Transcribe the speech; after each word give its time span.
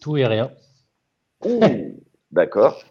Tout 0.00 0.16
et 0.16 0.26
rien. 0.26 0.50
D'accord. 2.30 2.82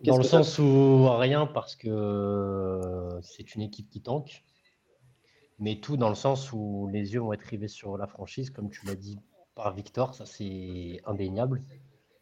Dans 0.00 0.16
le 0.18 0.22
sens 0.22 0.58
où 0.58 1.08
rien 1.16 1.46
parce 1.46 1.76
que 1.76 3.18
c'est 3.22 3.54
une 3.54 3.62
équipe 3.62 3.88
qui 3.88 4.02
tanque, 4.02 4.44
mais 5.58 5.76
tout 5.76 5.96
dans 5.96 6.08
le 6.08 6.14
sens 6.14 6.52
où 6.52 6.88
les 6.92 7.14
yeux 7.14 7.20
vont 7.20 7.32
être 7.32 7.42
rivés 7.42 7.68
sur 7.68 7.96
la 7.96 8.06
franchise, 8.06 8.50
comme 8.50 8.70
tu 8.70 8.84
l'as 8.86 8.96
dit 8.96 9.18
par 9.54 9.72
Victor, 9.72 10.14
ça 10.14 10.26
c'est 10.26 11.00
indéniable. 11.06 11.62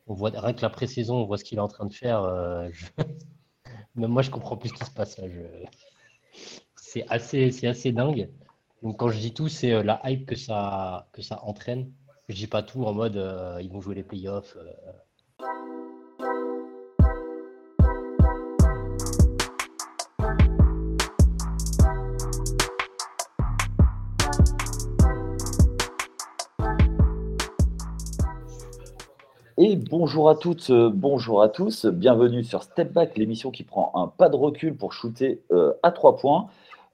On 0.06 0.14
voit 0.14 0.30
rien 0.30 0.52
que 0.52 0.62
la 0.62 0.70
pré-saison, 0.70 1.16
on 1.16 1.24
voit 1.24 1.38
ce 1.38 1.44
qu'il 1.44 1.58
est 1.58 1.62
en 1.62 1.68
train 1.68 1.86
de 1.86 1.92
faire. 1.94 2.22
Euh, 2.22 2.68
Même 3.94 4.10
moi, 4.10 4.22
je 4.22 4.30
comprends 4.30 4.56
plus 4.56 4.70
ce 4.70 4.74
qui 4.74 4.84
se 4.84 4.90
passe 4.90 5.18
là. 5.18 5.26
C'est 6.76 7.06
assez, 7.08 7.50
c'est 7.52 7.68
assez 7.68 7.90
dingue. 7.90 8.30
Donc 8.82 8.98
quand 8.98 9.08
je 9.08 9.18
dis 9.18 9.32
tout, 9.32 9.48
c'est 9.48 9.72
euh, 9.72 9.82
la 9.82 9.98
hype 10.04 10.26
que 10.26 10.34
ça, 10.34 11.08
que 11.12 11.22
ça 11.22 11.42
entraîne. 11.44 11.90
Je 12.28 12.36
dis 12.36 12.46
pas 12.46 12.62
tout 12.62 12.84
en 12.84 12.94
mode 12.94 13.16
euh, 13.16 13.58
ils 13.60 13.70
vont 13.70 13.80
jouer 13.80 13.96
les 13.96 14.04
playoffs. 14.04 14.56
Et 29.58 29.76
bonjour 29.76 30.30
à 30.30 30.36
toutes, 30.36 30.70
euh, 30.70 30.90
bonjour 30.92 31.42
à 31.42 31.48
tous, 31.48 31.86
bienvenue 31.86 32.42
sur 32.44 32.62
Step 32.62 32.92
Back, 32.92 33.18
l'émission 33.18 33.50
qui 33.50 33.64
prend 33.64 33.92
un 33.94 34.06
pas 34.06 34.28
de 34.28 34.36
recul 34.36 34.76
pour 34.76 34.92
shooter 34.92 35.42
euh, 35.52 35.72
à 35.82 35.92
trois 35.92 36.16
points 36.16 36.48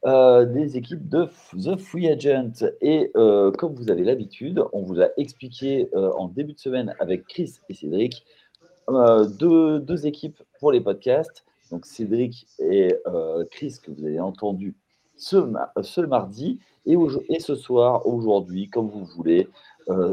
euh, 0.06 0.44
des 0.44 0.76
équipes 0.76 1.08
de 1.08 1.26
The 1.60 1.76
Free 1.76 2.08
Agent. 2.08 2.64
Et 2.80 3.12
comme 3.12 3.74
vous 3.74 3.90
avez 3.90 4.04
l'habitude, 4.04 4.62
on 4.72 4.82
vous 4.82 5.00
a 5.00 5.08
expliqué 5.16 5.88
en 5.94 6.28
début 6.28 6.52
de 6.52 6.58
semaine 6.58 6.94
avec 7.00 7.26
Chris 7.26 7.54
et 7.68 7.74
Cédric 7.74 8.24
deux, 8.88 10.06
équipes 10.06 10.40
pour 10.60 10.72
les 10.72 10.80
podcasts. 10.80 11.44
Donc 11.70 11.84
Cédric 11.84 12.46
et 12.58 12.94
Chris 13.50 13.78
que 13.82 13.90
vous 13.90 14.04
avez 14.04 14.20
entendu 14.20 14.74
ce, 15.16 15.36
mardi 16.00 16.60
et, 16.86 17.40
ce 17.40 17.54
soir, 17.54 18.06
aujourd'hui, 18.06 18.70
comme 18.70 18.88
vous 18.88 19.04
voulez, 19.04 19.48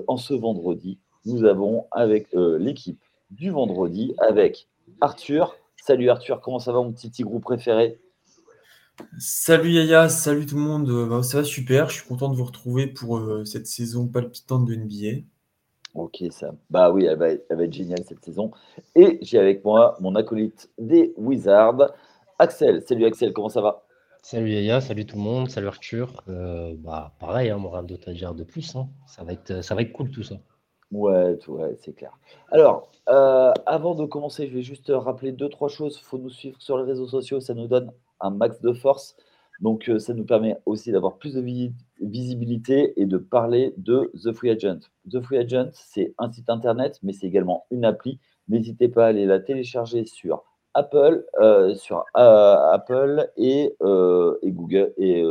en 0.07 0.17
ce 0.17 0.33
vendredi 0.33 0.99
nous 1.25 1.43
avons 1.43 1.87
avec 1.91 2.33
euh, 2.35 2.57
l'équipe 2.57 3.01
du 3.31 3.49
vendredi 3.49 4.15
avec 4.19 4.67
Arthur. 5.01 5.55
Salut 5.75 6.09
Arthur, 6.09 6.39
comment 6.39 6.59
ça 6.59 6.71
va 6.71 6.81
mon 6.81 6.93
petit 6.93 7.23
groupe 7.23 7.43
préféré? 7.43 7.99
Salut 9.19 9.71
Yaya, 9.71 10.09
salut 10.09 10.45
tout 10.45 10.55
le 10.55 10.61
monde. 10.61 10.89
Euh, 10.89 11.07
bah, 11.07 11.23
ça 11.23 11.39
va 11.39 11.43
super, 11.43 11.89
je 11.89 11.95
suis 11.95 12.07
content 12.07 12.29
de 12.29 12.35
vous 12.35 12.43
retrouver 12.43 12.87
pour 12.87 13.17
euh, 13.17 13.45
cette 13.45 13.67
saison 13.67 14.07
palpitante 14.07 14.65
de 14.65 14.75
NBA. 14.75 15.25
Ok, 15.93 16.23
ça. 16.31 16.53
Bah 16.69 16.91
oui, 16.91 17.05
elle 17.05 17.17
va, 17.17 17.29
être 17.29 17.73
géniale 17.73 18.03
cette 18.05 18.23
saison. 18.23 18.51
Et 18.95 19.19
j'ai 19.21 19.39
avec 19.39 19.63
moi 19.63 19.95
mon 19.99 20.15
acolyte 20.15 20.69
des 20.77 21.13
Wizards, 21.17 21.93
Axel. 22.39 22.81
Salut 22.81 23.05
Axel, 23.05 23.33
comment 23.33 23.49
ça 23.49 23.61
va? 23.61 23.83
Salut 24.21 24.51
Yaya, 24.51 24.81
salut 24.81 25.05
tout 25.05 25.15
le 25.15 25.21
monde, 25.21 25.49
salut 25.49 25.67
Arthur. 25.67 26.23
bah 26.27 27.13
pareil, 27.19 27.49
hein, 27.49 27.61
rien 27.71 27.83
d'autre 27.83 28.09
à 28.09 28.13
dire 28.13 28.33
de 28.33 28.43
plus. 28.43 28.75
Hein. 28.75 28.89
Ça, 29.07 29.23
va 29.23 29.33
être, 29.33 29.63
ça 29.63 29.75
va 29.75 29.81
être 29.81 29.93
cool 29.93 30.09
tout 30.09 30.23
ça. 30.23 30.35
Ouais, 30.91 31.37
ouais, 31.47 31.75
c'est 31.81 31.93
clair. 31.93 32.11
Alors, 32.51 32.89
euh, 33.09 33.51
avant 33.65 33.95
de 33.95 34.05
commencer, 34.05 34.47
je 34.47 34.53
vais 34.53 34.61
juste 34.61 34.91
rappeler 34.93 35.31
deux, 35.31 35.49
trois 35.49 35.69
choses. 35.69 35.97
Il 36.01 36.05
faut 36.05 36.17
nous 36.17 36.29
suivre 36.29 36.61
sur 36.61 36.77
les 36.77 36.83
réseaux 36.83 37.07
sociaux, 37.07 37.39
ça 37.39 37.53
nous 37.53 37.67
donne 37.67 37.91
un 38.21 38.29
max 38.29 38.61
de 38.61 38.73
force. 38.73 39.15
Donc, 39.61 39.89
euh, 39.89 39.99
ça 39.99 40.13
nous 40.13 40.25
permet 40.25 40.57
aussi 40.65 40.91
d'avoir 40.91 41.17
plus 41.17 41.35
de 41.35 41.71
visibilité 42.01 42.99
et 42.99 43.05
de 43.05 43.17
parler 43.17 43.73
de 43.77 44.11
The 44.21 44.33
Free 44.33 44.49
Agent. 44.49 44.79
The 45.09 45.21
Free 45.21 45.37
Agent, 45.37 45.69
c'est 45.73 46.13
un 46.17 46.31
site 46.31 46.49
internet, 46.49 46.99
mais 47.03 47.13
c'est 47.13 47.27
également 47.27 47.65
une 47.71 47.85
appli. 47.85 48.19
N'hésitez 48.49 48.89
pas 48.89 49.05
à 49.05 49.07
aller 49.09 49.25
la 49.25 49.39
télécharger 49.39 50.05
sur 50.05 50.43
Apple, 50.73 51.25
euh, 51.39 51.73
sur 51.75 52.03
Apple 52.13 53.29
et, 53.37 53.73
Google 53.81 54.93
et, 54.97 55.23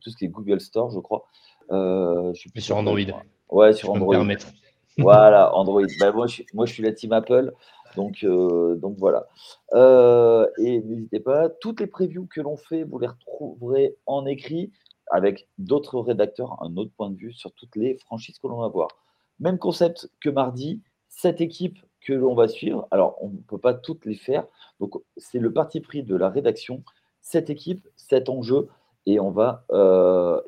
tout 0.00 0.10
ce 0.10 0.16
qui 0.16 0.24
est 0.24 0.28
Google 0.28 0.60
Store, 0.60 0.90
je 0.90 0.98
crois. 0.98 1.24
je 1.70 2.32
suis 2.34 2.50
plus 2.50 2.62
sur 2.62 2.76
Android. 2.76 2.98
Ouais, 3.48 3.72
sur 3.72 3.92
Android. 3.92 4.16
Voilà, 4.98 5.54
Android. 5.54 5.86
Bah, 6.00 6.10
moi, 6.12 6.26
je, 6.26 6.42
moi, 6.54 6.66
je 6.66 6.72
suis 6.72 6.82
la 6.82 6.92
team 6.92 7.12
Apple. 7.12 7.52
Donc, 7.96 8.22
euh, 8.22 8.76
donc 8.76 8.96
voilà. 8.98 9.26
Euh, 9.72 10.46
et 10.58 10.80
n'hésitez 10.82 11.20
pas, 11.20 11.48
toutes 11.48 11.80
les 11.80 11.86
previews 11.86 12.26
que 12.26 12.40
l'on 12.40 12.56
fait, 12.56 12.84
vous 12.84 12.98
les 12.98 13.08
retrouverez 13.08 13.96
en 14.06 14.26
écrit 14.26 14.70
avec 15.10 15.48
d'autres 15.58 15.98
rédacteurs, 16.00 16.62
un 16.62 16.76
autre 16.76 16.92
point 16.96 17.10
de 17.10 17.16
vue 17.16 17.32
sur 17.32 17.52
toutes 17.52 17.74
les 17.76 17.96
franchises 17.96 18.38
que 18.38 18.46
l'on 18.46 18.60
va 18.60 18.68
voir. 18.68 18.88
Même 19.40 19.58
concept 19.58 20.10
que 20.20 20.28
mardi, 20.28 20.82
cette 21.08 21.40
équipe 21.40 21.78
que 22.00 22.12
l'on 22.12 22.34
va 22.34 22.48
suivre. 22.48 22.86
Alors, 22.90 23.16
on 23.20 23.28
ne 23.30 23.38
peut 23.38 23.58
pas 23.58 23.74
toutes 23.74 24.04
les 24.04 24.14
faire. 24.14 24.46
Donc, 24.78 24.94
c'est 25.16 25.38
le 25.38 25.52
parti 25.52 25.80
pris 25.80 26.02
de 26.02 26.14
la 26.14 26.28
rédaction. 26.28 26.82
Cette 27.20 27.50
équipe, 27.50 27.88
cet 27.96 28.28
enjeu, 28.28 28.68
et 29.06 29.18
on 29.20 29.30
va, 29.30 29.64
euh, 29.70 30.40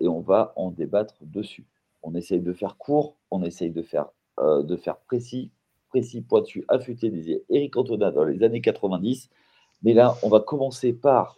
en 0.57 0.71
débattre 0.71 1.15
dessus. 1.23 1.67
On 2.03 2.15
essaye 2.15 2.41
de 2.41 2.53
faire 2.53 2.77
court, 2.77 3.17
on 3.31 3.43
essaye 3.43 3.71
de 3.71 3.83
faire 3.83 4.07
de 4.41 4.77
faire 4.77 4.99
précis, 4.99 5.51
précis, 5.99 6.21
pointu, 6.21 6.65
affûté, 6.69 7.11
disait 7.11 7.43
Eric 7.51 7.75
Cantona 7.75 8.11
dans 8.11 8.25
les 8.25 8.43
années 8.43 8.61
90. 8.61 9.31
Mais 9.83 9.95
là, 9.95 10.15
on 10.23 10.29
va 10.29 10.41
commencer 10.41 10.93
par 10.93 11.37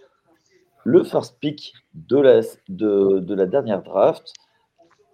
le 0.85 1.03
first 1.03 1.39
pick 1.41 1.75
de 1.95 2.19
la, 2.19 2.41
de, 2.69 3.35
la 3.35 3.47
dernière 3.47 3.83
draft, 3.83 4.33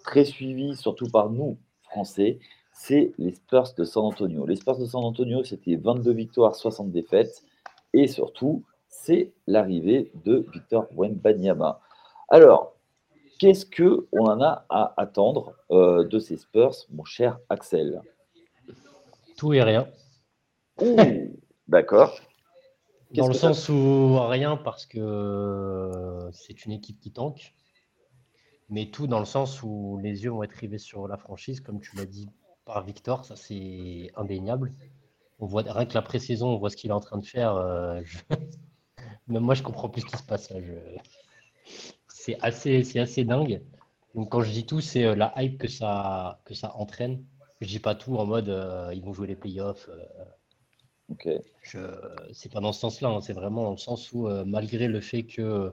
très 0.05 0.25
suivi 0.25 0.77
surtout 0.77 1.09
par 1.09 1.31
nous, 1.31 1.57
Français, 1.85 2.39
c'est 2.73 3.13
les 3.19 3.33
Spurs 3.33 3.73
de 3.77 3.85
San 3.85 4.05
Antonio. 4.05 4.47
Les 4.47 4.57
Spurs 4.57 4.79
de 4.79 4.87
San 4.87 5.05
Antonio, 5.05 5.45
c'était 5.45 5.77
22 5.77 6.13
victoires, 6.13 6.55
60 6.55 6.91
défaites. 6.91 7.43
Et 7.93 8.07
surtout, 8.07 8.65
c'est 8.89 9.33
l'arrivée 9.47 10.11
de 10.25 10.45
Victor 10.53 10.87
Wembanyama. 10.95 11.81
Alors, 12.29 12.77
Qu'est-ce 13.39 13.67
qu'on 13.67 14.25
en 14.25 14.41
a 14.41 14.65
à 14.71 14.95
attendre 14.97 15.53
euh, 15.71 16.05
de 16.05 16.19
ces 16.19 16.39
Spurs, 16.39 16.75
mon 16.91 17.05
cher 17.05 17.39
Axel? 17.51 18.01
Tout 19.37 19.53
et 19.53 19.63
rien. 19.63 19.89
D'accord. 21.69 22.19
Dans 23.13 23.29
le 23.29 23.35
sens 23.35 23.69
où 23.69 24.19
rien 24.27 24.57
parce 24.57 24.85
que 24.85 24.99
euh, 24.99 26.31
c'est 26.33 26.65
une 26.65 26.73
équipe 26.73 27.01
qui 27.01 27.13
tanque, 27.13 27.55
mais 28.69 28.91
tout 28.91 29.07
dans 29.07 29.21
le 29.21 29.25
sens 29.25 29.63
où 29.63 29.99
les 30.03 30.25
yeux 30.25 30.31
vont 30.31 30.43
être 30.43 30.53
rivés 30.53 30.79
sur 30.79 31.07
la 31.07 31.17
franchise, 31.17 31.61
comme 31.61 31.81
tu 31.81 31.97
l'as 31.97 32.05
dit 32.07 32.29
par 32.65 32.85
Victor, 32.85 33.25
ça 33.25 33.37
c'est 33.37 34.11
indéniable. 34.17 34.75
On 35.39 35.47
voit 35.47 35.63
rien 35.63 35.87
que 35.87 35.95
la 35.95 36.03
pré-saison, 36.03 36.49
on 36.49 36.59
voit 36.59 36.71
ce 36.71 36.77
qu'il 36.77 36.91
est 36.91 36.95
en 36.95 37.01
train 37.01 37.19
de 37.19 37.27
faire. 37.27 37.55
Euh, 37.55 38.01
Même 39.29 39.43
moi, 39.43 39.55
je 39.55 39.63
comprends 39.63 39.89
plus 39.89 40.03
ce 40.03 40.07
qui 40.07 40.17
se 40.17 40.23
passe 40.23 40.51
là 40.51 40.61
c'est 42.27 42.39
assez, 42.41 42.83
c'est 42.83 42.99
assez 42.99 43.25
dingue. 43.25 43.63
Donc 44.15 44.31
quand 44.31 44.41
je 44.41 44.51
dis 44.51 44.67
tout, 44.67 44.81
c'est 44.81 45.05
euh, 45.05 45.15
la 45.15 45.33
hype 45.37 45.59
que 45.59 45.69
ça, 45.69 46.41
que 46.45 46.55
ça 46.55 46.75
entraîne. 46.75 47.25
Je 47.61 47.67
dis 47.67 47.79
pas 47.79 47.95
tout 47.95 48.17
en 48.17 48.27
mode 48.27 48.49
euh, 48.49 48.93
ils 48.95 49.03
vont 49.03 49.13
jouer 49.13 49.27
les 49.27 49.37
playoffs. 49.37 49.89
Euh, 49.89 50.25
ok. 51.11 51.29
Je, 51.63 51.79
c'est 52.33 52.53
pas 52.53 52.61
dans 52.61 52.73
ce 52.73 52.81
sens-là. 52.81 53.09
Hein. 53.09 53.21
c'est 53.21 53.33
vraiment 53.33 53.65
dans 53.65 53.71
le 53.73 53.77
sens 53.77 54.13
où 54.13 54.29
malgré 54.45 54.89
le 54.89 55.01
fait 55.01 55.25
que 55.25 55.73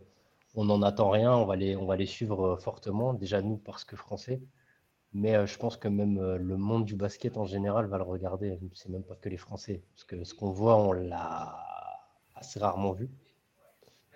on 0.55 0.65
n'en 0.65 0.81
attend 0.83 1.09
rien, 1.09 1.33
on 1.33 1.45
va 1.45 1.55
les, 1.55 1.75
on 1.75 1.85
va 1.85 1.95
les 1.95 2.05
suivre 2.05 2.57
fortement. 2.57 3.13
Déjà 3.13 3.41
nous 3.41 3.57
parce 3.57 3.83
que 3.83 3.95
français, 3.95 4.41
mais 5.13 5.47
je 5.47 5.57
pense 5.57 5.77
que 5.77 5.87
même 5.87 6.35
le 6.35 6.57
monde 6.57 6.85
du 6.85 6.95
basket 6.95 7.37
en 7.37 7.45
général 7.45 7.87
va 7.87 7.97
le 7.97 8.03
regarder. 8.03 8.59
C'est 8.73 8.89
même 8.89 9.03
pas 9.03 9.15
que 9.15 9.29
les 9.29 9.37
Français, 9.37 9.83
parce 9.93 10.03
que 10.03 10.23
ce 10.23 10.33
qu'on 10.33 10.51
voit, 10.51 10.77
on 10.77 10.91
l'a 10.91 11.57
assez 12.35 12.59
rarement 12.59 12.93
vu. 12.93 13.09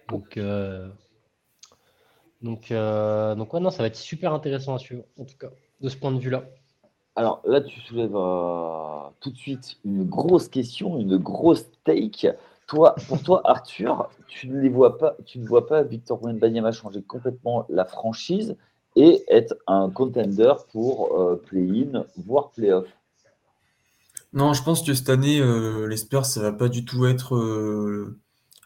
Donc 0.10 0.38
donc, 2.42 2.72
euh, 2.72 3.36
donc 3.36 3.54
ouais, 3.54 3.60
non, 3.60 3.72
ça 3.72 3.84
va 3.84 3.88
être 3.88 3.96
super 3.96 4.34
intéressant 4.34 4.76
à 4.76 4.80
suivre, 4.80 5.04
en 5.18 5.26
tout 5.26 5.38
cas, 5.38 5.50
de 5.82 5.90
ce 5.90 5.98
point 5.98 6.12
de 6.12 6.20
vue-là. 6.20 6.44
Alors 7.18 7.42
là, 7.46 7.62
tu 7.62 7.82
soulèves 7.82 8.16
euh, 8.16 9.10
tout 9.20 9.32
de 9.32 9.38
suite 9.38 9.78
une 9.84 10.06
grosse 10.06 10.48
question, 10.48 10.98
une 11.00 11.18
grosse 11.18 11.66
take. 11.84 12.32
Toi, 12.68 12.96
pour 13.08 13.22
toi, 13.22 13.42
Arthur, 13.44 14.10
tu 14.28 14.48
ne 14.48 14.62
les 14.62 14.70
vois 14.70 14.98
pas, 14.98 15.18
tu 15.26 15.40
ne 15.40 15.48
vois 15.48 15.68
pas 15.68 15.84
Victor 15.84 16.24
Wembanyama 16.24 16.72
changer 16.72 17.02
complètement 17.02 17.66
la 17.70 17.86
franchise 17.86 18.56
et 18.96 19.24
être 19.28 19.56
un 19.68 19.90
contender 19.90 20.54
pour 20.72 21.20
euh, 21.20 21.42
play-in, 21.48 22.06
voire 22.18 22.52
play-off? 22.52 22.88
Non, 24.34 24.54
je 24.54 24.64
pense 24.64 24.84
que 24.84 24.94
cette 24.94 25.10
année, 25.10 25.42
les 25.88 25.98
Spurs, 25.98 26.26
ça 26.26 26.42
va 26.42 26.52
pas 26.52 26.70
du 26.70 26.86
tout 26.86 27.06
être 27.06 27.36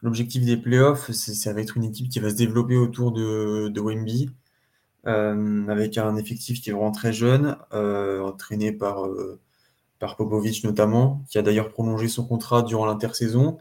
L'objectif 0.01 0.44
des 0.44 0.57
playoffs, 0.57 1.12
ça 1.12 1.54
va 1.54 1.62
être 1.62 1.77
une 1.77 1.83
équipe 1.83 2.09
qui 2.09 2.19
va 2.19 2.31
se 2.31 2.36
développer 2.36 2.75
autour 2.75 3.12
de, 3.12 3.68
de 3.68 3.81
Wemby, 3.81 4.25
euh, 4.25 4.33
avec 5.06 5.98
un 5.98 6.15
effectif 6.15 6.62
qui 6.62 6.69
est 6.69 6.74
vraiment 6.74 6.92
très 6.92 7.13
jeune, 7.13 7.57
euh, 7.74 8.21
entraîné 8.21 8.71
par, 8.71 9.06
euh, 9.06 9.39
par 10.00 10.15
Popovic 10.15 10.63
notamment, 10.63 11.24
qui 11.30 11.38
a 11.38 11.42
d'ailleurs 11.42 11.69
prolongé 11.69 12.07
son 12.07 12.25
contrat 12.25 12.62
durant 12.63 12.86
l'intersaison. 12.86 13.57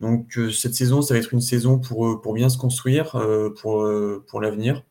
Donc 0.00 0.38
cette 0.52 0.74
saison, 0.74 1.02
ça 1.02 1.14
va 1.14 1.20
être 1.20 1.32
une 1.32 1.40
saison 1.40 1.78
pour, 1.78 2.20
pour 2.20 2.34
bien 2.34 2.48
se 2.48 2.58
construire 2.58 3.12
pour, 3.60 3.88
pour 4.26 4.40
l'avenir. 4.40 4.84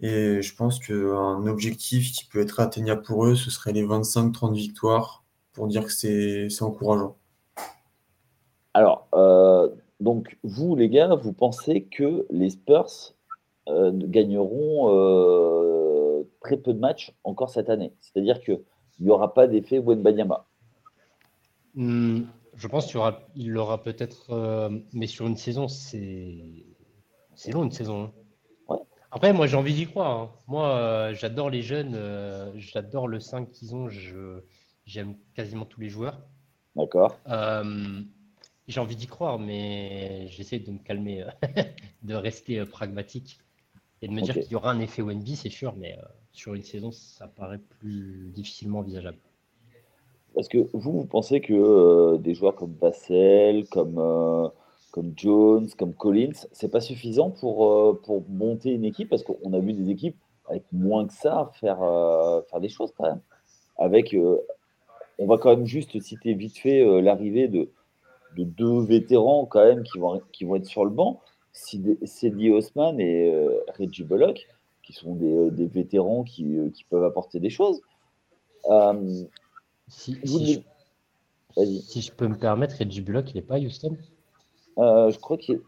Et 0.00 0.40
je 0.42 0.54
pense 0.54 0.78
qu'un 0.78 1.46
objectif 1.46 2.12
qui 2.12 2.24
peut 2.24 2.40
être 2.40 2.60
atteignable 2.60 3.02
pour 3.02 3.26
eux, 3.26 3.34
ce 3.34 3.50
serait 3.50 3.72
les 3.72 3.84
25-30 3.84 4.54
victoires 4.54 5.24
pour 5.52 5.66
dire 5.66 5.84
que 5.84 5.92
c'est 5.92 6.62
encourageant. 6.62 7.16
Alors, 8.74 9.08
euh, 9.14 9.68
donc 9.98 10.38
vous 10.44 10.76
les 10.76 10.88
gars, 10.88 11.16
vous 11.16 11.32
pensez 11.32 11.82
que 11.90 12.26
les 12.30 12.50
Spurs 12.50 13.16
euh, 13.68 13.92
gagneront 13.94 14.94
euh, 14.94 16.22
très 16.40 16.56
peu 16.56 16.72
de 16.72 16.78
matchs 16.78 17.14
encore 17.24 17.50
cette 17.50 17.70
année 17.70 17.92
C'est-à-dire 18.00 18.40
qu'il 18.40 18.60
n'y 19.00 19.10
aura 19.10 19.34
pas 19.34 19.46
d'effet 19.46 19.78
Wenbanyama 19.78 20.46
hmm, 21.74 22.22
Je 22.54 22.68
pense 22.68 22.86
qu'il 22.86 22.98
aura, 22.98 23.20
il 23.34 23.56
aura 23.56 23.82
peut-être, 23.82 24.70
mais 24.92 25.06
sur 25.06 25.26
une 25.26 25.36
saison, 25.36 25.68
c'est 25.68 26.64
long 27.52 27.64
une 27.64 27.70
saison. 27.70 28.04
Hein. 28.04 28.12
Après, 29.10 29.32
moi, 29.32 29.46
j'ai 29.46 29.56
envie 29.56 29.74
d'y 29.74 29.86
croire. 29.86 30.18
Hein. 30.18 30.30
Moi, 30.46 30.68
euh, 30.68 31.14
j'adore 31.14 31.48
les 31.50 31.62
jeunes. 31.62 31.94
Euh, 31.94 32.52
j'adore 32.56 33.08
le 33.08 33.20
5 33.20 33.50
qu'ils 33.50 33.74
ont. 33.74 33.88
j'aime 34.84 35.16
quasiment 35.34 35.64
tous 35.64 35.80
les 35.80 35.88
joueurs. 35.88 36.20
D'accord. 36.76 37.18
Euh, 37.28 38.02
j'ai 38.66 38.80
envie 38.80 38.96
d'y 38.96 39.06
croire, 39.06 39.38
mais 39.38 40.28
j'essaie 40.28 40.58
de 40.58 40.70
me 40.70 40.78
calmer, 40.78 41.24
de 42.02 42.14
rester 42.14 42.64
pragmatique 42.66 43.40
et 44.02 44.08
de 44.08 44.12
me 44.12 44.20
dire 44.20 44.34
qu'il 44.34 44.50
y 44.50 44.54
aura 44.54 44.70
un 44.70 44.80
effet 44.80 45.02
Wenby, 45.02 45.36
c'est 45.36 45.50
sûr, 45.50 45.74
mais 45.76 45.98
sur 46.32 46.54
une 46.54 46.62
saison, 46.62 46.92
ça 46.92 47.26
paraît 47.26 47.60
plus 47.80 48.30
difficilement 48.34 48.80
envisageable. 48.80 49.18
Parce 50.34 50.48
que 50.48 50.68
vous, 50.72 50.92
vous 50.92 51.06
pensez 51.06 51.40
que 51.40 52.16
des 52.18 52.34
joueurs 52.34 52.54
comme 52.54 52.74
Vassel, 52.80 53.66
comme 53.68 53.98
comme 54.90 55.12
Jones, 55.16 55.68
comme 55.78 55.94
Collins, 55.94 56.46
c'est 56.52 56.70
pas 56.70 56.80
suffisant 56.80 57.30
pour, 57.30 57.70
euh, 57.70 58.00
pour 58.04 58.24
monter 58.28 58.70
une 58.70 58.84
équipe? 58.84 59.08
Parce 59.08 59.22
qu'on 59.22 59.52
a 59.52 59.58
vu 59.58 59.72
des 59.72 59.90
équipes 59.90 60.16
avec 60.48 60.64
moins 60.72 61.06
que 61.06 61.12
ça 61.12 61.50
faire, 61.54 61.82
euh, 61.82 62.40
faire 62.50 62.60
des 62.60 62.68
choses 62.68 62.92
quand 62.96 63.04
même. 63.04 63.20
Avec, 63.76 64.14
euh, 64.14 64.38
on 65.18 65.26
va 65.26 65.38
quand 65.38 65.50
même 65.50 65.66
juste 65.66 66.00
citer 66.00 66.34
vite 66.34 66.58
fait 66.58 66.84
l'arrivée 67.02 67.48
de, 67.48 67.70
de, 68.36 68.44
deux 68.44 68.80
vétérans 68.80 69.46
quand 69.46 69.64
même 69.64 69.82
qui 69.82 69.98
vont, 69.98 70.20
qui 70.32 70.44
vont 70.44 70.56
être 70.56 70.66
sur 70.66 70.84
le 70.84 70.90
banc, 70.90 71.20
Cedi 71.52 72.50
Osman 72.50 73.00
et 73.00 73.32
Reggie 73.78 74.04
Bullock, 74.04 74.46
qui 74.82 74.92
sont 74.92 75.14
des, 75.14 75.50
des 75.50 75.66
vétérans 75.66 76.22
qui, 76.22 76.56
qui, 76.72 76.84
peuvent 76.84 77.04
apporter 77.04 77.40
des 77.40 77.50
choses. 77.50 77.80
Si, 79.88 80.18
si, 80.24 80.54
je, 80.54 81.64
si, 81.64 82.00
je, 82.02 82.12
peux 82.12 82.28
me 82.28 82.36
permettre, 82.36 82.76
Reggie 82.78 83.00
Bullock, 83.00 83.30
il 83.30 83.36
n'est 83.36 83.42
pas 83.42 83.56
à 83.56 83.58
Houston? 83.58 83.96
Euh, 84.78 85.10
je 85.10 85.18
crois 85.18 85.36
qu'il, 85.38 85.60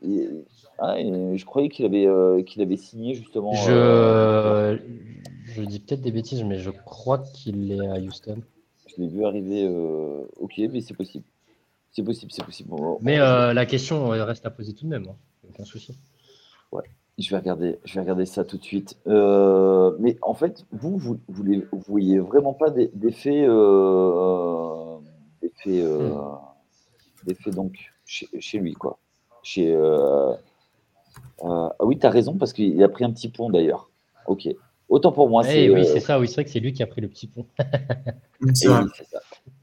ah, 0.79 0.97
je 0.99 1.45
croyais 1.45 1.69
qu'il 1.69 1.85
avait, 1.85 2.07
euh, 2.07 2.43
qu'il 2.43 2.63
avait 2.63 2.77
signé 2.77 3.15
justement. 3.15 3.53
Je, 3.55 3.73
euh, 3.73 4.79
je 5.47 5.63
dis 5.63 5.81
peut-être 5.81 6.01
des 6.01 6.13
bêtises, 6.13 6.45
mais 6.45 6.59
je 6.59 6.71
crois 6.71 7.19
qu'il 7.19 7.73
est 7.73 7.87
à 7.87 7.99
Houston. 7.99 8.41
Je 8.87 9.03
l'ai 9.03 9.09
vu 9.09 9.25
arriver. 9.25 9.69
Ok, 10.37 10.55
mais 10.59 10.81
c'est 10.81 10.95
possible. 10.95 11.25
C'est 11.91 12.05
possible, 12.05 12.31
c'est 12.31 12.45
possible. 12.45 12.71
mais 13.01 13.19
la 13.19 13.67
question 13.67 14.11
reste 14.11 14.47
à 14.47 14.51
poser 14.51 14.75
tout 14.75 14.85
de 14.85 14.91
même. 14.91 15.09
Hein. 15.09 15.17
Aucun 15.49 15.65
souci. 15.65 15.99
Ouais. 16.73 16.85
Je 17.19 17.31
vais 17.31 17.37
regarder, 17.37 17.79
je 17.85 17.95
vais 17.95 18.01
regarder 18.01 18.25
ça 18.25 18.45
tout 18.45 18.57
de 18.57 18.65
suite. 18.65 18.99
mais 19.07 20.17
en 20.23 20.35
fait, 20.35 20.65
vous, 20.73 20.97
vous, 20.97 21.19
vous, 21.29 21.45
voyez 21.87 22.19
vraiment 22.19 22.55
pas 22.55 22.71
d'effet, 22.71 23.47
d'effet, 25.43 25.85
d'effet 27.27 27.51
donc 27.51 27.91
chez, 28.11 28.59
lui, 28.59 28.75
quoi. 28.75 28.99
Chez, 29.43 29.73
euh, 29.73 30.33
euh, 30.33 30.35
ah 31.43 31.77
oui, 31.81 31.99
tu 31.99 32.07
as 32.07 32.11
raison, 32.11 32.37
parce 32.37 32.53
qu'il 32.53 32.83
a 32.83 32.89
pris 32.89 33.05
un 33.05 33.13
petit 33.13 33.29
pont 33.29 33.51
d'ailleurs. 33.51 33.91
Ok. 34.27 34.49
Autant 34.89 35.13
pour 35.13 35.29
moi. 35.29 35.43
Eh 35.49 35.71
oui, 35.71 35.83
euh, 35.83 35.85
c'est 35.85 36.01
ça, 36.01 36.19
oui, 36.19 36.27
c'est 36.27 36.35
vrai 36.35 36.45
que 36.45 36.51
c'est 36.51 36.61
lui 36.61 36.73
qui 36.73 36.83
a 36.83 36.87
pris 36.87 37.01
le 37.01 37.09
petit 37.09 37.29
pont. 37.29 37.47
c'est 38.55 38.67
ça. 38.67 38.87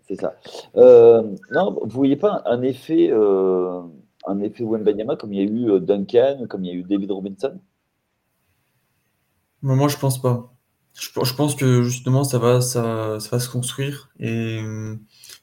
C'est 0.08 0.16
ça. 0.16 0.36
non, 1.52 1.78
vous 1.82 1.90
voyez 1.90 2.16
pas 2.16 2.42
un 2.46 2.62
effet, 2.62 3.12
un 4.28 4.40
effet 4.42 4.64
Wembanyama 4.64 5.16
comme 5.16 5.34
il 5.34 5.40
y 5.40 5.42
a 5.42 5.46
eu 5.46 5.80
Duncan, 5.80 6.46
comme 6.50 6.64
il 6.64 6.68
y 6.68 6.72
a 6.72 6.76
eu 6.76 6.84
David 6.84 7.12
Robinson? 7.12 7.60
Moi, 9.62 9.88
je 9.88 9.98
pense 9.98 10.22
pas. 10.22 10.54
Je, 10.94 11.34
pense 11.34 11.56
que 11.56 11.84
justement, 11.84 12.24
ça 12.24 12.40
va, 12.40 12.62
ça, 12.62 13.20
ça 13.20 13.30
va 13.30 13.40
se 13.40 13.50
construire. 13.50 14.10
Et 14.20 14.62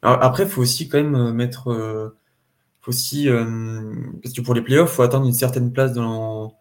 après, 0.02 0.44
il 0.44 0.48
faut 0.48 0.62
aussi 0.62 0.88
quand 0.88 1.02
même 1.02 1.32
mettre 1.32 2.12
aussi, 2.88 3.28
euh, 3.28 3.94
parce 4.22 4.34
que 4.34 4.40
pour 4.40 4.54
les 4.54 4.62
playoffs, 4.62 4.92
il 4.92 4.94
faut 4.96 5.02
attendre 5.02 5.26
une 5.26 5.32
certaine 5.32 5.72
place 5.72 5.92
dans, 5.92 6.56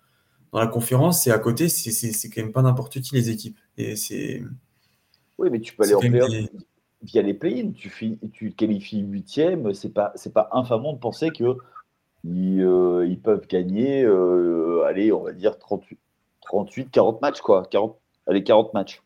dans 0.51 0.59
la 0.59 0.67
conférence, 0.67 1.27
et 1.27 1.31
à 1.31 1.39
côté, 1.39 1.69
c'est 1.69 2.29
quand 2.29 2.41
même 2.41 2.51
pas 2.51 2.61
n'importe 2.61 2.99
qui 3.01 3.15
les 3.15 3.29
équipes. 3.29 3.57
Et 3.77 3.95
c'est. 3.95 4.43
Oui, 5.37 5.49
mais 5.51 5.59
tu 5.59 5.75
peux 5.75 5.83
aller 5.83 5.95
en 5.95 5.99
playoff 5.99 6.29
via 7.01 7.21
les 7.21 7.33
play-ins. 7.33 7.71
Tu, 7.71 8.17
tu 8.31 8.51
qualifies 8.51 9.01
huitième, 9.01 9.73
c'est 9.73 9.93
pas, 9.93 10.13
pas 10.33 10.49
infamant 10.53 10.93
de 10.93 10.99
penser 10.99 11.31
que 11.31 11.57
ils, 12.23 12.61
euh, 12.61 13.05
ils 13.07 13.19
peuvent 13.19 13.47
gagner, 13.47 14.03
euh, 14.03 14.83
allez, 14.85 15.11
on 15.11 15.23
va 15.23 15.33
dire 15.33 15.57
38, 15.59 15.99
38 16.41 16.91
40 16.91 17.21
matchs, 17.21 17.41
quoi. 17.41 17.67
40, 17.69 17.97
allez, 18.27 18.43
40 18.43 18.73
matchs. 18.73 19.01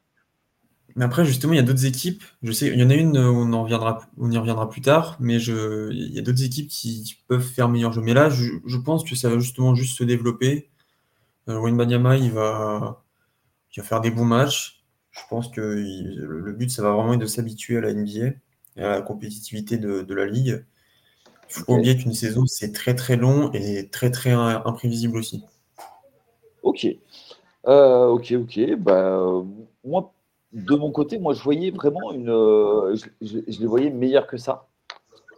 Mais 0.96 1.06
après, 1.06 1.26
justement, 1.26 1.54
il 1.54 1.58
y 1.58 1.60
a 1.60 1.64
d'autres 1.64 1.86
équipes. 1.86 2.24
Je 2.42 2.52
sais, 2.52 2.68
il 2.68 2.80
y 2.80 2.84
en 2.84 2.90
a 2.90 2.96
une, 2.96 3.18
où 3.18 3.42
on, 3.42 3.68
y 3.68 4.38
reviendra 4.38 4.70
plus 4.70 4.82
tard, 4.82 5.16
mais 5.20 5.42
il 5.42 6.14
y 6.14 6.18
a 6.18 6.22
d'autres 6.24 6.44
équipes 6.44 6.70
qui, 6.70 7.18
peuvent 7.28 7.42
faire 7.42 7.70
meilleur 7.70 7.94
jeu. 7.94 8.02
Mais 8.02 8.16
là, 8.16 8.30
je, 8.30 8.78
pense 8.78 9.04
que 9.04 9.16
ça 9.16 9.30
va 9.30 9.38
justement 9.38 9.76
juste 9.76 9.98
se 9.98 10.04
développer. 10.04 10.70
Euh, 11.50 11.60
Wayne 11.60 11.78
Banyama, 11.78 12.18
il 12.18 12.32
va, 12.32 13.04
il 13.76 13.82
va 13.82 13.88
faire 13.88 14.02
des 14.02 14.10
bons 14.10 14.26
matchs. 14.26 14.84
Je 15.12 15.22
pense 15.30 15.50
que 15.50 15.62
le 15.62 16.52
but, 16.54 16.72
ça 16.72 16.82
va 16.82 16.92
vraiment 16.92 17.14
être 17.14 17.20
de 17.20 17.26
s'habituer 17.26 17.78
à 17.78 17.82
la 17.82 17.94
NBA 17.94 18.34
et 18.78 18.82
à 18.82 18.90
la 18.90 19.02
compétitivité 19.02 19.78
de, 19.78 20.14
la 20.14 20.26
ligue. 20.26 20.66
Il 21.50 21.54
faut 21.54 21.66
pas 21.66 21.74
oublier 21.74 21.98
qu'une 21.98 22.14
saison, 22.14 22.46
c'est 22.46 22.72
très 22.74 22.96
très 22.96 23.16
long 23.16 23.52
et 23.54 23.88
très 23.90 24.12
très 24.12 24.32
imprévisible 24.32 25.18
aussi. 25.18 25.44
Ok. 26.64 26.88
Euh, 27.68 28.08
ok, 28.08 28.34
ok. 28.34 28.76
Bah, 28.78 29.44
moi, 29.84 30.14
de 30.54 30.76
mon 30.76 30.92
côté, 30.92 31.20
moi, 31.20 31.34
je 31.34 31.44
voyais 31.44 31.72
vraiment 31.72 32.12
une. 32.12 32.30
Euh, 32.30 32.96
je, 33.22 33.40
les 33.48 33.66
voyais 33.66 33.90
meilleurs 33.90 34.28
que 34.28 34.38
ça. 34.38 34.68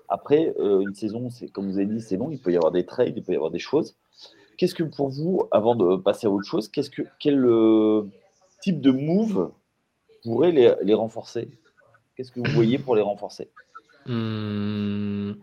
Après, 0.07 0.53
euh, 0.59 0.81
une 0.81 0.95
saison, 0.95 1.29
c'est 1.29 1.49
comme 1.49 1.69
vous 1.69 1.77
avez 1.77 1.85
dit, 1.85 2.01
c'est 2.01 2.17
long. 2.17 2.31
Il 2.31 2.39
peut 2.39 2.51
y 2.51 2.55
avoir 2.55 2.71
des 2.71 2.85
trades, 2.85 3.13
il 3.15 3.23
peut 3.23 3.33
y 3.33 3.35
avoir 3.35 3.51
des 3.51 3.59
choses. 3.59 3.95
Qu'est-ce 4.57 4.75
que 4.75 4.83
pour 4.83 5.09
vous, 5.09 5.47
avant 5.51 5.75
de 5.75 5.95
passer 5.95 6.27
à 6.27 6.29
autre 6.29 6.45
chose, 6.45 6.67
qu'est-ce 6.67 6.89
que 6.89 7.03
quel 7.19 7.45
euh, 7.45 8.03
type 8.61 8.81
de 8.81 8.91
move 8.91 9.51
pourrait 10.23 10.51
les, 10.51 10.93
renforcer? 10.93 11.49
Qu'est-ce 12.15 12.31
que 12.31 12.39
vous 12.39 12.53
voyez 12.53 12.77
pour 12.77 12.95
les 12.95 13.01
renforcer? 13.01 13.49
Hmm. 14.05 15.33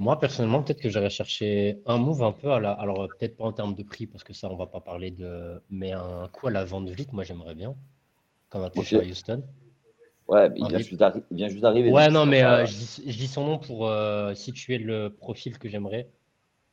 Moi, 0.00 0.18
personnellement, 0.18 0.62
peut-être 0.62 0.80
que 0.80 0.88
j'aurais 0.88 1.10
cherché 1.10 1.80
un 1.86 1.98
move 1.98 2.22
un 2.22 2.32
peu 2.32 2.50
à 2.50 2.58
la. 2.58 2.72
Alors, 2.72 3.06
peut-être 3.06 3.36
pas 3.36 3.44
en 3.44 3.52
termes 3.52 3.74
de 3.74 3.82
prix, 3.82 4.06
parce 4.06 4.24
que 4.24 4.32
ça, 4.32 4.50
on 4.50 4.56
va 4.56 4.66
pas 4.66 4.80
parler 4.80 5.10
de. 5.10 5.62
Mais 5.70 5.92
un 5.92 6.26
coup 6.32 6.48
à 6.48 6.50
la 6.50 6.64
vente 6.64 6.88
vite, 6.88 7.12
moi, 7.12 7.22
j'aimerais 7.22 7.54
bien 7.54 7.76
comme 8.50 8.62
un 8.62 8.66
à 8.66 9.04
Houston. 9.04 9.42
Ouais, 10.28 10.48
mais 10.48 10.60
il, 10.60 10.68
vient 10.68 11.48
juste 11.48 11.60
d'arriver. 11.60 11.90
Ouais, 11.90 12.08
non, 12.08 12.24
mais 12.24 12.44
euh, 12.44 12.64
je, 12.64 12.72
dis, 12.72 13.26
son 13.26 13.44
nom 13.44 13.58
pour 13.58 13.88
euh, 13.88 14.34
situer 14.34 14.78
le 14.78 15.08
profil 15.08 15.58
que 15.58 15.68
j'aimerais. 15.68 16.08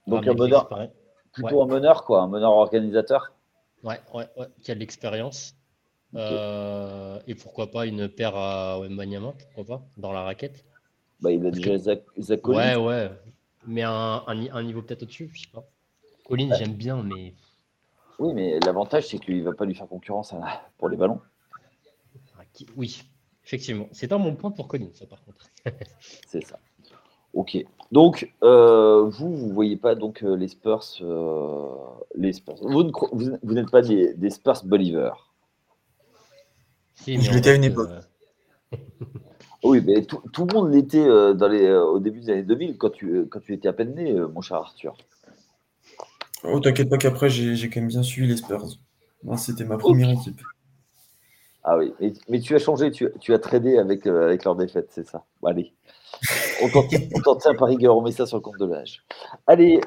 Donc 0.06 0.28
un 0.28 0.34
meneur, 0.34 0.70
plutôt 1.34 1.62
un 1.64 1.66
meneur, 1.66 2.06
quoi, 2.06 2.22
un 2.22 2.28
meneur 2.28 2.52
organisateur. 2.52 3.34
Ouais, 3.84 4.00
ouais, 4.14 4.26
ouais, 4.38 4.48
qui 4.62 4.72
a 4.72 4.76
de 4.76 4.80
l'expérience. 4.80 5.56
Euh, 6.16 7.20
et 7.28 7.36
pourquoi 7.36 7.72
pas 7.72 7.86
une 7.86 8.08
paire 8.08 8.36
à 8.36 8.80
Wembanyama, 8.80 9.34
pourquoi 9.34 9.78
pas, 9.78 9.86
dans 9.98 10.14
la 10.14 10.22
raquette. 10.22 10.64
Bah, 11.22 11.32
il 11.32 11.46
a 11.46 11.52
déjà 11.52 11.78
Zach, 11.78 12.48
Ouais, 12.48 12.76
ouais. 12.76 13.12
Mais 13.66 13.84
un, 13.84 14.24
un, 14.28 14.64
niveau 14.64 14.82
peut-être 14.82 15.04
au-dessus, 15.04 15.30
je 15.34 15.42
sais 15.42 15.48
pas. 15.52 15.68
Collins, 16.26 16.54
j'aime 16.58 16.74
bien, 16.74 17.04
mais. 17.04 17.34
Oui, 18.20 18.34
mais 18.34 18.60
l'avantage, 18.60 19.08
c'est 19.08 19.20
qu'il 19.20 19.38
ne 19.38 19.44
va 19.44 19.54
pas 19.54 19.66
lui 19.66 19.76
faire 19.76 19.88
concurrence 19.88 20.34
pour 20.78 20.90
les 20.90 20.98
ballons. 20.98 21.22
Oui, 22.76 23.04
effectivement. 23.46 23.88
C'est 23.92 24.12
un 24.12 24.20
bon 24.20 24.36
point 24.36 24.52
pour 24.52 24.68
Collins, 24.68 24.90
ça, 24.94 25.06
par 25.06 25.24
contre. 25.24 25.46
c'est 26.28 26.44
ça. 26.44 26.60
Ok. 27.34 27.58
Donc, 27.92 28.34
euh, 28.44 29.04
vous, 29.04 29.36
vous 29.36 29.54
voyez 29.54 29.78
pas 29.78 29.96
donc 29.96 30.24
euh, 30.24 30.36
les 30.36 30.48
Spurs, 30.48 30.84
euh, 31.02 31.68
les 32.16 32.34
Spurs. 32.34 32.56
Vous, 32.62 32.92
vous, 33.12 33.54
n'êtes 33.54 33.70
pas 33.70 33.82
des, 33.82 34.30
Spurs 34.30 34.66
believers. 34.66 35.32
je 37.06 37.32
l'étais 37.32 37.52
à 37.52 37.56
une 37.56 37.64
époque. 37.66 37.90
oui, 39.68 39.82
mais 39.86 40.04
tout, 40.04 40.22
le 40.46 40.54
monde 40.54 40.74
l'était 40.74 41.06
dans 41.36 41.48
les, 41.48 41.72
au 41.72 42.00
début 42.00 42.22
des 42.22 42.32
années 42.32 42.44
2000 42.44 42.78
quand 42.78 42.90
tu, 42.90 43.26
quand 43.30 43.40
tu 43.40 43.54
étais 43.54 43.68
à 43.68 43.74
peine 43.74 43.96
né, 43.96 44.14
mon 44.14 44.42
cher 44.42 44.58
Arthur. 44.58 44.96
Oh, 46.44 46.60
t'inquiète 46.60 46.90
pas 46.90 46.98
qu'après, 46.98 47.30
j'ai 47.30 47.70
quand 47.70 47.80
même 47.80 47.90
bien 47.90 48.04
suivi 48.04 48.28
les 48.28 48.38
Spurs. 48.38 48.78
C'était 49.38 49.66
ma 49.66 49.78
première 49.78 50.10
équipe. 50.10 50.40
Ah 51.70 51.78
oui, 51.78 51.94
mais, 52.30 52.40
tu 52.40 52.56
as 52.56 52.60
changé, 52.60 52.92
tu, 52.92 53.34
as 53.34 53.40
tradé 53.40 53.78
avec, 53.78 54.08
euh, 54.08 54.28
avec 54.28 54.46
leur 54.46 54.56
défaite, 54.56 54.88
c'est 54.90 55.06
ça. 55.06 55.26
allez, 55.46 55.74
on 56.64 56.70
t'en 56.70 57.36
tient 57.36 57.54
par 57.56 57.68
rigueur, 57.68 57.98
on 57.98 58.02
met 58.02 58.14
ça 58.14 58.26
sur 58.26 58.38
le 58.38 58.42
compte 58.42 58.58
de 58.58 58.66
l'âge. 58.66 59.04
Allez, 59.48 59.82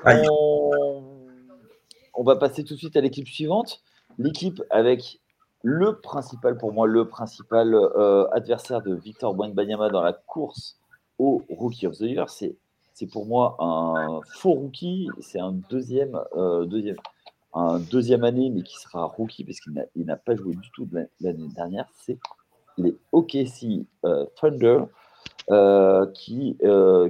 on, 2.15 2.23
va 2.23 2.37
passer 2.37 2.65
tout 2.65 2.75
de 2.75 2.79
suite 2.79 2.99
à 2.99 3.01
l'équipe 3.01 3.27
suivante. 3.27 3.83
l'équipe 4.19 4.63
avec 4.69 5.21
le 5.63 5.99
principal, 6.01 6.57
pour 6.57 6.73
moi, 6.73 6.87
le 6.87 7.07
principal 7.07 7.75
euh, 7.75 8.27
adversaire 8.31 8.81
de 8.83 8.95
Victor 8.95 9.39
Wembanyama 9.39 9.91
dans 9.91 10.03
la 10.03 10.13
course 10.13 10.79
au 11.19 11.43
Rookie 11.51 11.87
of 11.87 11.99
the 11.99 12.03
Year, 12.03 12.31
c'est 12.31 12.57
pour 13.13 13.27
moi 13.27 13.57
un 13.59 14.21
faux 14.35 14.53
rookie. 14.53 15.09
C'est 15.21 15.41
un 15.41 15.53
deuxième, 15.53 16.19
euh, 16.37 16.65
deuxième, 16.65 16.97
un 17.55 17.79
deuxième 17.79 18.25
année, 18.25 18.51
mais 18.51 18.63
qui 18.63 18.79
sera 18.79 19.05
rookie 19.05 19.45
parce 19.45 19.61
qu'il 19.61 19.75
n'a 19.97 20.17
pas 20.17 20.35
joué 20.35 20.55
du 20.55 20.71
tout 20.71 20.89
l'année 21.21 21.49
dernière. 21.55 21.87
C'est 21.95 22.19
les 22.77 22.97
OKC 23.13 23.87
euh, 24.05 24.27
Thunder. 24.41 24.85
qui, 26.15 26.57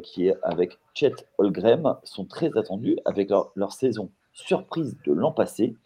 qui 0.02 0.26
est 0.28 0.37
avec 0.42 0.78
Chet 0.95 1.14
Holgrim 1.38 1.97
sont 2.04 2.25
très 2.25 2.57
attendus 2.57 2.97
avec 3.04 3.30
leur, 3.30 3.52
leur 3.54 3.73
saison 3.73 4.11
surprise 4.33 4.97
de 5.04 5.12
l'an 5.12 5.33
passé. 5.33 5.76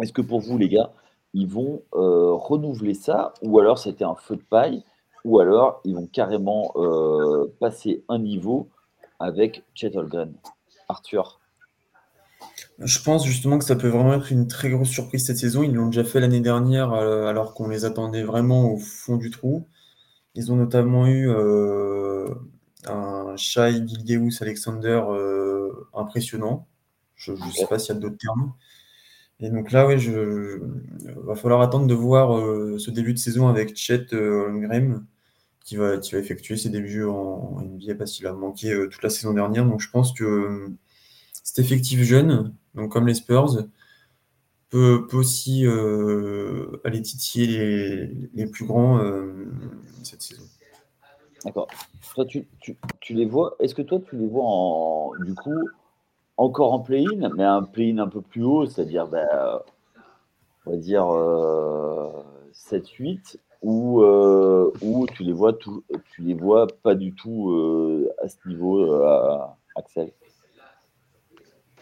Est-ce 0.00 0.12
que 0.12 0.22
pour 0.22 0.40
vous, 0.40 0.56
les 0.56 0.68
gars, 0.68 0.92
ils 1.34 1.48
vont 1.48 1.82
euh, 1.94 2.32
renouveler 2.32 2.94
ça, 2.94 3.34
ou 3.42 3.58
alors 3.58 3.78
c'était 3.78 4.04
un 4.04 4.14
feu 4.14 4.36
de 4.36 4.42
paille, 4.42 4.84
ou 5.24 5.38
alors 5.38 5.80
ils 5.84 5.94
vont 5.94 6.06
carrément 6.06 6.72
euh, 6.76 7.46
passer 7.60 8.04
un 8.08 8.18
niveau 8.18 8.68
avec 9.18 9.64
Chet 9.74 9.96
Holgren 9.96 10.32
Arthur 10.88 11.38
je 12.78 12.98
pense 13.02 13.26
justement 13.26 13.58
que 13.58 13.64
ça 13.66 13.76
peut 13.76 13.88
vraiment 13.88 14.14
être 14.14 14.32
une 14.32 14.48
très 14.48 14.70
grosse 14.70 14.88
surprise 14.88 15.26
cette 15.26 15.36
saison. 15.36 15.62
Ils 15.62 15.74
l'ont 15.74 15.88
déjà 15.88 16.04
fait 16.04 16.20
l'année 16.20 16.40
dernière 16.40 16.94
euh, 16.94 17.26
alors 17.26 17.52
qu'on 17.52 17.68
les 17.68 17.84
attendait 17.84 18.22
vraiment 18.22 18.72
au 18.72 18.78
fond 18.78 19.16
du 19.16 19.30
trou. 19.30 19.66
Ils 20.34 20.50
ont 20.50 20.56
notamment 20.56 21.06
eu 21.06 21.30
un 22.86 23.36
Shai 23.36 23.86
Gilgeous 23.86 24.42
Alexander 24.42 25.02
impressionnant. 25.92 26.66
Je 27.14 27.32
ne 27.32 27.50
sais 27.52 27.66
pas 27.66 27.78
s'il 27.78 27.94
y 27.94 27.98
a 27.98 28.00
d'autres 28.00 28.16
termes. 28.16 28.54
Et 29.42 29.48
donc 29.48 29.72
là, 29.72 29.86
oui, 29.86 29.98
je, 29.98 30.60
va 31.16 31.34
falloir 31.34 31.62
attendre 31.62 31.86
de 31.86 31.94
voir 31.94 32.36
euh, 32.36 32.78
ce 32.78 32.90
début 32.90 33.14
de 33.14 33.18
saison 33.18 33.48
avec 33.48 33.74
Chet 33.74 34.12
euh, 34.12 34.98
qui 35.64 35.76
va, 35.76 35.96
qui 35.96 36.12
va 36.12 36.18
effectuer 36.18 36.56
ses 36.56 36.68
débuts 36.68 37.04
en, 37.04 37.60
NBA 37.62 37.94
parce 37.94 38.12
qu'il 38.12 38.26
a 38.26 38.32
manqué 38.34 38.70
euh, 38.70 38.88
toute 38.88 39.02
la 39.02 39.08
saison 39.08 39.32
dernière. 39.32 39.64
Donc 39.64 39.80
je 39.80 39.90
pense 39.90 40.12
que 40.12 40.70
cet 41.42 41.58
effectif 41.58 42.00
jeune, 42.02 42.54
donc 42.74 42.92
comme 42.92 43.06
les 43.06 43.14
Spurs, 43.14 43.66
peut, 44.68 45.06
aussi 45.14 45.64
aller 46.84 47.02
titiller 47.02 48.08
les, 48.34 48.46
plus 48.46 48.66
grands 48.66 49.00
cette 50.04 50.22
saison. 50.22 50.44
D'accord. 51.44 51.66
Toi, 52.14 52.24
tu, 52.26 52.46
tu, 53.00 53.14
les 53.14 53.24
vois. 53.24 53.56
Est-ce 53.58 53.74
que 53.74 53.82
toi, 53.82 54.00
tu 54.08 54.16
les 54.16 54.28
vois 54.28 54.44
en, 54.44 55.12
du 55.24 55.34
coup 55.34 55.50
encore 56.40 56.72
en 56.72 56.80
play-in, 56.80 57.28
mais 57.36 57.44
un 57.44 57.62
play-in 57.62 57.98
un 57.98 58.08
peu 58.08 58.22
plus 58.22 58.44
haut, 58.44 58.66
c'est-à-dire, 58.66 59.06
ben, 59.06 59.28
on 60.66 60.70
va 60.70 60.76
dire 60.76 61.04
7-8, 62.52 63.36
ou 63.62 64.02
euh, 64.02 64.72
où, 64.80 65.06
tu 65.06 65.22
les 65.22 65.32
vois 65.32 65.52
tu 65.52 66.22
les 66.22 66.34
vois 66.34 66.66
pas 66.66 66.94
du 66.94 67.12
tout 67.14 67.50
euh, 67.50 68.10
à 68.22 68.28
ce 68.28 68.36
niveau, 68.46 68.80
euh, 68.80 69.38
Axel. 69.76 70.12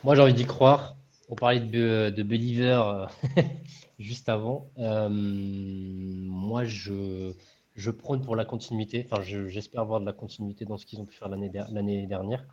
Moi, 0.05 0.15
j'ai 0.15 0.23
envie 0.23 0.35
d'y 0.35 0.47
croire. 0.47 0.97
On 1.29 1.35
parlait 1.35 1.61
de, 1.61 2.23
Believer 2.23 3.07
juste 3.99 4.29
avant. 4.29 4.71
moi, 4.79 6.65
je, 6.65 7.33
je 7.75 7.91
prône 7.91 8.23
pour 8.23 8.35
la 8.35 8.45
continuité. 8.45 9.07
Enfin, 9.11 9.23
j'espère 9.23 9.83
avoir 9.83 10.00
de 10.00 10.07
la 10.07 10.12
continuité 10.12 10.65
dans 10.65 10.79
ce 10.79 10.87
qu'ils 10.87 11.00
ont 11.00 11.05
pu 11.05 11.17
faire 11.17 11.29
l'année 11.29 12.07
dernière. 12.07 12.45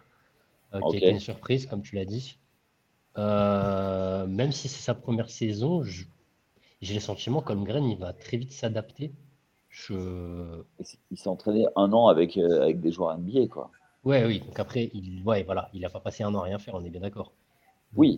Euh, 0.75 0.89
qui 0.89 0.96
a 0.96 1.00
été 1.00 1.10
une 1.10 1.20
surprise, 1.20 1.65
comme 1.65 1.82
tu 1.82 1.96
l'as 1.96 2.05
dit. 2.05 2.38
Euh, 3.17 4.27
même 4.27 4.51
si 4.51 4.67
c'est 4.67 4.82
sa 4.82 4.94
première 4.94 5.29
saison, 5.29 5.84
j'ai 5.84 6.94
le 6.94 7.00
sentiment 7.00 7.41
qu'Holmgren, 7.41 7.86
il 7.86 7.98
va 7.98 8.13
très 8.13 8.38
vite 8.38 8.51
s'adapter. 8.51 9.13
Je... 9.70 10.62
Il 11.12 11.17
s'est 11.17 11.29
entraîné 11.29 11.65
un 11.75 11.91
an 11.94 12.08
avec, 12.08 12.38
euh, 12.38 12.62
avec 12.62 12.79
des 12.82 12.91
joueurs 12.91 13.17
NBA, 13.17 13.48
quoi. 13.48 13.72
Ouais, 14.03 14.25
oui. 14.25 14.41
Donc 14.41 14.60
après, 14.60 14.91
il, 14.94 15.24
ouais, 15.24 15.44
voilà, 15.44 15.70
il 15.74 15.82
n'a 15.82 15.89
pas 15.89 16.00
passé 16.00 16.24
un 16.24 16.34
an 16.36 16.39
à 16.39 16.44
rien 16.44 16.60
faire, 16.60 16.75
on 16.75 16.84
est 16.84 16.89
bien 16.89 17.01
d'accord. 17.01 17.34
Oui. 17.96 18.17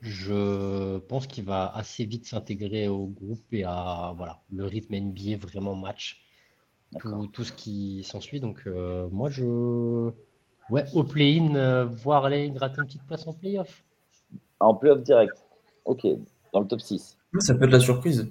je 0.00 0.98
pense 0.98 1.26
qu'il 1.26 1.44
va 1.44 1.74
assez 1.74 2.04
vite 2.04 2.26
s'intégrer 2.26 2.88
au 2.88 3.06
groupe 3.06 3.52
et 3.52 3.64
à 3.64 4.14
voilà, 4.16 4.42
le 4.52 4.64
rythme 4.64 4.94
NBA 4.96 5.36
vraiment 5.38 5.74
match, 5.74 6.22
tout, 7.00 7.26
tout, 7.26 7.42
ce 7.42 7.52
qui 7.52 8.04
s'ensuit. 8.04 8.38
Donc 8.38 8.64
moi, 9.10 9.28
je, 9.28 10.12
Ouais, 10.70 10.84
au 10.94 11.04
play-in, 11.04 11.54
euh, 11.56 11.84
voir 11.84 12.24
aller 12.24 12.50
gratter 12.50 12.80
une 12.80 12.86
petite 12.86 13.06
place 13.06 13.26
en 13.26 13.32
play-off. 13.32 13.84
En 14.60 14.74
play-off 14.74 15.02
direct. 15.02 15.44
Ok, 15.84 16.06
dans 16.52 16.60
le 16.60 16.66
top 16.66 16.80
6. 16.80 17.18
Ça 17.40 17.54
peut 17.54 17.64
être 17.64 17.72
la 17.72 17.80
surprise. 17.80 18.30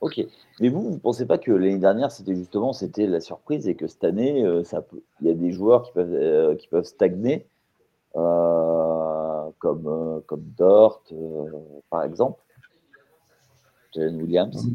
Ok. 0.00 0.24
Mais 0.60 0.68
vous, 0.68 0.82
vous 0.82 0.90
ne 0.90 0.98
pensez 0.98 1.26
pas 1.26 1.38
que 1.38 1.50
l'année 1.50 1.78
dernière, 1.78 2.12
c'était 2.12 2.36
justement 2.36 2.72
c'était 2.72 3.06
la 3.06 3.20
surprise 3.20 3.66
et 3.66 3.74
que 3.74 3.88
cette 3.88 4.04
année, 4.04 4.44
euh, 4.44 4.62
ça 4.62 4.84
il 5.20 5.26
y 5.26 5.30
a 5.30 5.34
des 5.34 5.50
joueurs 5.50 5.82
qui 5.82 5.92
peuvent, 5.92 6.12
euh, 6.12 6.54
qui 6.54 6.68
peuvent 6.68 6.84
stagner, 6.84 7.46
comme, 8.12 10.22
comme 10.26 10.44
Dort, 10.56 11.02
par 11.90 12.04
exemple, 12.04 12.40
Jalen 13.92 14.22
Williams. 14.22 14.68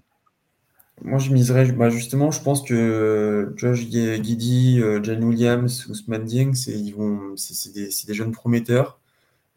Moi, 1.01 1.17
je 1.17 1.31
miserais, 1.31 1.71
bah, 1.71 1.89
justement, 1.89 2.31
je 2.31 2.41
pense 2.41 2.61
que 2.61 3.53
Josh 3.55 3.87
Giddy, 3.87 4.79
euh, 4.81 5.01
Jane 5.01 5.23
Williams, 5.23 5.87
Ousmane 5.87 6.25
Dieng, 6.25 6.53
c'est 6.53 6.73
des, 7.71 8.13
jeunes 8.13 8.31
prometteurs. 8.31 8.99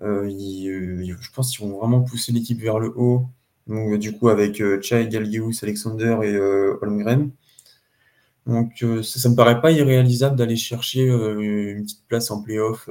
Euh, 0.02 0.28
euh, 0.28 1.16
je 1.20 1.30
pense 1.32 1.50
qu'ils 1.56 1.66
vont 1.66 1.78
vraiment 1.78 2.02
pousser 2.02 2.32
l'équipe 2.32 2.60
vers 2.60 2.78
le 2.78 2.92
haut. 2.96 3.26
Donc, 3.66 3.98
du 3.98 4.12
coup, 4.16 4.28
avec 4.28 4.62
Chai 4.82 5.08
Galgius, 5.08 5.62
Alexander 5.62 6.18
et 6.22 6.36
Holmgren. 6.36 7.30
Donc, 8.46 8.78
ça 8.78 9.28
ne 9.28 9.32
me 9.32 9.36
paraît 9.36 9.60
pas 9.60 9.70
irréalisable 9.72 10.36
d'aller 10.36 10.56
chercher 10.56 11.06
une 11.08 11.82
petite 11.82 12.06
place 12.08 12.30
en 12.30 12.42
playoff 12.42 12.88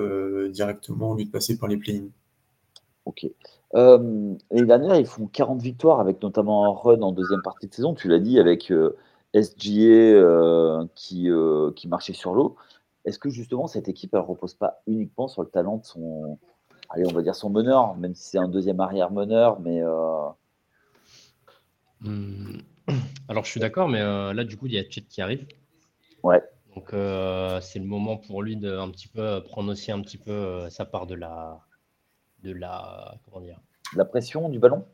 directement 0.51 1.12
au 1.12 1.17
lieu 1.17 1.25
de 1.25 1.29
passer 1.29 1.58
par 1.58 1.70
les 1.70 1.77
play-ins. 1.77 2.10
Ok. 3.05 3.25
Euh, 3.75 4.36
L'année 4.51 4.68
dernière, 4.68 4.96
ils 4.96 5.06
font 5.06 5.28
40 5.28 5.62
victoires 5.62 6.00
avec 6.00 6.22
notamment 6.22 6.66
un 6.66 6.78
run 6.78 7.01
en 7.01 7.12
deuxième 7.12 7.42
partie 7.42 7.68
de 7.68 7.74
saison. 7.74 7.94
Tu 7.94 8.08
l'as 8.08 8.20
dit 8.20 8.40
avec 8.40 8.72
euh, 8.72 8.98
SGA 9.34 9.82
euh, 9.82 10.86
qui, 10.96 11.30
euh, 11.30 11.72
qui 11.72 11.88
marchait 11.88 12.13
sur 12.13 12.34
l'eau. 12.34 12.56
Est-ce 13.06 13.18
que 13.18 13.30
justement 13.30 13.68
cette 13.68 13.88
équipe, 13.88 14.13
elle 14.13 14.22
repose 14.22 14.54
pas 14.54 14.82
uniquement 14.88 15.28
sur 15.28 15.42
le 15.42 15.50
talent 15.50 15.78
de 15.78 15.86
son, 15.86 16.38
allez, 16.90 17.06
on 17.08 17.13
va 17.13 17.22
dire 17.22 17.36
son 17.36 17.50
meneur, 17.50 17.96
même 17.96 18.13
si 18.13 18.30
c'est 18.30 18.38
un 18.38 18.48
deuxième 18.48 18.80
arrière 18.80 19.12
meneur, 19.12 19.60
mais. 19.60 19.82
Hmm. 22.01 22.58
Alors 23.28 23.46
je 23.46 23.51
suis 23.51 23.60
d'accord, 23.60 23.88
mais 23.88 24.00
là 24.00 24.44
du 24.44 24.58
coup 24.58 24.66
il 24.66 24.74
y 24.74 24.80
a 24.80 24.84
Chet 24.88 25.01
qui 25.01 25.22
arrive. 25.22 25.48
Ouais. 26.24 26.44
Donc 26.75 26.90
c'est 26.90 27.80
le 27.80 27.86
moment 27.86 28.18
pour 28.18 28.44
lui 28.44 28.56
de 28.56 28.75
un 28.78 28.90
petit 28.90 29.08
peu 29.08 29.42
prendre 29.44 29.72
aussi 29.72 29.92
un 29.92 30.01
petit 30.01 30.18
peu 30.18 30.70
sa 30.70 30.86
part 30.86 31.08
de 31.08 31.16
la 31.16 31.60
de 32.43 32.51
la 32.51 33.15
comment 33.25 33.41
dire 33.41 33.60
la 33.95 34.05
pression 34.05 34.50
du 34.50 34.60
ballon? 34.60 34.86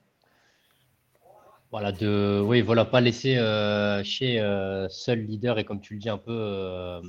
Voilà 1.71 1.91
de 1.91 2.41
oui 2.45 2.61
voilà 2.61 2.85
pas 2.85 3.01
laisser 3.01 3.37
euh, 3.37 4.03
chez 4.03 4.39
euh, 4.39 4.87
seul 4.89 5.19
leader 5.19 5.59
et 5.59 5.65
comme 5.65 5.81
tu 5.81 5.93
le 5.93 5.99
dis 5.99 6.09
un 6.09 6.17
peu 6.17 6.31
euh, 6.31 7.01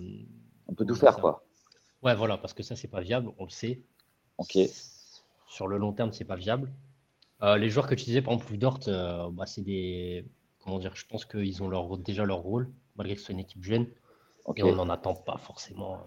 on 0.66 0.74
peut 0.74 0.84
tout 0.84 0.96
faire 0.96 1.16
quoi. 1.16 1.44
Ouais 2.02 2.14
voilà 2.14 2.38
parce 2.38 2.54
que 2.54 2.62
ça 2.62 2.76
c'est 2.76 2.88
pas 2.88 3.00
viable 3.00 3.30
on 3.38 3.44
le 3.44 3.50
sait. 3.50 3.80
Ok. 4.36 4.58
Sur 5.46 5.68
le 5.68 5.78
long 5.78 5.92
terme 5.92 6.12
c'est 6.12 6.24
pas 6.24 6.36
viable. 6.36 6.70
Les 7.40 7.70
joueurs 7.70 7.86
que 7.86 7.94
tu 7.94 8.04
disais 8.04 8.20
par 8.20 8.34
exemple 8.34 8.56
Dort 8.56 8.80
bah, 9.32 9.46
c'est 9.46 9.62
des 9.62 10.24
comment 10.64 10.78
dire 10.78 10.94
je 10.96 11.06
pense 11.06 11.24
qu'ils 11.24 11.62
ont 11.62 11.68
leur 11.68 11.96
déjà 11.98 12.24
leur 12.24 12.38
rôle 12.38 12.68
malgré 12.96 13.14
que 13.14 13.20
ce 13.20 13.26
soit 13.26 13.32
une 13.32 13.40
équipe 13.40 13.62
jeune. 13.62 13.86
Et 14.56 14.62
on 14.64 14.74
n'en 14.74 14.88
attend 14.88 15.14
pas 15.14 15.36
forcément 15.36 16.04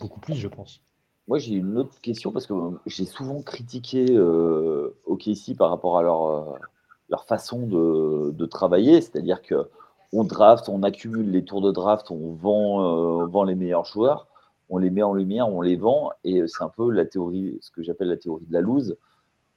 beaucoup 0.00 0.20
plus 0.20 0.34
je 0.34 0.48
pense 0.48 0.82
moi, 1.28 1.38
j'ai 1.38 1.54
une 1.54 1.76
autre 1.76 2.00
question 2.00 2.32
parce 2.32 2.46
que 2.46 2.54
j'ai 2.86 3.04
souvent 3.04 3.42
critiqué 3.42 4.06
euh, 4.10 4.96
OKC 5.04 5.54
par 5.56 5.68
rapport 5.68 5.98
à 5.98 6.02
leur, 6.02 6.26
euh, 6.26 7.16
façon 7.26 7.66
de, 7.66 8.46
travailler, 8.46 9.02
c'est-à-dire 9.02 9.42
que 9.42 9.68
on 10.14 10.24
draft, 10.24 10.70
on 10.70 10.82
accumule 10.82 11.30
les 11.30 11.44
tours 11.44 11.60
de 11.60 11.70
draft, 11.70 12.10
on 12.10 12.32
vend, 12.32 13.26
euh, 13.26 13.44
les 13.44 13.54
meilleurs 13.54 13.84
joueurs, 13.84 14.26
on 14.70 14.78
les 14.78 14.88
met 14.88 15.02
en 15.02 15.12
lumière, 15.12 15.48
on 15.48 15.60
les 15.60 15.76
vend, 15.76 16.10
et 16.24 16.42
c'est 16.46 16.64
un 16.64 16.70
peu 16.70 16.90
la 16.90 17.04
théorie, 17.04 17.58
ce 17.60 17.70
que 17.70 17.82
j'appelle 17.82 18.08
la 18.08 18.16
théorie 18.16 18.46
de 18.46 18.52
la 18.52 18.62
loose, 18.62 18.96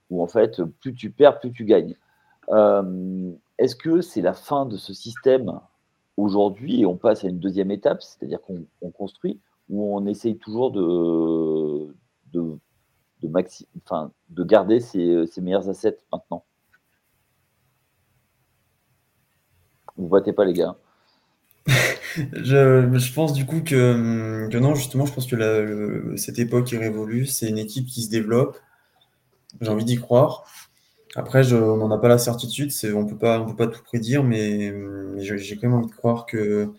où 0.10 0.22
en 0.22 0.28
fait, 0.28 0.62
plus 0.82 0.94
tu 0.94 1.10
perds, 1.10 1.40
plus 1.40 1.54
tu 1.54 1.64
gagnes. 1.64 1.96
Euh, 2.50 3.32
Est-ce 3.58 3.78
que 3.78 4.02
c'est 4.02 4.22
la 4.22 4.34
fin 4.34 4.66
de 4.66 4.76
ce 4.76 4.94
système 4.94 5.62
aujourd'hui 6.18 6.82
et 6.82 6.86
on 6.86 6.98
passe 6.98 7.24
à 7.24 7.30
une 7.30 7.40
deuxième 7.40 7.72
étape, 7.72 8.02
c'est-à-dire 8.02 8.40
qu'on 8.42 8.92
construit? 8.92 9.40
Où 9.72 9.96
on 9.98 10.06
essaye 10.06 10.38
toujours 10.38 10.72
de, 10.72 11.96
garder 14.44 14.80
ses, 14.80 15.26
ses, 15.28 15.42
meilleurs 15.42 15.70
assets 15.70 15.98
maintenant. 16.12 16.44
Vous 19.98 20.08
votez 20.08 20.34
pas, 20.34 20.46
les 20.46 20.54
gars 20.54 20.76
je, 22.34 23.14
pense 23.14 23.34
du 23.34 23.46
coup 23.46 23.62
que, 23.62 24.48
non, 24.58 24.76
justement, 24.76 25.06
je 25.06 25.14
pense 25.14 25.28
que 25.28 26.16
cette 26.18 26.40
époque 26.40 26.74
est 26.74 26.78
révolue. 26.78 27.26
C'est 27.26 27.48
une 27.48 27.58
équipe 27.58 27.88
qui 27.88 28.04
se 28.04 28.10
développe. 28.10 28.58
J'ai 29.62 29.70
envie 29.70 29.86
d'y 29.86 29.98
croire. 29.98 30.46
Après, 31.16 31.54
on 31.54 31.78
n'en 31.78 31.92
a 31.92 31.98
pas 31.98 32.08
la 32.08 32.18
certitude, 32.18 32.72
on 32.94 33.04
ne 33.04 33.10
peut 33.10 33.18
pas 33.18 33.68
tout 33.68 33.84
prédire, 33.84 34.24
mais, 34.24 34.74
j'ai 35.18 35.56
quand 35.56 35.68
même 35.70 35.78
envie 35.78 35.90
de 35.90 35.96
croire 35.96 36.26
que, 36.26 36.72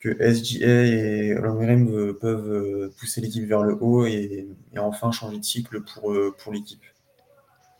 que 0.00 0.16
SGA 0.32 0.66
et 0.66 1.34
Langrim 1.34 2.14
peuvent 2.14 2.90
pousser 2.98 3.20
l'équipe 3.20 3.44
vers 3.44 3.62
le 3.62 3.76
haut 3.80 4.06
et, 4.06 4.48
enfin 4.78 5.12
changer 5.12 5.38
de 5.38 5.44
cycle 5.44 5.82
pour, 5.82 6.14
pour 6.38 6.52
l'équipe. 6.52 6.82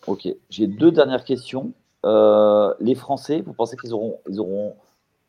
Ok, 0.07 0.29
j'ai 0.49 0.67
deux 0.67 0.93
dernières 0.93 1.25
questions. 1.25 1.73
Euh, 2.07 2.75
les 2.81 2.95
Français, 2.95 3.43
vous 3.43 3.53
pensez 3.53 3.77
qu'ils 3.77 3.93
auront, 3.93 4.19
ils 4.29 4.41
auront 4.41 4.77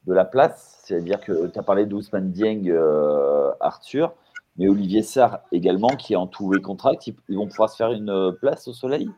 de 0.07 0.13
la 0.13 0.25
place? 0.25 0.81
C'est-à-dire 0.86 1.19
que 1.19 1.48
tu 1.48 1.60
as 1.60 1.63
parlé 1.63 1.86
d'Ousmane 1.86 2.31
Dieng, 2.31 2.69
euh, 2.69 3.51
Arthur, 3.60 4.13
mais 4.57 4.67
Olivier 4.67 5.03
Sarr 5.03 5.39
également, 5.51 5.89
qui 5.89 6.13
est 6.13 6.17
en 6.17 6.27
tout 6.27 6.51
les 6.53 6.62
contract, 6.62 7.07
ils, 7.07 7.36
vont 7.36 7.48
pouvoir 7.48 7.69
se 7.69 7.75
faire 7.75 7.91
une 7.91 8.36
place 8.39 8.67
au 8.67 8.74
soleil? 8.74 9.10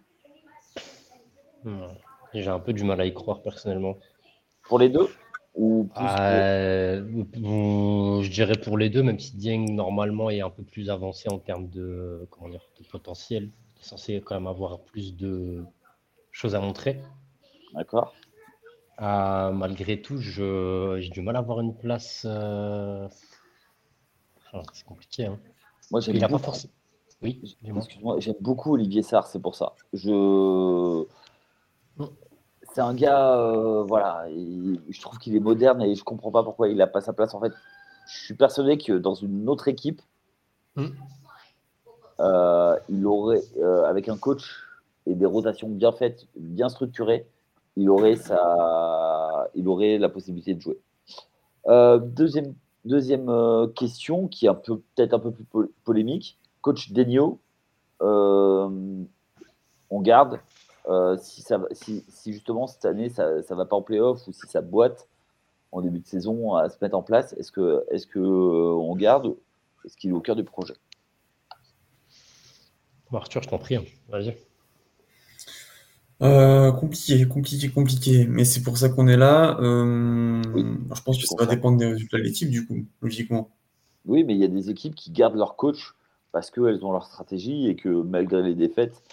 J'ai 2.34 2.50
un 2.50 2.60
peu 2.60 2.74
du 2.74 2.84
mal 2.84 3.00
à 3.00 3.06
y 3.06 3.13
croire 3.13 3.42
personnellement. 3.42 3.96
Pour 4.63 4.80
les 4.80 4.89
deux? 4.89 5.08
Ou 5.55 5.89
euh, 5.98 7.03
Je 8.22 8.29
dirais 8.29 8.57
pour 8.57 8.77
les 8.77 8.89
deux, 8.89 9.03
même 9.03 9.19
si 9.19 9.36
Dieng 9.36 9.72
normalement 9.72 10.29
est 10.29 10.41
un 10.41 10.50
peu 10.50 10.63
plus 10.63 10.89
avancé 10.89 11.29
en 11.29 11.38
termes 11.38 11.69
de, 11.69 12.27
comment 12.31 12.50
dire, 12.50 12.65
de 12.79 12.86
potentiel. 12.88 13.51
Il 13.77 13.81
est 13.81 13.86
censé 13.86 14.22
quand 14.22 14.36
même 14.36 14.48
avoir 14.48 14.79
plus 14.79 15.15
de 15.15 15.63
choses 16.31 16.55
à 16.55 16.60
montrer. 16.60 17.00
D'accord. 17.74 18.13
Euh, 19.01 19.51
malgré 19.51 20.01
tout, 20.01 20.17
j'ai 20.17 21.10
du 21.10 21.22
mal 21.22 21.36
à 21.36 21.39
avoir 21.39 21.62
une 21.62 21.75
place. 21.75 22.25
Euh, 22.27 23.07
c'est 24.74 24.86
compliqué. 24.86 25.25
Hein. 25.25 25.39
Moi, 25.91 26.01
j'aime 26.01 26.19
beaucoup... 26.27 26.51
Oui, 27.22 27.39
Excuse-moi, 27.41 28.19
j'aime 28.19 28.36
beaucoup 28.41 28.74
Olivier 28.74 29.01
Sarr, 29.01 29.27
c'est 29.27 29.39
pour 29.39 29.55
ça. 29.55 29.75
Je. 29.93 31.05
C'est 32.74 32.82
un 32.82 32.94
gars, 32.94 33.38
euh, 33.38 33.84
voilà, 33.84 34.25
je 34.30 35.01
trouve 35.01 35.18
qu'il 35.20 35.36
est 35.36 35.39
moderne 35.39 35.82
et 35.82 35.96
je 35.96 36.03
comprends 36.03 36.32
pas 36.32 36.44
pourquoi 36.44 36.70
il 36.70 36.77
n'a 36.77 36.88
pas 36.88 37.01
sa 37.01 37.13
place. 37.13 37.34
En 37.34 37.39
fait, 37.39 37.53
je 38.08 38.24
suis 38.25 38.34
persuadé 38.34 38.77
que 38.77 38.94
dans 38.94 39.13
une 39.13 39.48
autre 39.48 39.68
équipe, 39.68 40.01
hmm. 40.75 40.88
il 42.89 43.06
aurait, 43.06 43.44
avec 43.86 44.10
un 44.10 44.18
coach 44.18 44.56
et 45.06 45.13
des 45.13 45.25
rotations 45.25 45.70
bien 45.70 45.92
faites, 45.92 46.25
bien 46.36 46.70
structurées, 46.70 47.27
il 47.75 47.89
aurait, 47.89 48.15
sa... 48.15 49.50
il 49.56 49.68
aurait 49.68 49.98
la 49.98 50.10
possibilité 50.10 50.53
de 50.53 50.62
jouer. 50.62 50.80
Euh, 51.68 51.98
deuxième 51.98 52.53
deuxième 52.86 53.30
euh, 53.30 53.68
question, 53.68 54.27
qui 54.27 54.48
est 54.48 54.53
peut-être 54.53 55.13
un 55.13 55.20
peu 55.20 55.32
plus 55.32 55.46
polémique. 55.84 56.38
Coach 56.62 56.92
Denio, 56.92 57.39
euh, 58.01 58.70
on 59.89 60.01
garde. 60.01 60.39
Si, 61.22 61.42
ça, 61.42 61.60
si, 61.72 62.04
si, 62.10 62.34
justement 62.34 62.68
cette 62.68 62.86
année 62.86 63.10
ça 63.10 63.36
ne 63.36 63.56
va 63.56 63.66
pas 63.66 63.75
en 63.75 63.82
playoff 63.82 64.28
ou 64.28 64.34
si 64.34 64.48
ça 64.48 64.62
boîte 64.62 65.08
en 65.72 65.82
début 65.82 66.00
de 66.00 66.06
saison 66.06 66.56
à 66.56 66.70
se 66.70 66.78
mettre 66.82 66.96
en 66.96 67.04
place, 67.04 67.34
est-ce 67.34 67.52
que 67.52 67.84
est-ce 67.90 68.06
que 68.06 68.20
on 68.20 68.96
garde 68.96 69.36
Est-ce 69.86 69.98
qu'il 69.98 70.12
est 70.12 70.13
au 70.13 70.22
cœur 70.22 70.36
du 70.36 70.44
projet? 70.44 70.75
Arthur, 73.16 73.44
je 73.44 73.50
t'en 73.50 73.58
prie, 73.58 73.75
hein. 73.75 73.84
vas-y. 74.10 74.36
Euh, 76.22 76.72
compliqué, 76.72 77.28
compliqué, 77.28 77.70
compliqué. 77.70 78.25
Mais 78.28 78.46
c'est 78.46 78.63
pour 78.63 78.78
ça 78.78 78.90
qu'on 78.90 79.08
est 79.08 79.18
là. 79.18 79.58
Euh, 79.60 80.42
je 80.44 81.02
pense 81.02 81.20
que 81.20 81.28
ça 81.28 81.36
va 81.38 81.46
dépendre 81.46 81.78
des 81.78 81.88
résultats 81.88 82.18
de 82.18 82.24
l'équipe, 82.24 82.50
du 82.50 82.66
coup, 82.66 82.86
logiquement. 83.02 83.50
Oui, 84.06 84.24
mais 84.24 84.34
il 84.34 84.40
y 84.40 84.46
a 84.46 84.50
des 84.50 84.70
équipes 84.70 84.96
qui 84.96 85.12
gardent 85.12 85.36
leur 85.36 85.56
coach 85.56 85.96
parce 86.32 86.50
qu'elles 86.50 86.84
ont 86.84 86.92
leur 86.92 87.06
stratégie 87.06 87.68
et 87.68 87.75
que 87.75 87.90
malgré 87.90 88.42
les 88.42 88.56
défaites, 88.56 89.04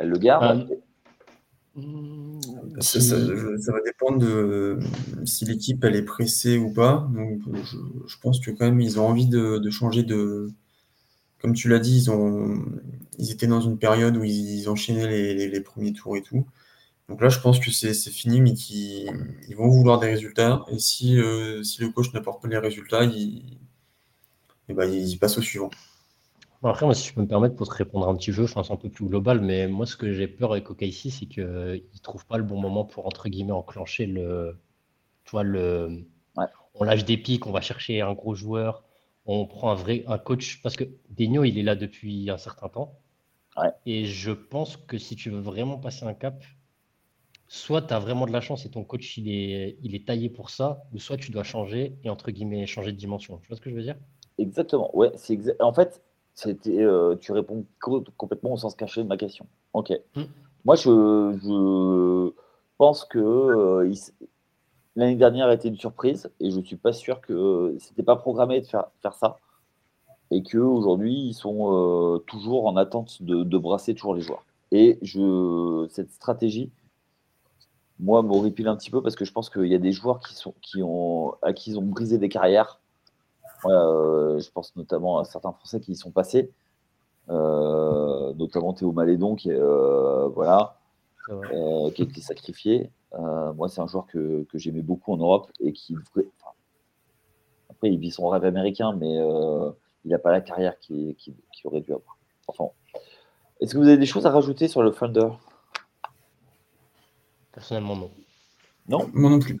elles 0.00 0.08
le 0.08 0.18
gardent. 0.18 0.68
Ah. 1.76 1.80
Ça, 2.80 3.16
va 3.16 3.80
dépendre 3.84 4.18
de 4.18 4.78
si 5.24 5.44
l'équipe 5.44 5.84
elle 5.84 5.94
est 5.94 6.02
pressée 6.02 6.58
ou 6.58 6.72
pas. 6.72 7.08
Donc, 7.14 7.40
je, 8.06 8.16
pense 8.20 8.40
que 8.40 8.50
quand 8.50 8.64
même 8.64 8.80
ils 8.80 8.98
ont 8.98 9.06
envie 9.06 9.26
de 9.28 9.70
changer 9.70 10.02
de, 10.02 10.50
comme 11.40 11.54
tu 11.54 11.68
l'as 11.68 11.78
dit, 11.78 11.96
ils, 11.96 12.10
ont, 12.10 12.64
ils 13.18 13.30
étaient 13.30 13.46
dans 13.46 13.60
une 13.60 13.78
période 13.78 14.16
où 14.16 14.24
ils, 14.24 14.68
enchaînaient 14.68 15.34
les, 15.34 15.60
premiers 15.60 15.92
tours 15.92 16.16
et 16.16 16.22
tout. 16.22 16.46
Donc 17.08 17.20
là, 17.22 17.28
je 17.28 17.40
pense 17.40 17.58
que 17.58 17.70
c'est 17.70 17.94
fini, 18.10 18.40
mais 18.40 18.52
qu'ils 18.54 19.10
ils 19.48 19.56
vont 19.56 19.68
vouloir 19.68 19.98
des 19.98 20.08
résultats. 20.08 20.64
Et 20.70 20.78
si, 20.78 21.18
euh, 21.18 21.62
si 21.62 21.80
le 21.80 21.88
coach 21.90 22.12
n'apporte 22.12 22.42
pas 22.42 22.48
les 22.48 22.58
résultats, 22.58 23.04
il, 23.04 23.38
et 24.68 24.72
eh 24.72 24.74
ben, 24.74 24.84
il 24.84 25.18
passe 25.18 25.36
au 25.36 25.42
suivant. 25.42 25.70
Après, 26.62 26.84
moi, 26.86 26.94
si 26.94 27.08
je 27.08 27.14
peux 27.14 27.22
me 27.22 27.26
permettre 27.26 27.56
pour 27.56 27.68
te 27.68 27.74
répondre 27.74 28.08
un 28.08 28.14
petit 28.16 28.32
peu, 28.32 28.44
enfin, 28.44 28.62
c'est 28.62 28.72
un 28.72 28.76
peu 28.76 28.90
plus 28.90 29.06
global, 29.06 29.40
mais 29.40 29.66
moi, 29.68 29.86
ce 29.86 29.96
que 29.96 30.12
j'ai 30.12 30.28
peur 30.28 30.52
avec 30.52 30.66
ici, 30.82 31.10
c'est 31.10 31.26
qu'ils 31.26 31.44
ne 31.44 31.98
trouvent 32.02 32.26
pas 32.26 32.36
le 32.38 32.44
bon 32.44 32.60
moment 32.60 32.84
pour, 32.84 33.06
entre 33.06 33.28
guillemets, 33.28 33.52
enclencher 33.52 34.06
le. 34.06 34.58
Tu 35.24 35.32
vois, 35.32 35.44
le. 35.44 36.06
On 36.74 36.84
lâche 36.84 37.04
des 37.04 37.18
pics, 37.18 37.46
on 37.46 37.52
va 37.52 37.60
chercher 37.62 38.00
un 38.02 38.14
gros 38.14 38.34
joueur, 38.34 38.84
on 39.26 39.46
prend 39.46 39.70
un 39.72 39.74
vrai 39.74 40.04
un 40.08 40.18
coach 40.18 40.62
parce 40.62 40.76
que 40.76 40.84
Degno 41.10 41.44
il 41.44 41.58
est 41.58 41.62
là 41.62 41.76
depuis 41.76 42.30
un 42.30 42.38
certain 42.38 42.68
temps. 42.68 42.98
Et 43.86 44.06
je 44.06 44.32
pense 44.32 44.76
que 44.78 44.98
si 44.98 45.16
tu 45.16 45.30
veux 45.30 45.40
vraiment 45.40 45.78
passer 45.78 46.04
un 46.06 46.14
cap, 46.14 46.42
soit 47.48 47.82
tu 47.82 47.92
as 47.92 47.98
vraiment 47.98 48.24
de 48.26 48.32
la 48.32 48.40
chance 48.40 48.64
et 48.64 48.70
ton 48.70 48.82
coach 48.84 49.18
il 49.18 49.28
est, 49.28 49.76
il 49.82 49.94
est 49.94 50.06
taillé 50.06 50.30
pour 50.30 50.48
ça, 50.50 50.84
ou 50.92 50.98
soit 50.98 51.18
tu 51.18 51.30
dois 51.32 51.42
changer 51.44 51.98
et 52.02 52.08
entre 52.10 52.30
guillemets 52.30 52.66
changer 52.66 52.92
de 52.92 52.96
dimension. 52.96 53.38
Tu 53.38 53.48
vois 53.48 53.56
ce 53.56 53.60
que 53.60 53.68
je 53.70 53.74
veux 53.74 53.82
dire? 53.82 53.96
Exactement. 54.38 54.96
Ouais, 54.96 55.12
c'est 55.16 55.38
En 55.60 55.72
fait, 55.72 56.02
c'était 56.34 56.82
euh, 56.82 57.16
tu 57.16 57.32
réponds 57.32 57.64
complètement 58.16 58.52
au 58.52 58.56
sens 58.56 58.74
caché 58.74 59.02
de 59.02 59.08
ma 59.08 59.16
question. 59.16 59.46
Ok. 59.72 59.92
Hmm. 60.14 60.22
Moi, 60.64 60.74
je, 60.76 62.30
pense 62.78 63.04
que 63.04 63.18
euh, 63.18 63.92
L'année 64.96 65.16
dernière 65.16 65.46
a 65.46 65.54
été 65.54 65.68
une 65.68 65.78
surprise 65.78 66.30
et 66.40 66.50
je 66.50 66.58
ne 66.58 66.64
suis 66.64 66.76
pas 66.76 66.92
sûr 66.92 67.20
que 67.20 67.76
c'était 67.78 68.02
pas 68.02 68.16
programmé 68.16 68.60
de 68.60 68.66
faire, 68.66 68.86
faire 69.02 69.14
ça 69.14 69.38
et 70.30 70.42
qu'aujourd'hui 70.42 71.28
ils 71.28 71.34
sont 71.34 71.72
euh, 71.72 72.18
toujours 72.18 72.66
en 72.66 72.76
attente 72.76 73.22
de, 73.22 73.58
brasser 73.58 73.94
toujours 73.94 74.14
les 74.14 74.20
joueurs. 74.20 74.44
Et 74.72 74.98
je, 75.02 75.86
cette 75.90 76.10
stratégie, 76.10 76.70
moi, 77.98 78.22
m'horripile 78.22 78.68
un 78.68 78.76
petit 78.76 78.90
peu 78.90 79.02
parce 79.02 79.14
que 79.14 79.24
je 79.24 79.32
pense 79.32 79.50
qu'il 79.50 79.66
y 79.66 79.74
a 79.74 79.78
des 79.78 79.92
joueurs 79.92 80.20
qui 80.20 80.34
sont, 80.34 80.54
qui 80.62 80.82
ont, 80.82 81.34
à 81.42 81.52
qui 81.52 81.70
ils 81.70 81.78
ont 81.78 81.82
brisé 81.82 82.18
des 82.18 82.28
carrières. 82.28 82.79
Euh, 83.66 84.38
je 84.38 84.50
pense 84.50 84.74
notamment 84.76 85.18
à 85.18 85.24
certains 85.24 85.52
Français 85.52 85.80
qui 85.80 85.92
y 85.92 85.96
sont 85.96 86.10
passés, 86.10 86.50
euh, 87.28 88.32
notamment 88.34 88.72
Théo 88.72 88.92
Malédon 88.92 89.34
qui, 89.34 89.50
voilà, 90.34 90.76
qui 91.28 92.02
a 92.02 92.04
été 92.04 92.20
sacrifié. 92.20 92.90
Euh, 93.14 93.52
moi, 93.54 93.68
c'est 93.68 93.80
un 93.80 93.86
joueur 93.86 94.06
que, 94.06 94.46
j'aimais 94.54 94.82
beaucoup 94.82 95.12
en 95.12 95.16
Europe 95.16 95.50
et 95.60 95.72
qui 95.72 95.96
après, 97.68 97.90
il 97.90 97.98
vit 97.98 98.10
son 98.10 98.28
rêve 98.28 98.44
américain, 98.44 98.92
mais 98.92 99.18
euh, 99.18 99.70
il 100.04 100.10
n'a 100.10 100.18
pas 100.18 100.32
la 100.32 100.40
carrière 100.40 100.78
qu'il 100.78 101.16
aurait 101.64 101.80
dû 101.80 101.92
avoir. 101.92 102.18
Enfin, 102.46 102.66
est-ce 103.60 103.74
que 103.74 103.78
vous 103.78 103.88
avez 103.88 103.96
des 103.96 104.06
choses 104.06 104.26
à 104.26 104.30
rajouter 104.30 104.68
sur 104.68 104.82
le 104.82 104.90
Thunder? 104.90 105.28
Personnellement, 107.52 107.96
non. 107.96 108.10
Non? 108.88 109.10
Moi 109.12 109.30
non 109.30 109.38
plus. 109.38 109.60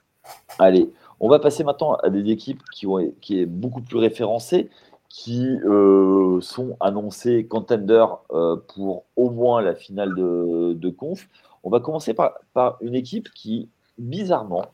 Allez, 0.58 0.92
on 1.20 1.28
va 1.28 1.38
passer 1.38 1.64
maintenant 1.64 1.94
à 1.94 2.10
des 2.10 2.30
équipes 2.30 2.62
qui, 2.72 2.86
ont, 2.86 3.12
beaucoup 3.46 3.82
plus 3.82 3.98
référencées, 3.98 4.70
qui 5.08 5.58
euh, 5.64 6.40
sont 6.40 6.76
annoncées 6.80 7.46
contenders 7.46 8.18
pour 8.68 9.04
au 9.16 9.30
moins 9.30 9.60
la 9.60 9.74
finale 9.74 10.14
de, 10.14 10.90
conf. 10.90 11.28
On 11.62 11.70
va 11.70 11.80
commencer 11.80 12.14
par, 12.14 12.78
une 12.80 12.94
équipe 12.94 13.30
qui, 13.34 13.68
bizarrement, 13.98 14.66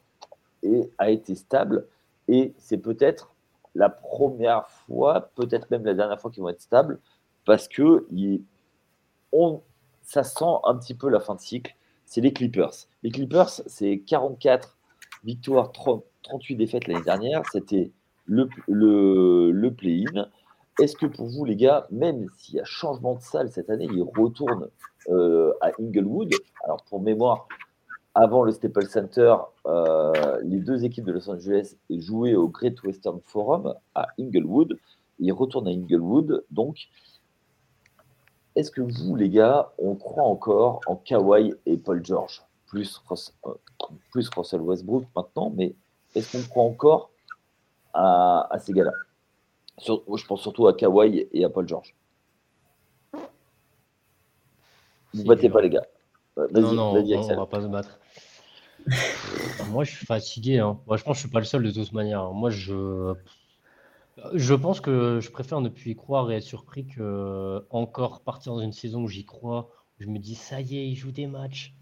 a 0.99 1.11
été 1.11 1.35
stable 1.35 1.87
et 2.29 2.55
c'est 2.59 2.79
peut-être 2.79 3.33
la 3.75 3.89
première 3.89 4.69
fois, 4.69 5.31
peut-être 5.35 5.71
même 5.71 5.85
la 5.85 5.95
dernière 5.95 6.21
fois 6.21 6.31
qu'ils 6.31 6.43
vont 6.43 6.49
être 6.49 6.61
stables 6.61 6.99
parce 7.45 7.69
que 7.69 8.07
ça 10.03 10.23
sent 10.23 10.45
un 10.65 10.75
petit 10.77 10.95
peu 10.95 11.09
la 11.09 11.21
fin 11.21 11.35
de 11.35 11.41
cycle. 11.41 11.75
C'est 12.05 12.21
les 12.21 12.33
Clippers. 12.33 12.73
Les 13.03 13.11
Clippers, 13.11 13.51
c'est 13.67 13.99
44 14.07 14.77
victoires, 15.25 15.73
38 16.27 16.57
défaites 16.57 16.89
l'année 16.89 17.05
dernière. 17.05 17.43
C'était 17.53 17.93
le, 18.25 18.49
le, 18.69 19.51
le 19.53 19.73
play-in. 19.73 20.29
Est-ce 20.81 20.97
que 20.97 21.07
pour 21.07 21.27
vous, 21.27 21.45
les 21.45 21.57
gars, 21.57 21.87
même 21.91 22.27
s'il 22.37 22.57
y 22.57 22.61
a 22.61 22.65
changement 22.65 23.15
de 23.15 23.23
salle 23.23 23.51
cette 23.51 23.71
année, 23.71 23.89
ils 23.91 24.03
retournent 24.03 24.69
euh, 25.09 25.53
à 25.63 25.71
Inglewood? 25.81 26.35
Alors, 26.65 26.83
pour 26.89 27.01
mémoire, 27.01 27.49
avant 28.15 28.43
le 28.43 28.53
Staples 28.53 28.89
Center, 28.89 29.37
euh, 29.67 30.41
les 30.43 30.59
deux 30.59 30.85
équipes 30.85 31.05
de 31.05 31.13
Los 31.13 31.31
Angeles 31.31 31.77
jouaient 31.91 32.35
au 32.35 32.49
Great 32.49 32.83
Western 32.83 33.21
Forum 33.23 33.75
à 33.95 34.09
Inglewood. 34.19 34.77
Ils 35.19 35.33
retournent 35.33 35.69
à 35.69 35.71
Inglewood. 35.71 36.45
Donc, 36.51 36.89
est-ce 38.57 38.71
que 38.71 38.81
vous, 38.81 39.17
les 39.17 39.31
gars, 39.31 39.73
on 39.79 39.95
croit 39.95 40.25
encore 40.25 40.81
en 40.87 40.97
Kawhi 40.97 41.55
et 41.67 41.77
Paul 41.77 42.05
George? 42.05 42.43
Plus, 42.67 43.01
euh, 43.47 43.51
plus 44.11 44.29
Russell 44.37 44.61
Westbrook 44.61 45.05
maintenant, 45.15 45.53
mais 45.55 45.75
est-ce 46.17 46.33
qu'on 46.33 46.49
croit 46.49 46.65
encore 46.65 47.11
à, 47.93 48.57
ces 48.59 48.73
gars-là? 48.73 48.93
Je 49.79 50.27
pense 50.27 50.41
surtout 50.41 50.67
à 50.67 50.75
Kawhi 50.75 51.29
et 51.33 51.45
à 51.45 51.51
Paul 51.51 51.69
George. 51.69 51.95
Vous 55.13 55.23
ne 55.23 55.29
battez 55.29 55.51
pas, 55.51 55.61
les 55.61 55.71
gars. 55.71 55.87
Non, 56.53 56.73
non, 56.73 56.91
on, 56.93 57.03
ne 57.03 57.37
va 57.37 57.47
pas 57.47 57.61
se 57.63 57.67
battre. 57.67 57.99
Moi, 59.71 59.85
je 59.85 59.97
suis 59.97 60.07
fatigué. 60.07 60.59
Hein. 60.59 60.79
Moi, 60.87 60.97
je 60.97 61.05
pense 61.05 61.15
que 61.15 61.17
je 61.17 61.27
suis 61.27 61.33
pas 61.33 61.39
le 61.39 61.45
seul 61.45 61.63
de 61.63 61.71
toute 61.71 61.93
manière. 61.93 62.33
Moi, 62.33 62.51
je. 62.51 63.15
Je 64.33 64.55
pense 64.55 64.81
que 64.81 65.21
je 65.21 65.31
préfère 65.31 65.61
ne 65.61 65.69
plus 65.69 65.91
y 65.91 65.97
croire 65.97 66.31
et 66.31 66.37
être 66.37 66.43
surpris 66.43 66.87
que 66.87 67.67
encore 67.69 68.23
partir 68.23 68.55
dans 68.55 68.61
une 68.61 68.73
saison 68.73 69.03
où 69.03 69.09
j'y 69.09 69.27
crois. 69.27 69.71
je 69.99 70.07
me 70.07 70.19
dis, 70.19 70.35
ça 70.35 70.63
y 70.63 70.79
est, 70.79 70.89
il 70.89 70.95
joue 70.95 71.13
des 71.13 71.27
matchs. 71.27 71.75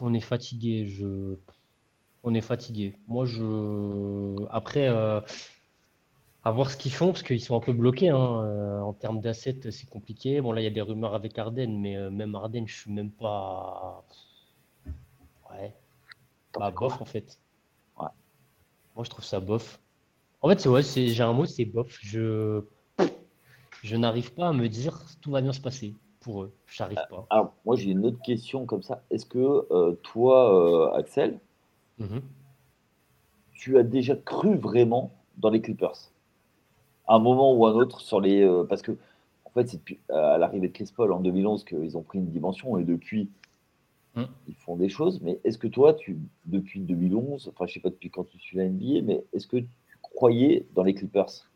on 0.00 0.12
est 0.12 0.20
fatigué. 0.20 0.86
Je... 0.86 1.36
On 2.24 2.34
est 2.34 2.40
fatigué. 2.40 2.96
Moi, 3.06 3.24
je. 3.24 4.46
Après, 4.50 4.88
euh, 4.88 5.20
à 6.44 6.50
voir 6.50 6.70
ce 6.70 6.76
qu'ils 6.76 6.92
font, 6.92 7.08
parce 7.08 7.22
qu'ils 7.22 7.40
sont 7.40 7.56
un 7.56 7.60
peu 7.60 7.72
bloqués. 7.72 8.08
Hein. 8.08 8.42
Euh, 8.44 8.80
en 8.80 8.92
termes 8.92 9.20
d'assets, 9.20 9.70
c'est 9.70 9.88
compliqué. 9.88 10.40
Bon, 10.40 10.52
là, 10.52 10.60
il 10.60 10.64
y 10.64 10.66
a 10.66 10.70
des 10.70 10.80
rumeurs 10.80 11.14
avec 11.14 11.38
Arden, 11.38 11.78
mais 11.78 11.96
euh, 11.96 12.10
même 12.10 12.34
Arden, 12.34 12.66
je 12.66 12.74
suis 12.74 12.92
même 12.92 13.10
pas. 13.10 14.04
Ouais. 15.50 15.74
Bah, 16.58 16.70
bof, 16.70 17.00
en 17.00 17.04
fait. 17.04 17.38
Ouais. 18.00 18.08
Moi, 18.96 19.04
je 19.04 19.10
trouve 19.10 19.24
ça 19.24 19.40
bof. 19.40 19.80
En 20.40 20.48
fait, 20.48 20.60
c'est 20.60 20.68
ouais, 20.68 20.82
j'ai 20.82 21.22
un 21.22 21.32
mot, 21.32 21.46
c'est 21.46 21.64
bof. 21.64 21.98
Je, 22.00 22.62
je 23.82 23.96
n'arrive 23.96 24.32
pas 24.34 24.48
à 24.48 24.52
me 24.52 24.68
dire 24.68 25.00
tout 25.20 25.30
va 25.30 25.40
bien 25.40 25.52
se 25.52 25.60
passer 25.60 25.94
pour 26.20 26.42
eux. 26.42 26.54
J'arrive 26.66 26.98
pas. 27.10 27.26
Alors, 27.30 27.54
moi, 27.64 27.76
j'ai 27.76 27.90
une 27.90 28.06
autre 28.06 28.22
question 28.22 28.66
comme 28.66 28.82
ça. 28.82 29.02
Est-ce 29.10 29.26
que 29.26 29.66
euh, 29.70 29.92
toi, 30.02 30.96
Axel, 30.96 31.40
mhm. 31.98 32.22
tu 33.52 33.78
as 33.78 33.82
déjà 33.82 34.16
cru 34.16 34.56
vraiment 34.56 35.12
dans 35.36 35.50
les 35.50 35.60
Clippers 35.60 36.10
un 37.08 37.18
moment 37.18 37.54
ou 37.54 37.66
un 37.66 37.72
autre 37.72 38.00
sur 38.00 38.20
les. 38.20 38.42
Euh, 38.42 38.64
parce 38.64 38.82
que, 38.82 38.92
en 39.44 39.50
fait, 39.50 39.68
c'est 39.68 39.78
depuis, 39.78 39.98
à 40.10 40.38
l'arrivée 40.38 40.68
de 40.68 40.72
Chris 40.72 40.92
Paul 40.94 41.12
en 41.12 41.20
2011 41.20 41.64
qu'ils 41.64 41.96
ont 41.96 42.02
pris 42.02 42.18
une 42.18 42.30
dimension 42.30 42.78
et 42.78 42.84
depuis, 42.84 43.30
hmm. 44.14 44.24
ils 44.46 44.54
font 44.54 44.76
des 44.76 44.88
choses. 44.88 45.20
Mais 45.22 45.40
est-ce 45.44 45.58
que 45.58 45.66
toi, 45.66 45.94
tu, 45.94 46.18
depuis 46.44 46.80
2011, 46.80 47.50
enfin, 47.52 47.66
je 47.66 47.74
sais 47.74 47.80
pas 47.80 47.88
depuis 47.88 48.10
quand 48.10 48.24
tu 48.24 48.38
suis 48.38 48.58
la 48.58 48.68
NBA, 48.68 49.02
mais 49.02 49.24
est-ce 49.32 49.46
que 49.46 49.56
tu 49.56 49.68
croyais 50.02 50.66
dans 50.74 50.84
les 50.84 50.94
Clippers? 50.94 51.50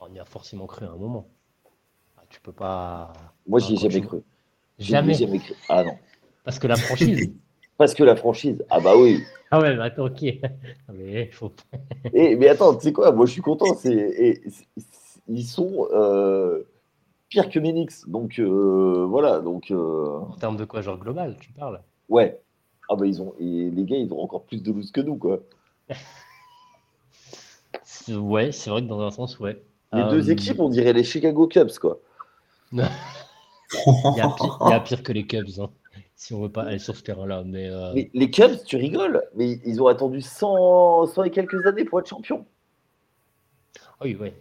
On 0.00 0.14
y 0.14 0.20
a 0.20 0.24
forcément 0.24 0.66
cru 0.66 0.86
à 0.86 0.90
un 0.90 0.96
moment. 0.96 1.26
Ah, 2.16 2.22
tu 2.30 2.40
peux 2.40 2.52
pas. 2.52 3.12
Moi, 3.46 3.58
j'y 3.58 3.74
ai 3.74 3.76
jamais 3.76 4.00
cru. 4.00 4.20
Jamais. 4.78 5.14
jamais 5.14 5.40
cru. 5.40 5.54
Ah 5.68 5.82
non. 5.82 5.98
Parce 6.44 6.60
que 6.60 6.68
la 6.68 6.76
franchise. 6.76 7.32
Parce 7.78 7.94
que 7.94 8.02
la 8.02 8.16
franchise. 8.16 8.64
Ah 8.70 8.80
bah 8.80 8.94
oui. 8.96 9.22
Ah 9.50 9.60
ouais, 9.60 9.74
bah 9.76 9.84
attends, 9.84 10.06
ok. 10.06 10.22
mais 10.92 11.30
faut... 11.30 11.52
et, 12.12 12.36
mais 12.36 12.48
attends, 12.48 12.74
tu 12.74 12.82
sais 12.82 12.92
quoi 12.92 13.12
Moi, 13.12 13.24
je 13.24 13.32
suis 13.32 13.40
content. 13.40 13.74
C'est, 13.76 14.42
ils 15.28 15.44
sont 15.44 15.88
euh, 15.92 16.64
pires 17.28 17.48
que 17.48 17.58
Menix. 17.60 18.06
Donc, 18.08 18.40
euh, 18.40 19.06
voilà. 19.08 19.38
Donc, 19.38 19.70
euh, 19.70 20.18
En 20.18 20.36
termes 20.36 20.56
de 20.56 20.64
quoi 20.64 20.82
Genre 20.82 20.98
global, 20.98 21.36
tu 21.40 21.52
parles? 21.52 21.80
Ouais. 22.08 22.42
Ah 22.90 22.96
bah, 22.96 23.06
ils 23.06 23.22
ont... 23.22 23.34
Et 23.38 23.70
les 23.70 23.84
gars, 23.84 23.96
ils 23.96 24.12
ont 24.12 24.20
encore 24.20 24.42
plus 24.44 24.62
de 24.62 24.72
loose 24.72 24.90
que 24.90 25.00
nous, 25.00 25.16
quoi. 25.16 25.40
ouais, 28.08 28.50
c'est 28.50 28.70
vrai 28.70 28.82
que 28.82 28.88
dans 28.88 29.00
un 29.00 29.10
sens, 29.10 29.38
ouais. 29.38 29.62
Les 29.92 30.04
deux 30.10 30.30
équipes, 30.30 30.60
on 30.60 30.68
dirait 30.68 30.92
les 30.92 31.04
Chicago 31.04 31.46
Cubs, 31.46 31.78
quoi. 31.78 32.00
il, 32.72 32.78
y 32.78 34.20
a 34.20 34.28
pire, 34.28 34.58
il 34.66 34.70
y 34.70 34.74
a 34.74 34.80
pire 34.80 35.02
que 35.02 35.12
les 35.12 35.26
Cubs. 35.26 35.60
Hein 35.60 35.70
si 36.18 36.34
on 36.34 36.42
veut 36.42 36.50
pas 36.50 36.64
aller 36.64 36.80
sur 36.80 36.96
ce 36.96 37.02
terrain-là. 37.02 37.44
Mais, 37.46 37.70
euh, 37.70 37.94
les 38.12 38.30
Cubs, 38.30 38.64
tu 38.66 38.76
rigoles, 38.76 39.22
mais 39.36 39.60
ils 39.64 39.80
ont 39.80 39.86
attendu 39.86 40.20
100, 40.20 41.06
100 41.06 41.22
et 41.22 41.30
quelques 41.30 41.64
années 41.64 41.84
pour 41.84 42.00
être 42.00 42.08
champion. 42.08 42.44
Oui, 44.02 44.18
oui. 44.20 44.32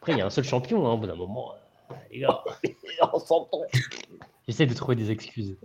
Après, 0.00 0.12
il 0.12 0.18
y 0.18 0.22
a 0.22 0.26
un 0.26 0.30
seul 0.30 0.44
champion, 0.44 0.86
hein, 0.86 0.94
au 0.94 0.96
bout 0.96 1.06
d'un 1.06 1.14
moment. 1.14 1.52
Euh, 1.90 1.94
les 2.10 2.20
gars. 2.20 2.42
on 3.12 3.18
s'entend. 3.18 3.60
J'essaie 4.48 4.64
de 4.64 4.72
trouver 4.72 4.96
des 4.96 5.10
excuses. 5.10 5.58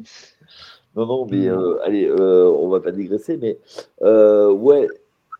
Non, 0.97 1.05
non, 1.05 1.25
mais 1.25 1.47
euh, 1.47 1.81
allez, 1.85 2.11
on 2.11 2.67
va 2.67 2.81
pas 2.81 2.91
digresser, 2.91 3.37
mais 3.37 3.57
ouais, 4.01 4.89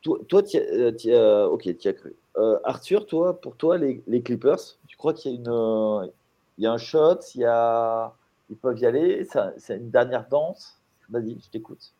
toi, 0.01 0.17
toi 0.29 0.43
tu 0.43 0.57
as, 0.57 1.49
ok, 1.49 1.77
tu 1.77 1.87
as 1.89 1.93
cru. 1.93 2.15
Arthur, 2.63 3.05
toi, 3.05 3.41
pour 3.41 3.57
toi, 3.57 3.77
les, 3.77 4.01
les 4.07 4.21
Clippers, 4.21 4.77
tu 4.87 4.95
crois 4.95 5.13
qu'il 5.13 5.31
y 5.31 5.35
a 5.35 5.37
une, 5.37 6.09
il 6.57 6.63
y 6.63 6.67
a 6.67 6.71
un 6.71 6.77
shot, 6.77 7.19
il 7.35 7.41
y 7.41 7.45
a 7.45 8.13
ils 8.51 8.57
peuvent 8.57 8.77
y 8.77 8.85
aller. 8.85 9.25
C'est 9.57 9.77
une 9.77 9.89
dernière 9.89 10.27
danse. 10.29 10.79
Vas-y, 11.09 11.39
je 11.43 11.49
t'écoute. 11.49 11.93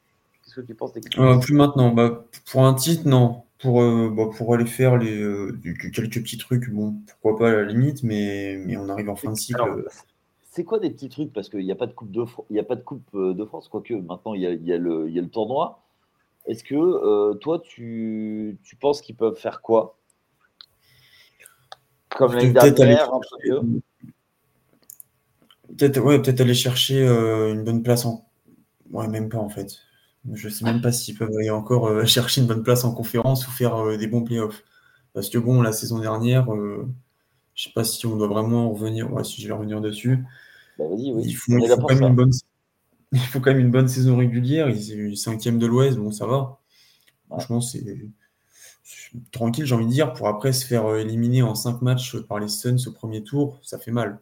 Qu'est-ce 0.43 0.55
que 0.55 0.61
tu 0.61 0.75
penses 0.75 0.93
des 0.93 1.01
euh, 1.17 1.39
Plus 1.39 1.53
maintenant. 1.53 1.91
Bah, 1.91 2.25
pour 2.51 2.65
un 2.65 2.73
titre, 2.73 3.07
non. 3.07 3.43
Pour, 3.59 3.81
euh, 3.81 4.11
bah, 4.15 4.25
pour 4.35 4.53
aller 4.53 4.65
faire 4.65 4.97
les, 4.97 5.21
euh, 5.21 5.57
quelques 5.93 6.21
petits 6.21 6.37
trucs, 6.37 6.69
bon, 6.69 6.95
pourquoi 7.07 7.37
pas 7.37 7.49
à 7.49 7.53
la 7.53 7.63
limite, 7.65 8.03
mais, 8.03 8.61
mais 8.65 8.75
on 8.75 8.89
arrive 8.89 9.09
en 9.09 9.15
fin 9.15 9.31
de 9.31 9.37
cycle. 9.37 9.85
c'est 10.49 10.63
quoi 10.63 10.79
des 10.79 10.89
petits 10.89 11.09
trucs? 11.09 11.31
Parce 11.31 11.47
qu'il 11.47 11.63
n'y 11.63 11.71
a 11.71 11.75
pas 11.75 11.87
de 11.87 11.93
Coupe 11.93 12.11
de, 12.11 12.25
il 12.49 12.55
y 12.55 12.59
a 12.59 12.63
pas 12.63 12.75
de 12.75 12.81
coupe 12.81 13.15
de 13.15 13.45
France, 13.45 13.69
quoique 13.69 13.93
maintenant 13.93 14.33
il 14.33 14.41
y 14.41 14.47
a, 14.47 14.51
il 14.51 14.65
y 14.65 14.73
a, 14.73 14.77
le, 14.77 15.07
il 15.07 15.15
y 15.15 15.19
a 15.19 15.21
le 15.21 15.29
tournoi. 15.29 15.83
Est-ce 16.47 16.63
que 16.63 17.33
toi, 17.35 17.59
tu, 17.59 18.57
tu 18.63 18.75
penses 18.75 19.01
qu'ils 19.01 19.15
peuvent 19.15 19.37
faire 19.37 19.61
quoi? 19.61 19.95
Comme 22.09 22.33
l'année 22.33 22.51
dernière, 22.51 23.13
un 23.13 23.19
peu 23.43 23.61
Peut-être 25.77 25.99
ouais, 25.99 26.21
peut 26.21 26.35
aller 26.37 26.53
chercher 26.53 27.01
euh, 27.01 27.53
une 27.53 27.63
bonne 27.63 27.83
place 27.83 28.05
en. 28.05 28.27
Ouais, 28.91 29.07
même 29.07 29.29
pas 29.29 29.37
en 29.37 29.49
fait. 29.49 29.77
Je 30.33 30.49
sais 30.49 30.65
même 30.65 30.81
pas 30.81 30.91
s'ils 30.91 31.17
peuvent 31.17 31.35
aller 31.37 31.49
encore 31.49 31.87
euh, 31.87 32.05
chercher 32.05 32.41
une 32.41 32.47
bonne 32.47 32.63
place 32.63 32.83
en 32.83 32.93
conférence 32.93 33.47
ou 33.47 33.51
faire 33.51 33.75
euh, 33.77 33.97
des 33.97 34.07
bons 34.07 34.23
playoffs. 34.23 34.63
Parce 35.13 35.29
que 35.29 35.37
bon, 35.37 35.61
la 35.61 35.73
saison 35.73 35.99
dernière, 35.99 36.47
je 37.53 37.63
sais 37.63 37.71
pas 37.73 37.83
si 37.83 38.05
on 38.05 38.15
doit 38.15 38.27
vraiment 38.27 38.71
revenir. 38.71 39.11
Ouais, 39.11 39.23
si 39.23 39.41
je 39.41 39.47
vais 39.47 39.53
revenir 39.53 39.81
dessus. 39.81 40.23
Bah, 40.79 40.85
il, 40.97 41.35
faut, 41.35 41.51
quand 41.57 41.89
même 41.89 42.03
une 42.03 42.15
bonne... 42.15 42.31
il 43.11 43.19
faut 43.19 43.41
quand 43.41 43.51
même 43.51 43.59
une 43.59 43.71
bonne 43.71 43.89
saison 43.89 44.15
régulière. 44.17 44.69
Ils 44.69 45.17
sont 45.17 45.31
cinquième 45.31 45.59
de 45.59 45.67
l'Ouest, 45.67 45.97
bon, 45.97 46.11
ça 46.11 46.25
va. 46.25 46.59
Franchement, 47.27 47.59
c'est 47.59 47.83
tranquille, 49.31 49.65
j'ai 49.65 49.75
envie 49.75 49.85
de 49.85 49.91
dire. 49.91 50.13
Pour 50.13 50.29
après 50.29 50.53
se 50.53 50.65
faire 50.65 50.95
éliminer 50.95 51.41
en 51.41 51.55
cinq 51.55 51.81
matchs 51.81 52.15
par 52.21 52.39
les 52.39 52.47
Suns 52.47 52.87
au 52.87 52.91
premier 52.93 53.21
tour, 53.21 53.59
ça 53.63 53.79
fait 53.79 53.91
mal. 53.91 54.21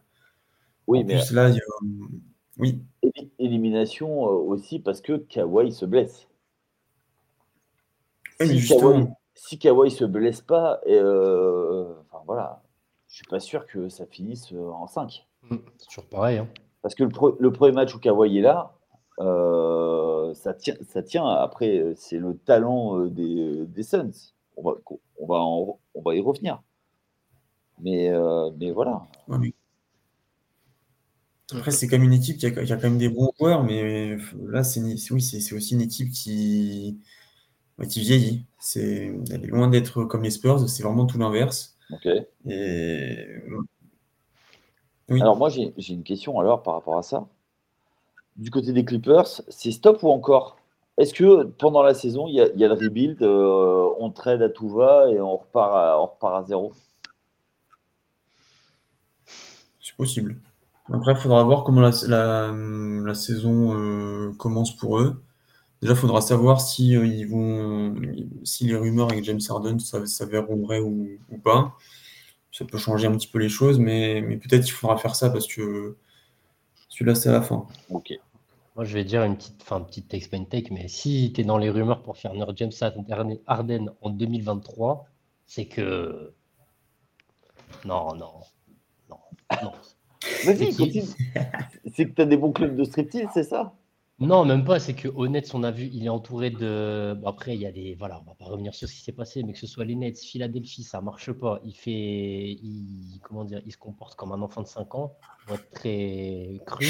Oui, 0.89 1.03
mais 1.03 1.19
là, 1.33 1.49
il 1.49 1.55
y 1.55 1.59
a... 1.59 1.63
oui. 2.57 2.81
Élimination 3.37 4.25
euh, 4.25 4.31
aussi 4.31 4.79
parce 4.79 5.01
que 5.01 5.17
Kawhi 5.17 5.71
se 5.71 5.85
blesse. 5.85 6.27
si, 8.41 8.67
Kawhi, 8.67 9.07
si 9.35 9.59
Kawhi 9.59 9.91
se 9.91 10.03
blesse 10.03 10.41
pas, 10.41 10.81
euh, 10.87 11.93
enfin, 12.09 12.23
voilà, 12.25 12.63
je 13.07 13.17
suis 13.17 13.25
pas 13.27 13.39
sûr 13.39 13.67
que 13.67 13.87
ça 13.87 14.07
finisse 14.07 14.51
euh, 14.51 14.71
en 14.71 14.87
5. 14.87 15.27
Mmh, 15.43 15.57
c'est 15.77 15.85
toujours 15.85 16.05
pareil. 16.05 16.39
Hein. 16.39 16.47
Parce 16.81 16.95
que 16.95 17.03
le, 17.03 17.51
premier 17.51 17.71
match 17.71 17.93
où 17.93 17.99
Kawhi 17.99 18.39
est 18.39 18.41
là, 18.41 18.73
ça, 20.33 20.55
tient, 20.55 20.75
ça 20.87 21.03
tient. 21.03 21.27
Après, 21.27 21.93
c'est 21.97 22.17
le 22.17 22.35
talent 22.35 23.05
des, 23.05 23.67
des 23.67 23.83
Suns. 23.83 24.33
On 24.57 24.63
va, 24.63 24.77
on, 25.19 25.27
va 25.27 25.75
on 25.93 26.01
va 26.01 26.15
y 26.15 26.19
revenir. 26.19 26.63
Mais, 27.79 28.11
mais 28.57 28.71
voilà. 28.71 29.03
Après, 31.51 31.71
c'est 31.71 31.87
comme 31.87 32.03
une 32.03 32.13
équipe 32.13 32.37
qui 32.37 32.45
a, 32.45 32.51
quand 32.51 32.83
même 32.83 32.97
des 32.97 33.09
bons 33.09 33.31
joueurs, 33.39 33.63
mais 33.63 34.17
là, 34.45 34.63
c'est 34.63 34.81
oui, 35.11 35.21
c'est 35.21 35.55
aussi 35.55 35.73
une 35.73 35.81
équipe 35.81 36.11
qui, 36.11 36.99
qui 37.89 37.99
vieillit. 38.01 38.45
C'est, 38.59 39.11
elle 39.31 39.43
est 39.43 39.47
loin 39.47 39.67
d'être 39.67 40.03
comme 40.03 40.23
les 40.23 40.29
Spurs, 40.29 40.69
c'est 40.69 40.83
vraiment 40.83 41.05
tout 41.05 41.17
l'inverse. 41.17 41.75
Ok. 41.91 42.07
Et... 42.45 43.25
Alors, 45.09 45.37
moi, 45.37 45.49
j'ai 45.49 45.73
une 45.89 46.03
question 46.03 46.39
alors 46.39 46.61
par 46.61 46.75
rapport 46.75 46.97
à 46.97 47.03
ça. 47.03 47.27
Du 48.35 48.51
côté 48.51 48.71
des 48.71 48.85
Clippers, 48.85 49.41
c'est 49.47 49.71
stop 49.71 50.03
ou 50.03 50.09
encore? 50.09 50.57
Est-ce 50.97 51.13
que 51.13 51.43
pendant 51.43 51.81
la 51.81 51.93
saison, 51.93 52.27
il 52.27 52.35
y 52.35 52.41
a, 52.41 52.67
le 52.67 52.73
rebuild, 52.73 53.23
euh, 53.23 53.89
on 53.99 54.11
trade 54.11 54.41
à 54.41 54.49
tout 54.49 54.69
va 54.69 55.09
et 55.09 55.19
on 55.19 55.37
repart 55.37 55.73
à, 55.73 55.99
on 55.99 56.05
repart 56.05 56.43
à 56.43 56.47
zéro? 56.47 56.73
C'est 59.79 59.95
possible. 59.95 60.35
Après, 60.91 61.11
il 61.11 61.17
faudra 61.17 61.43
voir 61.43 61.63
comment 61.63 61.81
la, 61.81 63.13
saison 63.13 63.73
euh, 63.73 64.33
commence 64.37 64.75
pour 64.75 64.99
eux. 64.99 65.23
Déjà, 65.81 65.93
il 65.93 65.99
faudra 65.99 66.21
savoir 66.21 66.61
si, 66.61 66.95
euh, 66.95 67.93
si 68.43 68.65
les 68.65 68.75
rumeurs 68.75 69.11
avec 69.11 69.23
James 69.23 69.39
Harden 69.47 69.77
s'avèrent 69.79 70.45
vraies 70.45 70.79
ou, 70.79 71.19
pas. 71.43 71.77
Ça 72.51 72.65
peut 72.65 72.77
changer 72.77 73.07
un 73.07 73.11
petit 73.11 73.27
peu 73.27 73.39
les 73.39 73.49
choses, 73.49 73.79
mais, 73.79 74.21
peut-être 74.37 74.63
qu'il 74.63 74.73
faudra 74.73 74.97
faire 74.97 75.15
ça 75.15 75.29
parce 75.29 75.47
que 75.47 75.95
celui-là, 76.89 77.15
c'est 77.15 77.31
la 77.31 77.41
fin. 77.41 77.67
Ok. 77.89 78.13
Moi, 78.75 78.85
je 78.85 78.93
vais 78.93 79.03
dire 79.03 79.23
une 79.23 79.35
petite, 79.37 79.61
fin, 79.63 79.81
petite 79.81 80.07
take 80.07 80.27
take, 80.49 80.73
mais 80.73 80.87
si 80.87 81.31
tu 81.33 81.41
es 81.41 81.43
dans 81.43 81.57
les 81.57 81.69
rumeurs 81.69 82.01
pour 82.01 82.17
faire 82.17 82.33
James 82.55 82.71
Harden 83.47 83.91
en 84.01 84.09
2023, 84.09 85.05
c'est 85.45 85.65
que. 85.65 86.33
Non, 87.85 88.15
non, 88.15 88.33
non, 89.09 89.19
non. 89.63 89.71
Vas-y, 90.45 90.73
C'est 91.91 92.05
que 92.05 92.13
tu 92.15 92.21
as 92.21 92.25
des 92.25 92.37
bons 92.37 92.51
clubs 92.51 92.75
de 92.75 92.83
striptease, 92.83 93.27
c'est 93.33 93.43
ça? 93.43 93.73
Non, 94.19 94.43
même 94.43 94.65
pas. 94.65 94.79
C'est 94.79 94.93
que 94.93 95.07
Honnête, 95.07 95.49
on 95.53 95.63
a 95.63 95.71
vu, 95.71 95.89
il 95.93 96.05
est 96.05 96.09
entouré 96.09 96.49
de. 96.49 97.17
après, 97.25 97.55
il 97.55 97.61
y 97.61 97.65
a 97.65 97.71
des. 97.71 97.95
Voilà, 97.95 98.21
on 98.21 98.29
va 98.29 98.35
pas 98.35 98.45
revenir 98.45 98.73
sur 98.75 98.87
ce 98.87 98.93
qui 98.93 99.01
s'est 99.01 99.13
passé, 99.13 99.43
mais 99.43 99.53
que 99.53 99.59
ce 99.59 99.67
soit 99.67 99.85
les 99.85 99.95
Nets, 99.95 100.19
Philadelphie, 100.19 100.83
ça 100.83 100.99
marche 100.99 101.31
pas. 101.31 101.61
Il 101.63 101.73
fait. 101.73 102.51
Il... 102.61 103.19
Comment 103.23 103.45
dire 103.45 103.61
Il 103.65 103.71
se 103.71 103.77
comporte 103.77 104.15
comme 104.15 104.33
un 104.33 104.41
enfant 104.41 104.61
de 104.61 104.67
5 104.67 104.93
ans, 104.95 105.15
pour 105.45 105.55
être 105.55 105.69
très 105.71 106.59
cru. 106.65 106.85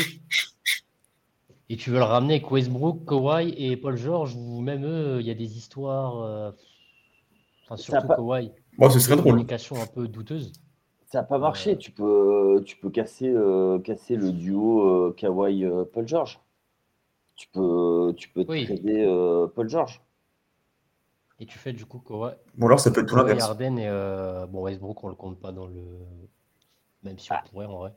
Et 1.72 1.78
tu 1.78 1.92
veux 1.92 2.00
le 2.00 2.04
ramener 2.04 2.36
avec 2.36 2.50
Westbrook, 2.50 3.06
Kawhi 3.06 3.54
et 3.56 3.78
Paul 3.78 3.96
George, 3.96 4.36
ou 4.36 4.62
même 4.62 4.84
eux, 4.84 5.18
il 5.20 5.28
y 5.28 5.32
a 5.32 5.36
des 5.36 5.56
histoires. 5.56 6.20
Euh, 6.24 6.52
enfin, 7.66 7.78
surtout 7.78 8.08
Kawhi. 8.08 8.52
Bon, 8.80 8.90
ce 8.90 9.00
serait 9.00 9.18
drôle. 9.18 9.28
Une 9.28 9.32
communication 9.34 9.76
un 9.80 9.86
peu 9.86 10.08
douteuse. 10.08 10.52
Ça 11.10 11.20
n'a 11.20 11.24
pas 11.24 11.38
marché. 11.38 11.78
Tu 11.78 11.92
peux, 11.92 12.62
tu 12.66 12.78
peux 12.78 12.90
casser, 12.90 13.28
euh, 13.28 13.80
casser 13.80 14.16
le 14.16 14.32
duo 14.32 15.08
euh, 15.08 15.14
Kawhi-Paul 15.18 16.08
George 16.08 16.40
tu 17.40 17.48
peux, 17.48 18.14
tu 18.18 18.28
peux 18.30 18.44
trader 18.44 19.06
euh, 19.06 19.48
Paul 19.48 19.70
George. 19.70 20.02
Et 21.40 21.46
tu 21.46 21.58
fais 21.58 21.72
du 21.72 21.86
coup 21.86 22.00
quoi 22.00 22.36
Bon, 22.56 22.68
alors 22.68 22.82
ça 22.82 22.92
peut 22.92 23.00
être 23.00 23.08
tout 23.08 23.16
l'inverse. 23.16 23.42
Harden 23.42 23.80
et 23.80 23.88
euh, 23.88 24.46
bon, 24.46 24.64
Westbrook, 24.64 25.02
on 25.06 25.08
le 25.08 25.16
compte 25.16 25.40
pas 25.40 25.54
dans 25.54 25.66
le. 25.66 25.82
Même 27.04 27.18
si 27.18 27.32
on 27.32 27.36
ah. 27.36 27.44
pourrait 27.50 27.66
en 27.66 27.78
vrai. 27.78 27.94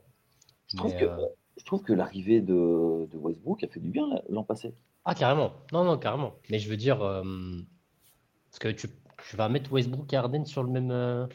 Je 0.67 0.77
trouve 0.77 0.95
que, 0.95 1.03
euh, 1.03 1.25
je 1.57 1.65
trouve 1.65 1.83
que 1.83 1.91
l'arrivée 1.91 2.39
de, 2.39 3.05
de, 3.11 3.17
Westbrook 3.17 3.61
a 3.65 3.67
fait 3.67 3.81
du 3.81 3.89
bien 3.89 4.07
l'an 4.29 4.45
passé. 4.45 4.73
Ah, 5.03 5.13
carrément. 5.13 5.51
Non, 5.73 5.83
non, 5.83 5.97
carrément. 5.97 6.35
Mais 6.49 6.57
je 6.57 6.69
veux 6.69 6.77
dire. 6.77 6.99
parce 6.99 8.59
que 8.59 8.69
tu, 8.69 8.87
tu, 9.29 9.35
vas 9.35 9.49
mettre 9.49 9.73
Westbrook 9.73 10.13
et 10.13 10.15
Harden 10.15 10.45
sur 10.45 10.63
le 10.63 10.69
même. 10.69 11.27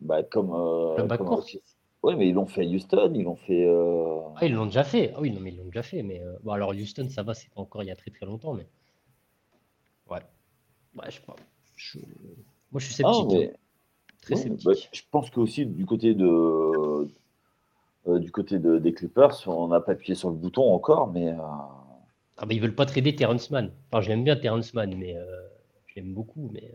Bah, 0.00 0.22
comme. 0.22 0.50
le 0.96 1.04
backcourt. 1.04 1.44
Oui, 2.04 2.16
mais 2.16 2.28
ils 2.28 2.34
l'ont 2.34 2.44
fait 2.44 2.60
à 2.60 2.64
Houston, 2.64 3.12
ils 3.14 3.22
l'ont 3.22 3.34
fait. 3.34 3.64
Euh, 3.64 4.20
ah, 4.36 4.44
ils 4.44 4.52
l'ont 4.52 4.66
déjà 4.66 4.84
fait. 4.84 5.14
Ah 5.16 5.22
oui, 5.22 5.30
non, 5.30 5.40
mais 5.40 5.52
ils 5.52 5.56
l'ont 5.56 5.64
déjà 5.64 5.82
fait. 5.82 6.02
Mais 6.02 6.22
euh, 6.22 6.36
bon, 6.42 6.52
alors 6.52 6.68
Houston, 6.68 7.08
ça 7.08 7.22
va, 7.22 7.32
c'est 7.32 7.48
encore 7.56 7.82
il 7.82 7.86
y 7.86 7.90
a 7.90 7.96
très 7.96 8.10
très 8.10 8.26
longtemps, 8.26 8.52
mais 8.52 8.66
ouais. 10.10 10.18
Ouais, 10.98 11.06
je 11.06 11.12
sais 11.12 11.22
pas. 11.22 11.34
Moi, 12.70 12.78
je 12.78 12.92
suis 12.92 13.02
ah, 13.06 13.10
sceptique. 13.10 13.50
Hein. 13.50 13.56
Très 14.20 14.36
sceptique. 14.36 14.66
Bah, 14.66 14.72
je 14.92 15.00
pense 15.10 15.30
que 15.30 15.40
aussi 15.40 15.64
du 15.64 15.86
côté 15.86 16.12
de 16.12 17.08
euh, 18.06 18.18
du 18.18 18.30
côté 18.30 18.58
de, 18.58 18.76
des 18.78 18.92
Clippers, 18.92 19.48
on 19.48 19.68
n'a 19.68 19.80
pas 19.80 19.92
appuyé 19.92 20.14
sur 20.14 20.28
le 20.28 20.36
bouton 20.36 20.74
encore, 20.74 21.10
mais. 21.10 21.34
Ah 22.36 22.44
bah 22.44 22.52
ils 22.52 22.60
veulent 22.60 22.74
pas 22.74 22.84
trader 22.84 23.16
Terrence 23.16 23.50
Mann. 23.50 23.70
Enfin, 23.90 24.02
je 24.02 24.10
l'aime 24.10 24.24
bien 24.24 24.36
Terrence 24.36 24.74
Mann, 24.74 24.94
mais 24.94 25.16
je 25.86 25.94
l'aime 25.96 26.12
beaucoup, 26.12 26.50
mais. 26.52 26.70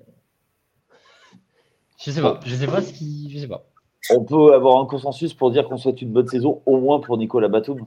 Je 2.02 2.12
sais 2.12 2.22
pas. 2.22 2.40
Je 2.46 2.56
sais 2.56 2.68
pas 2.68 2.82
ce 2.82 2.94
qui. 2.94 3.30
Je 3.32 3.40
sais 3.40 3.48
pas 3.48 3.66
on 4.10 4.24
peut 4.24 4.54
avoir 4.54 4.82
un 4.82 4.86
consensus 4.86 5.34
pour 5.34 5.52
dire 5.52 5.68
qu'on 5.68 5.78
souhaite 5.78 6.02
une 6.02 6.12
bonne 6.12 6.28
saison, 6.28 6.62
au 6.66 6.80
moins 6.80 7.00
pour 7.00 7.18
Nicolas 7.18 7.48
Batum, 7.48 7.86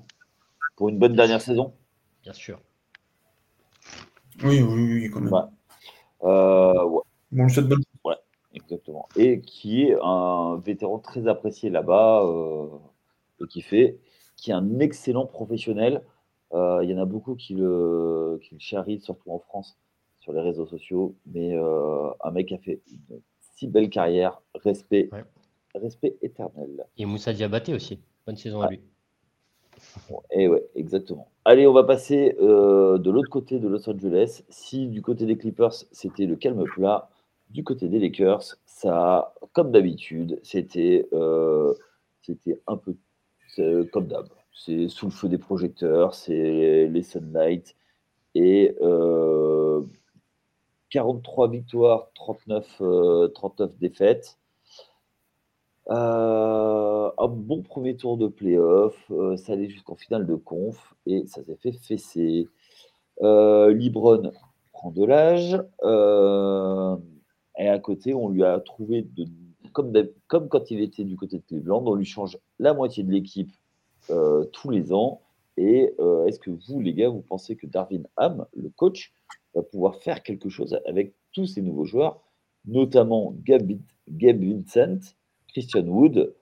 pour 0.76 0.88
une 0.88 0.98
bonne 0.98 1.14
dernière 1.14 1.40
saison. 1.40 1.72
Bien 2.22 2.32
sûr. 2.32 2.60
Oui, 4.44 4.62
oui, 4.62 5.02
oui, 5.02 5.10
quand 5.10 5.20
même. 5.20 5.32
Euh, 6.22 6.84
ouais. 6.84 7.02
Bon, 7.32 7.48
je 7.48 7.60
bonne. 7.60 7.82
Ouais, 8.04 8.16
exactement. 8.54 9.08
Et 9.16 9.40
qui 9.40 9.84
est 9.84 9.96
un 10.02 10.56
vétéran 10.64 10.98
très 10.98 11.26
apprécié 11.26 11.70
là-bas, 11.70 12.22
euh, 12.24 12.68
et 13.40 13.46
qui 13.46 13.62
fait, 13.62 13.98
qui 14.36 14.50
est 14.50 14.54
un 14.54 14.78
excellent 14.78 15.26
professionnel. 15.26 16.02
Euh, 16.52 16.80
il 16.82 16.90
y 16.90 16.94
en 16.94 17.00
a 17.00 17.06
beaucoup 17.06 17.34
qui 17.34 17.54
le, 17.54 18.38
qui 18.42 18.54
le 18.54 18.60
charrient, 18.60 19.00
surtout 19.00 19.32
en 19.32 19.38
France, 19.38 19.78
sur 20.20 20.32
les 20.32 20.40
réseaux 20.40 20.66
sociaux. 20.66 21.16
Mais 21.26 21.56
un 21.56 22.30
mec 22.30 22.48
qui 22.48 22.54
a 22.54 22.58
fait 22.58 22.80
une 22.90 23.20
si 23.62 23.68
belle 23.68 23.90
carrière, 23.90 24.42
respect 24.64 25.08
respect 25.74 26.16
éternel. 26.20 26.84
Et 26.98 27.06
Moussa 27.06 27.32
Diabaté 27.32 27.72
aussi. 27.72 28.00
Bonne 28.26 28.36
saison 28.36 28.60
à 28.60 28.68
lui. 28.68 28.80
et 30.32 30.48
ouais, 30.48 30.64
exactement. 30.74 31.28
Allez, 31.44 31.66
on 31.66 31.72
va 31.72 31.84
passer 31.84 32.36
euh, 32.40 32.98
de 32.98 33.10
l'autre 33.10 33.30
côté 33.30 33.60
de 33.60 33.68
Los 33.68 33.88
Angeles. 33.88 34.42
Si 34.48 34.88
du 34.88 35.00
côté 35.00 35.26
des 35.26 35.38
Clippers, 35.38 35.72
c'était 35.92 36.26
le 36.26 36.36
calme 36.36 36.64
plat, 36.64 37.08
du 37.50 37.62
côté 37.62 37.88
des 37.88 38.00
Lakers, 38.00 38.56
ça, 38.66 39.32
comme 39.52 39.70
d'habitude, 39.70 40.40
c'était 40.42 41.06
euh, 41.12 41.72
c'était 42.22 42.60
un 42.66 42.76
peu 42.76 42.96
comme 43.92 44.06
d'hab. 44.08 44.28
C'est 44.54 44.88
sous 44.88 45.06
le 45.06 45.12
feu 45.12 45.28
des 45.28 45.38
projecteurs, 45.38 46.14
c'est 46.14 46.88
les 46.88 47.02
Sunlight. 47.02 47.76
Et 48.34 48.74
43 50.92 51.46
euh, 51.46 51.50
victoires, 51.50 52.08
39, 52.14 52.82
39 53.34 53.78
défaites. 53.78 54.38
Euh, 55.90 57.10
un 57.18 57.28
bon 57.28 57.62
premier 57.62 57.96
tour 57.96 58.16
de 58.16 58.28
playoff, 58.28 58.96
euh, 59.10 59.36
ça 59.36 59.54
allait 59.54 59.68
jusqu'en 59.68 59.96
finale 59.96 60.26
de 60.26 60.36
conf 60.36 60.94
et 61.06 61.26
ça 61.26 61.42
s'est 61.42 61.56
fait 61.56 61.72
fesser. 61.72 62.48
Euh, 63.22 63.72
Libron 63.72 64.32
prend 64.72 64.90
de 64.90 65.04
l'âge 65.04 65.60
et 67.58 67.68
à 67.68 67.78
côté, 67.78 68.14
on 68.14 68.28
lui 68.28 68.44
a 68.44 68.58
trouvé, 68.60 69.06
comme, 69.72 69.92
comme 70.28 70.48
quand 70.48 70.70
il 70.70 70.80
était 70.80 71.04
du 71.04 71.16
côté 71.16 71.38
de 71.38 71.42
Cleveland, 71.42 71.82
on 71.84 71.94
lui 71.94 72.06
change 72.06 72.38
la 72.58 72.74
moitié 72.74 73.02
de 73.02 73.10
l'équipe 73.10 73.52
tous 74.52 74.70
les 74.70 74.92
ans. 74.92 75.20
Et 75.58 75.94
est-ce 76.26 76.38
que 76.38 76.50
vous, 76.50 76.80
les 76.80 76.94
gars, 76.94 77.10
vous 77.10 77.20
pensez 77.20 77.56
que 77.56 77.66
Darwin 77.66 78.06
Ham, 78.16 78.46
le 78.54 78.70
coach, 78.70 79.12
va 79.54 79.62
pouvoir 79.62 79.96
faire 79.96 80.22
quelque 80.22 80.48
chose 80.48 80.78
avec 80.86 81.14
tous 81.32 81.46
ces 81.46 81.62
nouveaux 81.62 81.84
joueurs, 81.84 82.20
notamment 82.64 83.34
Gabe, 83.44 83.72
Gabe 84.08 84.42
Vincent 84.42 85.14
Christian 85.48 85.86
Wood 85.86 86.34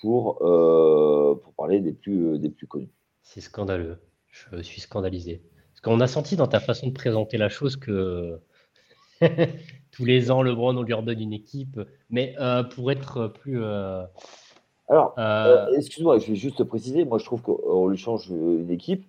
pour, 0.00 0.42
euh, 0.42 1.34
pour 1.42 1.52
parler 1.54 1.80
des 1.80 1.92
plus, 1.92 2.34
euh, 2.34 2.38
des 2.38 2.50
plus 2.50 2.66
connus. 2.66 2.90
C'est 3.22 3.40
scandaleux. 3.40 3.98
Je 4.30 4.62
suis 4.62 4.80
scandalisé. 4.80 5.42
Parce 5.70 5.80
qu'on 5.80 6.00
a 6.00 6.06
senti 6.06 6.36
dans 6.36 6.46
ta 6.46 6.60
façon 6.60 6.88
de 6.88 6.92
présenter 6.92 7.38
la 7.38 7.48
chose 7.48 7.76
que 7.76 8.38
tous 9.90 10.04
les 10.04 10.30
ans, 10.30 10.42
LeBron, 10.42 10.76
on 10.76 10.82
lui 10.82 10.92
redonne 10.92 11.20
une 11.20 11.32
équipe. 11.32 11.80
Mais 12.10 12.34
euh, 12.38 12.62
pour 12.62 12.92
être 12.92 13.28
plus. 13.28 13.62
Alors, 14.88 15.14
excuse-moi, 15.76 16.18
je 16.18 16.28
vais 16.28 16.36
juste 16.36 16.62
préciser. 16.64 17.04
Moi, 17.04 17.18
je 17.18 17.24
trouve 17.24 17.42
qu'on 17.42 17.88
lui 17.88 17.98
change 17.98 18.28
une 18.28 18.70
équipe 18.70 19.04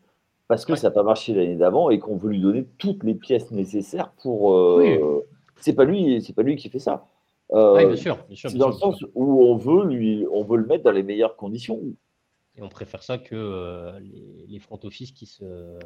parce 0.50 0.66
que 0.66 0.76
ça 0.76 0.90
n'a 0.90 0.92
pas 0.92 1.04
marché 1.04 1.34
l'année 1.34 1.56
d'avant 1.56 1.90
et 1.90 2.00
qu'on 2.00 2.18
veut 2.18 2.32
lui 2.32 2.42
donner 2.42 2.66
toutes 2.78 3.06
les 3.06 3.16
pièces 3.16 3.52
nécessaires 3.52 4.12
pour. 4.22 4.82
C'est 5.62 5.74
pas 5.74 5.86
lui, 5.86 6.22
c'est 6.22 6.34
pas 6.34 6.44
lui 6.44 6.58
qui 6.58 6.70
fait 6.70 6.80
ça. 6.80 7.08
Euh, 7.52 7.88
bien 7.88 7.96
sûr, 7.96 8.18
c'est 8.34 8.56
dans 8.56 8.68
le 8.68 8.74
sens 8.74 9.04
où 9.16 9.44
on 9.44 9.56
veut, 9.56 9.86
lui, 9.86 10.26
on 10.32 10.44
veut 10.44 10.58
le 10.58 10.66
mettre 10.66 10.84
dans 10.84 10.92
les 10.92 11.04
meilleures 11.04 11.36
conditions. 11.36 11.82
Et 12.56 12.62
on 12.62 12.70
préfère 12.70 13.02
ça 13.02 13.18
que 13.18 13.36
euh, 13.36 14.00
les, 14.48 14.60
front 14.60 14.80
office 14.84 15.12
qui 15.12 15.26
se, 15.26 15.80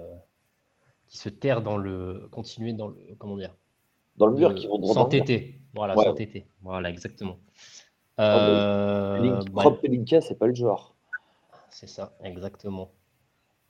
qui 1.08 1.18
se 1.18 1.30
terrent 1.30 1.62
dans 1.62 1.78
le. 1.78 2.28
continuer 2.32 2.74
dans 2.74 2.90
le. 2.90 2.96
comment 3.18 3.38
dire? 3.38 3.56
Dans 4.18 4.28
le 4.28 4.36
mur, 4.36 4.54
qui 4.56 4.68
vont 4.68 4.84
S'entêter. 4.84 5.60
Voilà, 5.74 5.96
s'entêter. 5.96 6.46
Voilà, 6.62 6.90
exactement. 6.90 7.38
Euh, 8.20 9.42
bah, 9.52 9.64
c'est 10.22 10.38
pas 10.38 10.48
le 10.48 10.54
genre. 10.54 10.96
C'est 11.70 11.90
ça, 11.90 12.16
exactement. 12.24 12.92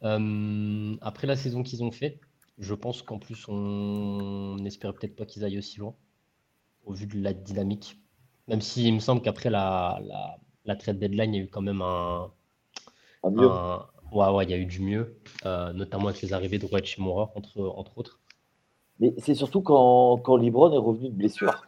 Euh, 0.03 0.95
après 1.01 1.27
la 1.27 1.35
saison 1.35 1.63
qu'ils 1.63 1.83
ont 1.83 1.91
faite, 1.91 2.19
je 2.57 2.73
pense 2.73 3.01
qu'en 3.01 3.19
plus, 3.19 3.47
on 3.47 4.55
n'espérait 4.59 4.93
peut-être 4.93 5.15
pas 5.15 5.25
qu'ils 5.25 5.43
aillent 5.43 5.57
aussi 5.57 5.79
loin 5.79 5.95
au 6.85 6.93
vu 6.93 7.05
de 7.05 7.21
la 7.21 7.33
dynamique. 7.33 7.97
Même 8.47 8.61
s'il 8.61 8.93
me 8.93 8.99
semble 8.99 9.21
qu'après 9.21 9.49
la, 9.49 9.99
la, 10.65 10.75
trade 10.75 10.99
deadline, 10.99 11.33
il 11.33 11.37
y 11.37 11.41
a 11.41 11.43
eu 11.45 11.47
quand 11.47 11.61
même 11.61 11.81
un. 11.81 12.31
mieux. 13.23 13.47
ouais, 14.11 14.29
ouais, 14.29 14.43
il 14.45 14.51
y 14.51 14.53
a 14.53 14.57
eu 14.57 14.65
du 14.65 14.81
mieux, 14.81 15.17
euh, 15.45 15.71
notamment 15.73 16.09
avec 16.09 16.21
les 16.21 16.33
arrivées 16.33 16.59
de 16.59 16.65
Roy 16.65 16.83
Chimura, 16.83 17.31
entre, 17.35 17.61
entre 17.61 17.97
autres. 17.97 18.19
Mais 18.99 19.13
c'est 19.17 19.35
surtout 19.35 19.61
quand, 19.61 20.17
quand 20.17 20.35
Libron 20.35 20.71
est 20.73 20.77
revenu 20.77 21.09
de 21.09 21.15
blessure. 21.15 21.65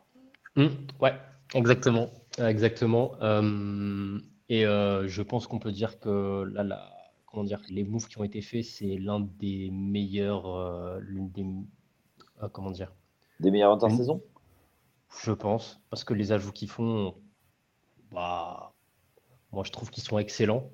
Mmh, 0.55 0.67
ouais, 1.01 1.13
exactement. 1.53 2.09
Exactement. 2.37 3.13
Euh, 3.21 4.19
et 4.49 4.65
euh, 4.65 5.07
je 5.07 5.21
pense 5.21 5.47
qu'on 5.47 5.59
peut 5.59 5.71
dire 5.71 5.99
que 5.99 6.43
là, 6.53 6.63
la, 6.63 6.94
comment 7.35 7.45
dire, 7.45 7.61
les 7.69 7.83
moves 7.83 8.07
qui 8.07 8.17
ont 8.17 8.23
été 8.23 8.41
faits, 8.41 8.63
c'est 8.63 8.97
l'un 8.97 9.19
des 9.19 9.69
meilleurs. 9.71 10.99
l'une 10.99 11.29
des. 11.29 11.45
comment 12.53 12.71
dire 12.71 12.93
Des 13.41 13.51
meilleures 13.51 13.73
intersaisons? 13.73 14.21
Je 15.23 15.31
pense, 15.31 15.81
parce 15.89 16.03
que 16.03 16.13
les 16.13 16.31
ajouts 16.31 16.51
qu'ils 16.51 16.69
font, 16.69 17.15
bah, 18.11 18.73
moi 19.51 19.63
je 19.65 19.71
trouve 19.71 19.89
qu'ils 19.89 20.03
sont 20.03 20.17
excellents. 20.17 20.71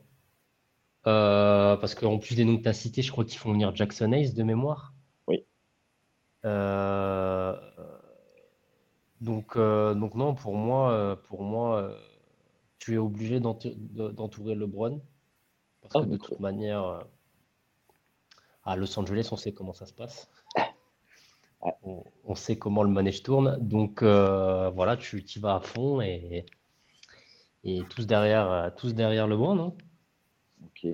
Euh, 1.08 1.78
parce 1.78 1.96
qu'en 1.96 2.20
plus 2.20 2.36
des 2.36 2.46
noms 2.46 2.58
que 2.58 2.64
tu 2.64 2.70
as 2.70 2.74
cités, 2.74 3.02
je 3.02 3.12
crois 3.12 3.26
qu'ils 3.26 3.40
font 3.40 3.52
venir 3.52 3.76
Jackson 3.76 4.12
Ace 4.12 4.34
de 4.34 4.44
mémoire. 4.44 4.94
Oui. 5.28 5.46
Euh, 6.46 7.56
donc, 9.20 9.56
euh, 9.56 9.96
donc 9.96 10.14
non, 10.14 10.36
pour 10.36 10.56
moi, 10.56 11.20
pour 11.28 11.44
moi 11.44 11.96
tu 12.82 12.96
es 12.96 12.98
obligé 12.98 13.40
d'entourer 13.40 14.56
LeBron. 14.56 15.02
Parce 15.92 16.06
que 16.06 16.12
de 16.12 16.18
toute 16.18 16.40
manière, 16.40 17.06
à 18.64 18.76
Los 18.76 18.98
Angeles, 19.00 19.30
on 19.32 19.36
sait 19.36 19.54
comment 19.54 19.74
ça 19.74 19.86
se 19.86 19.94
passe 19.94 20.30
on, 21.84 22.36
sait 22.36 22.58
comment 22.58 22.84
le 22.84 22.90
manège 22.90 23.24
tourne. 23.24 23.58
Donc 23.60 24.02
euh, 24.02 24.70
voilà, 24.72 24.98
tu 24.98 25.20
y 25.20 25.40
vas 25.40 25.56
à 25.56 25.60
fond 25.60 26.02
et, 26.02 26.46
et 27.64 27.82
tous, 27.90 28.08
derrière, 28.08 28.74
tous 28.78 28.94
derrière 28.94 29.28
le 29.28 29.38
bon, 29.38 29.56
non? 29.56 29.76
Ok. 30.64 30.88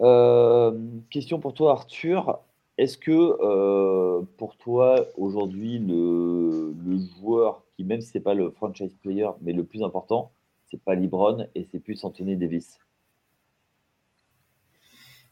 Euh, 0.00 0.78
question 1.10 1.40
pour 1.40 1.54
toi, 1.54 1.72
Arthur. 1.72 2.40
est-ce 2.76 2.98
que 2.98 4.22
pour 4.36 4.56
toi, 4.56 5.06
aujourd'hui, 5.16 5.78
le, 5.78 6.74
joueur 7.18 7.64
qui, 7.74 7.84
même 7.84 8.00
si 8.00 8.08
ce 8.08 8.18
n'est 8.18 8.24
pas 8.24 8.34
le 8.34 8.50
franchise 8.50 8.94
player, 9.02 9.28
mais 9.40 9.52
le 9.52 9.64
plus 9.64 9.82
important, 9.82 10.30
c'est 10.70 10.80
pas 10.80 10.94
LeBron 10.94 11.46
et 11.54 11.66
c'est 11.70 11.78
plus 11.78 12.04
Anthony 12.04 12.36
Davis? 12.36 12.78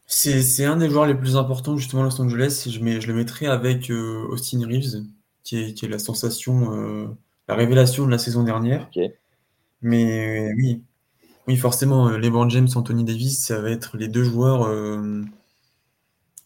C'est 0.07 0.65
un 0.65 0.77
des 0.77 0.89
joueurs 0.89 1.05
les 1.05 1.15
plus 1.15 1.35
importants 1.37 1.77
justement 1.77 2.03
à 2.03 2.05
Los 2.05 2.21
Angeles. 2.21 2.67
Je, 2.69 2.79
mets, 2.79 3.01
je 3.01 3.07
le 3.07 3.13
mettrais 3.13 3.47
avec 3.47 3.89
Austin 3.89 4.65
Reeves, 4.65 5.03
qui 5.43 5.57
est, 5.57 5.73
qui 5.73 5.85
est 5.85 5.89
la 5.89 5.99
sensation, 5.99 7.15
la 7.47 7.55
révélation 7.55 8.05
de 8.05 8.11
la 8.11 8.17
saison 8.17 8.43
dernière. 8.43 8.89
Mais 9.81 10.53
oui, 10.57 10.81
oui, 11.47 11.57
forcément, 11.57 12.07
euh, 12.09 12.17
LeBron 12.17 12.49
James, 12.49 12.67
Anthony 12.75 13.03
Davis, 13.03 13.45
ça 13.45 13.61
va 13.61 13.69
être 13.69 13.97
les 13.97 14.07
deux 14.07 14.23
joueurs 14.23 14.63
euh, 14.63 15.23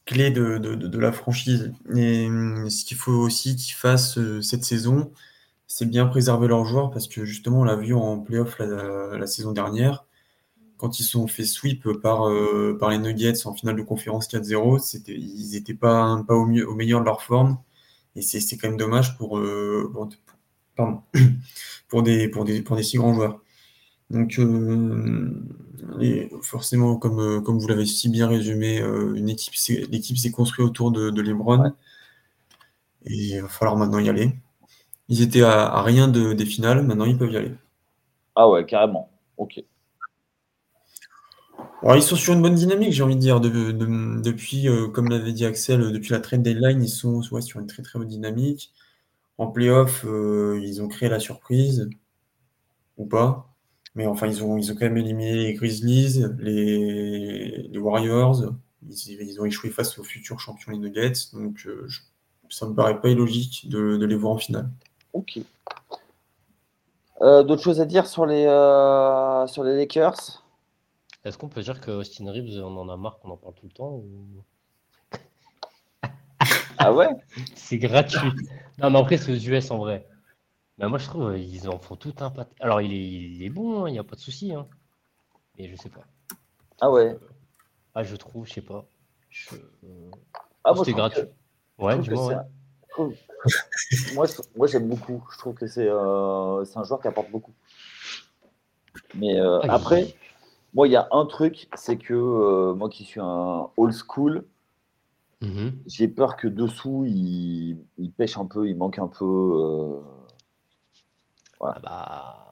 clés 0.06 0.32
de, 0.32 0.98
la 0.98 1.12
franchise. 1.14 1.72
Et 1.96 2.28
euh, 2.28 2.70
ce 2.70 2.84
qu'il 2.84 2.98
faut 2.98 3.14
aussi 3.14 3.56
qu'ils 3.56 3.76
fassent 3.76 4.20
cette 4.42 4.66
saison, 4.66 5.12
c'est 5.68 5.86
bien 5.86 6.06
préserver 6.08 6.48
leurs 6.48 6.66
joueurs 6.66 6.92
parce 6.92 7.08
que 7.08 7.26
justement, 7.26 7.62
on 7.62 7.64
l'a 7.64 7.76
vu 7.76 7.94
en 7.94 8.20
playoff 8.20 8.60
la, 8.60 9.28
saison 9.28 9.54
dernière, 9.54 10.06
quand 10.80 11.00
ils 11.00 11.04
sont 11.04 11.28
fait 11.28 11.46
sweep 11.46 11.88
par, 12.02 12.30
par 12.80 12.90
les 12.90 12.98
Nuggets 12.98 13.46
en 13.46 13.54
finale 13.54 13.76
de 13.76 13.84
conférence 13.84 14.28
4-0, 14.30 15.04
ils 15.08 15.52
n'étaient 15.52 15.74
pas, 15.74 16.24
pas 16.28 16.36
au, 16.36 16.46
mieux, 16.46 16.68
au 16.68 16.74
meilleur 16.74 17.02
de 17.02 17.06
leur 17.06 17.22
forme. 17.22 17.58
Et 18.16 18.22
c'est 18.22 18.58
quand 18.58 18.70
même 18.70 18.78
dommage 18.78 19.18
pour, 19.18 19.40
pour, 21.88 22.04
des, 22.04 22.30
pour, 22.30 22.46
des, 22.46 22.62
pour 22.62 22.76
des 22.76 22.84
si 22.84 22.98
grands 22.98 23.14
joueurs. 23.14 23.42
Donc, 24.10 24.40
euh, 24.40 25.32
forcément, 26.42 26.98
comme, 26.98 27.20
euh, 27.20 27.42
comme 27.42 27.60
vous 27.60 27.68
l'avez 27.68 27.86
si 27.86 28.10
bien 28.10 28.28
résumé, 28.28 28.82
euh, 28.82 29.14
une 29.14 29.30
équipe, 29.30 29.54
l'équipe 29.92 30.18
s'est 30.18 30.32
construite 30.32 30.66
autour 30.66 30.92
de, 30.92 31.12
de 31.12 31.22
Lebron. 31.22 31.74
Et 33.06 33.14
il 33.14 33.42
va 33.42 33.48
falloir 33.48 33.78
maintenant 33.78 34.00
y 34.00 34.10
aller. 34.10 34.32
Ils 35.10 35.22
étaient 35.22 35.42
à, 35.42 35.82
rien 35.82 36.08
de, 36.08 36.34
des 36.34 36.46
finales, 36.46 36.86
maintenant 36.86 37.06
ils 37.06 37.18
peuvent 37.18 37.32
y 37.32 37.38
aller. 37.38 37.52
Ah 38.36 38.50
ouais, 38.50 38.66
carrément. 38.66 39.10
Ok. 39.38 39.64
Ils 41.84 42.04
sont 42.04 42.16
sur 42.16 42.34
une 42.34 42.42
bonne 42.42 42.56
dynamique, 42.56 42.92
j'ai 42.92 43.04
envie 43.04 43.16
de 43.16 43.22
dire. 43.22 43.40
depuis, 43.40 44.68
comme 44.94 45.10
l'avait 45.10 45.34
dit 45.34 45.46
Axel, 45.46 45.92
depuis 45.92 46.12
la 46.12 46.20
trade 46.20 46.44
deadline, 46.44 46.84
ils 46.84 46.90
sont 46.90 47.22
sur 47.22 47.60
une 47.60 47.68
très 47.68 47.84
très 47.84 48.00
bonne 48.00 48.08
dynamique. 48.08 48.74
En 49.38 49.48
playoff, 49.48 50.06
ils 50.06 50.82
ont 50.82 50.88
créé 50.88 51.08
la 51.10 51.20
surprise. 51.20 51.90
Ou 52.98 53.06
pas. 53.06 53.50
Mais 53.96 54.08
enfin, 54.08 54.28
ils 54.28 54.44
ont, 54.44 54.58
ils 54.58 54.72
ont 54.72 54.76
quand 54.76 54.86
même 54.86 54.98
éliminé 54.98 55.34
les 55.34 55.54
Grizzlies, 55.54 56.26
les, 56.38 57.78
Warriors. 57.78 58.54
Ils, 58.88 59.42
ont 59.42 59.46
échoué 59.46 59.70
face 59.70 59.98
aux 60.00 60.04
futurs 60.04 60.40
champions 60.40 60.72
les 60.72 60.78
Nuggets. 60.78 61.34
Donc, 61.34 61.66
euh, 61.66 61.88
ça 62.50 62.68
me 62.68 62.74
paraît 62.74 63.02
pas 63.02 63.10
illogique 63.10 63.68
de, 63.70 64.06
les 64.06 64.16
voir 64.16 64.34
en 64.34 64.38
finale. 64.38 64.70
Ok. 65.14 65.40
Euh, 67.22 67.44
d'autres 67.44 67.62
choses 67.62 67.82
à 67.82 67.86
dire 67.86 68.08
sur 68.08 68.26
les, 68.26 68.46
euh, 68.46 69.46
sur 69.48 69.64
les 69.64 69.76
Lakers? 69.76 70.44
Est-ce 71.26 71.38
qu'on 71.38 71.50
peut 71.50 71.62
dire 71.62 71.82
que 71.82 71.92
Austin 71.92 72.32
Reeves, 72.32 72.64
on 72.64 72.78
en 72.78 72.90
a 72.90 72.98
marre 72.98 73.20
qu'on 73.20 73.32
en 73.32 73.38
parle 73.38 73.54
tout 73.56 73.66
le 73.66 73.72
temps 73.72 74.02
Ah 76.78 76.94
ouais? 76.94 77.10
C'est 77.56 77.78
gratuit. 77.78 78.32
Non, 78.78 78.90
mais 78.90 79.00
après, 79.00 79.18
c'est 79.18 79.34
aux 79.34 79.36
US 79.36 79.70
en 79.72 79.80
vrai. 79.80 80.08
Bah, 80.78 80.88
moi, 80.88 80.98
je 80.98 81.06
trouve 81.06 81.38
ils 81.38 81.68
en 81.68 81.78
font 81.78 81.98
tout 81.98 82.16
un 82.22 82.30
pâté. 82.30 82.56
Alors, 82.62 82.82
il 82.82 82.94
est, 82.94 83.32
il 83.36 83.44
est 83.44 83.50
bon, 83.50 83.84
hein, 83.84 83.90
il 83.90 83.92
n'y 83.92 84.00
a 84.00 84.04
pas 84.04 84.16
de 84.16 84.22
souci. 84.22 84.54
Hein. 84.54 84.66
Mais 85.58 85.68
je 85.68 85.76
sais 85.76 85.90
pas. 85.90 86.06
Ah 86.80 86.90
ouais 86.90 87.10
euh, 87.10 87.20
Ah, 87.94 88.04
je 88.04 88.16
trouve, 88.16 88.48
je 88.48 88.54
sais 88.54 88.62
pas. 88.62 88.86
Je... 89.30 89.56
Ah, 90.64 90.74
moi, 90.74 90.86
gratuit. 90.86 91.24
Ouais, 91.78 92.00
du 92.00 92.12
moins, 92.12 92.46
ouais. 92.98 93.16
moi, 94.14 94.26
moi 94.56 94.68
j'aime 94.68 94.88
beaucoup. 94.88 95.26
Je 95.34 95.38
trouve 95.38 95.54
que 95.56 95.68
c'est 95.68 95.88
euh, 95.88 96.64
un 96.76 96.84
joueur 96.84 97.02
qui 97.02 97.08
apporte 97.08 97.30
beaucoup. 97.30 97.54
Mais 99.16 99.40
euh, 99.40 99.60
ah, 99.64 99.76
après, 99.76 100.16
moi, 100.74 100.88
il 100.88 100.92
y 100.92 100.96
a 100.96 101.08
un 101.12 101.26
truc, 101.26 101.68
c'est 101.76 101.98
que 101.98 102.14
euh, 102.14 102.74
moi 102.74 102.90
qui 102.90 103.04
suis 103.04 103.20
un 103.20 103.70
old 103.78 103.94
school, 103.94 104.46
mhm. 105.42 105.74
j'ai 105.88 106.08
peur 106.08 106.38
que 106.38 106.48
dessous, 106.48 107.06
il, 107.08 107.78
il, 107.98 108.12
pêche 108.12 108.38
un 108.38 108.46
peu, 108.46 108.68
il 108.68 108.78
manque 108.78 109.00
un 109.00 109.08
peu. 109.08 110.02
Ah 111.62 111.78
bah, 111.84 112.50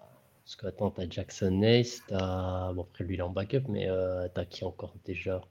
parce 0.47 0.55
que 0.55 0.67
attends, 0.67 0.91
t'as 0.91 1.09
Jackson 1.09 1.61
Ace, 1.61 2.03
t'as. 2.07 2.71
Bon, 2.71 2.83
après 2.83 3.03
lui, 3.03 3.15
il 3.15 3.19
est 3.19 3.21
en 3.21 3.29
backup, 3.29 3.63
mais 3.67 3.89
euh, 3.89 4.29
t'as 4.33 4.45
qui 4.45 4.63
encore 4.63 4.93
déjà? 5.03 5.41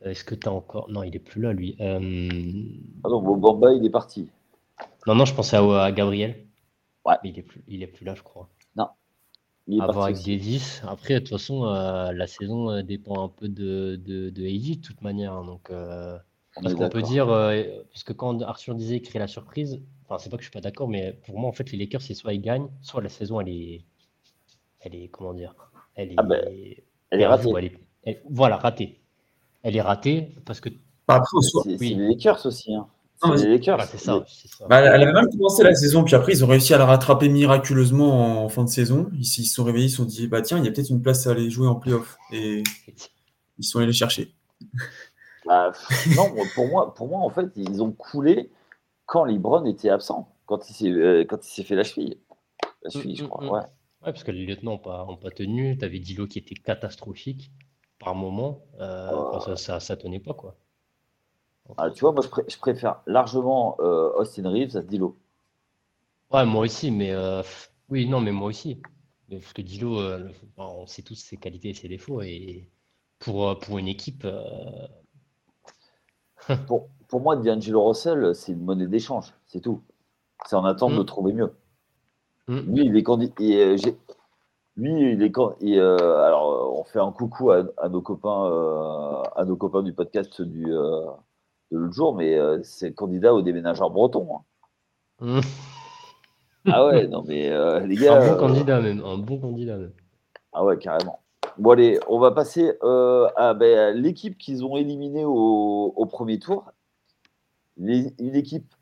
Est-ce 0.00 0.22
que 0.22 0.36
t'as 0.36 0.50
encore. 0.50 0.88
Non, 0.88 1.02
il 1.02 1.16
est 1.16 1.18
plus 1.18 1.42
là, 1.42 1.52
lui. 1.52 1.76
Euh... 1.80 1.98
Ah 3.02 3.08
non, 3.08 3.20
Bamba, 3.36 3.72
il 3.72 3.84
est 3.84 3.90
parti. 3.90 4.30
Non, 5.08 5.16
non, 5.16 5.24
je 5.24 5.34
pensais 5.34 5.56
à, 5.56 5.90
Gabriel. 5.90 6.46
Ouais. 7.04 7.16
Mais 7.24 7.30
il 7.30 7.38
est, 7.40 7.42
plus, 7.42 7.64
il 7.66 7.82
est 7.82 7.88
plus 7.88 8.04
là, 8.04 8.14
je 8.14 8.22
crois. 8.22 8.48
Est 9.70 9.80
avec 9.80 10.16
Davis. 10.24 10.82
Après, 10.86 11.14
de 11.14 11.18
toute 11.20 11.28
façon, 11.28 11.66
euh, 11.66 12.12
la 12.12 12.26
saison 12.26 12.70
euh, 12.70 12.82
dépend 12.82 13.24
un 13.24 13.28
peu 13.28 13.48
de, 13.48 14.00
de, 14.04 14.30
de 14.30 14.42
de 14.42 14.80
toute 14.80 15.02
manière. 15.02 15.32
Hein, 15.34 15.44
donc, 15.44 15.70
parce 16.60 16.74
qu'on 16.74 16.88
peut 16.88 17.02
dire. 17.02 17.26
parce 17.26 18.04
que 18.04 18.12
quand 18.12 18.42
Arthur 18.42 18.74
disait 18.74 19.00
créer 19.00 19.20
la 19.20 19.28
surprise, 19.28 19.80
c'est 20.18 20.30
pas 20.30 20.36
que 20.36 20.42
je 20.42 20.48
suis 20.48 20.52
pas 20.52 20.60
d'accord, 20.60 20.88
mais 20.88 21.12
pour 21.24 21.38
moi, 21.38 21.48
en 21.48 21.52
fait, 21.52 21.70
les 21.72 21.78
Lakers, 21.78 22.02
c'est 22.02 22.14
soit 22.14 22.34
ils 22.34 22.40
gagnent, 22.40 22.68
soit 22.82 23.02
la 23.02 23.08
saison, 23.08 23.40
elle 23.40 23.48
est. 23.48 23.84
Elle 24.80 24.94
est. 24.94 25.08
Comment 25.08 25.34
dire 25.34 25.54
Elle 25.94 26.12
est. 26.12 26.16
Ah 26.18 26.22
ben, 26.22 26.44
elle 27.10 27.20
est 27.20 27.26
ratée. 27.26 27.78
voilà, 28.28 28.56
ratée. 28.56 29.00
Elle 29.62 29.76
est 29.76 29.82
ratée 29.82 30.34
parce 30.44 30.60
que. 30.60 30.70
Bah, 31.06 31.16
après, 31.16 31.36
c'est 31.40 31.78
les 31.78 31.94
Lakers 31.94 32.46
aussi. 32.46 32.74
Hein. 32.74 32.86
C'est 33.22 33.46
les 33.46 33.58
Lakers. 33.58 33.82
c'est 33.82 33.98
ça. 33.98 34.24
Bah, 34.68 34.80
elle 34.80 35.02
avait 35.02 35.12
mal 35.12 35.28
commencé 35.28 35.62
la 35.62 35.74
saison, 35.74 36.04
puis 36.04 36.14
après, 36.14 36.32
ils 36.32 36.44
ont 36.44 36.48
réussi 36.48 36.74
à 36.74 36.78
la 36.78 36.86
rattraper 36.86 37.28
miraculeusement 37.28 38.44
en 38.44 38.48
fin 38.48 38.64
de 38.64 38.68
saison. 38.68 39.10
Ils 39.18 39.24
se 39.24 39.42
sont 39.42 39.64
réveillés, 39.64 39.86
ils 39.86 39.90
se 39.90 39.98
sont 39.98 40.04
dit 40.04 40.26
bah 40.26 40.42
tiens, 40.42 40.58
il 40.58 40.64
y 40.64 40.68
a 40.68 40.72
peut-être 40.72 40.90
une 40.90 41.02
place 41.02 41.26
à 41.26 41.30
aller 41.30 41.50
jouer 41.50 41.68
en 41.68 41.76
playoff. 41.76 42.16
Et 42.32 42.62
ils 43.58 43.64
sont 43.64 43.80
allés 43.80 43.92
chercher. 43.92 44.34
Bah, 45.44 45.72
non, 46.14 46.32
pour 46.54 46.68
moi, 46.68 46.94
pour 46.94 47.08
moi, 47.08 47.18
en 47.18 47.28
fait, 47.28 47.48
ils 47.56 47.82
ont 47.82 47.90
coulé 47.90 48.52
quand 49.06 49.24
Libron 49.24 49.64
était 49.64 49.90
absent, 49.90 50.32
quand 50.46 50.70
il 50.70 50.72
s'est 50.72 50.88
euh, 50.88 51.24
quand 51.28 51.44
il 51.44 51.50
s'est 51.50 51.64
fait 51.64 51.74
la 51.74 51.82
cheville. 51.82 52.18
La 52.84 52.88
mm, 52.88 52.92
cheville, 52.92 53.16
je 53.16 53.24
mm, 53.24 53.28
crois. 53.28 53.44
Mm. 53.44 53.50
Ouais. 53.50 53.62
parce 54.04 54.22
que 54.22 54.30
les 54.30 54.46
lieutenants 54.46 54.72
n'ont 54.72 54.78
pas, 54.78 55.04
pas 55.20 55.30
tenu. 55.30 55.76
Tu 55.76 55.84
avais 55.84 55.98
Dilo 55.98 56.28
qui 56.28 56.38
était 56.38 56.54
catastrophique 56.54 57.50
par 57.98 58.14
moment. 58.14 58.62
Euh, 58.80 59.10
oh. 59.12 59.56
ça, 59.56 59.80
ça, 59.80 59.96
tenait 59.96 60.20
pas, 60.20 60.34
quoi. 60.34 60.56
Ah, 61.76 61.90
tu 61.90 62.00
vois, 62.00 62.12
moi, 62.12 62.22
je, 62.48 62.58
préfère 62.58 63.02
largement 63.06 63.76
euh, 63.80 64.12
Austin 64.16 64.48
Reeves 64.50 64.76
à 64.76 64.82
Dilo. 64.82 65.16
Ouais, 66.30 66.46
moi 66.46 66.64
aussi, 66.64 66.90
mais 66.90 67.14
oui, 67.88 68.06
non, 68.08 68.20
mais 68.20 68.32
moi 68.32 68.48
aussi. 68.48 68.80
Parce 69.30 69.52
que 69.52 69.62
Dilo, 69.62 69.98
on 70.56 70.86
sait 70.86 71.02
tous 71.02 71.14
ses 71.14 71.36
qualités 71.36 71.70
et 71.70 71.74
ses 71.74 71.88
défauts. 71.88 72.22
Et 72.22 72.68
pour, 73.18 73.58
pour 73.58 73.78
une 73.78 73.88
équipe. 73.88 74.26
Bon, 76.66 76.88
pour 77.08 77.20
moi, 77.20 77.36
D'Angelo 77.36 77.86
Russell, 77.88 78.34
c'est 78.34 78.52
une 78.52 78.64
monnaie 78.64 78.86
d'échange, 78.86 79.34
c'est 79.46 79.60
tout. 79.60 79.82
C'est 80.46 80.56
en 80.56 80.64
attente 80.64 80.94
de 80.94 81.02
mm. 81.02 81.06
trouver 81.06 81.32
mieux. 81.34 81.52
Mm. 82.48 82.74
Lui, 82.74 82.86
il 82.86 82.96
est 82.96 83.02
candidat. 83.02 83.34
Euh, 83.40 83.76
lui, 84.76 85.12
il 85.12 85.22
est 85.22 85.32
et, 85.60 85.78
euh, 85.78 86.24
alors, 86.24 86.78
on 86.78 86.84
fait 86.84 86.98
un 86.98 87.12
coucou 87.12 87.50
à, 87.50 87.88
nos 87.90 88.00
copains, 88.00 88.46
euh, 88.46 89.22
à 89.36 89.44
nos 89.44 89.56
copains 89.56 89.82
du 89.82 89.92
podcast 89.92 90.40
du, 90.40 90.72
l'autre 91.78 91.94
jour, 91.94 92.14
mais 92.14 92.38
c'est 92.62 92.94
candidat 92.94 93.34
au 93.34 93.42
déménageur 93.42 93.90
breton. 93.90 94.28
Hein. 95.20 95.38
Mm. 95.38 95.40
Ah 96.70 96.86
ouais, 96.86 97.08
non 97.08 97.24
mais 97.26 97.50
les 97.86 97.96
gars. 97.96 98.20
Un 98.20 98.34
bon 98.34 98.38
candidat 98.38 98.80
même, 98.80 99.02
un 99.04 99.18
bon 99.18 99.38
candidat 99.38 99.78
même. 99.78 99.92
Ah 100.52 100.64
ouais, 100.64 100.78
carrément. 100.78 101.20
Bon 101.58 101.70
allez, 101.70 101.98
on 102.06 102.18
va 102.18 102.30
passer 102.30 102.72
à 103.36 103.54
ben, 103.54 103.96
l'équipe 103.96 104.38
qu'ils 104.38 104.64
ont 104.64 104.76
éliminée 104.76 105.24
au, 105.24 106.06
premier 106.10 106.38
tour 106.38 106.70
une 107.78 108.36
équipe 108.36 108.74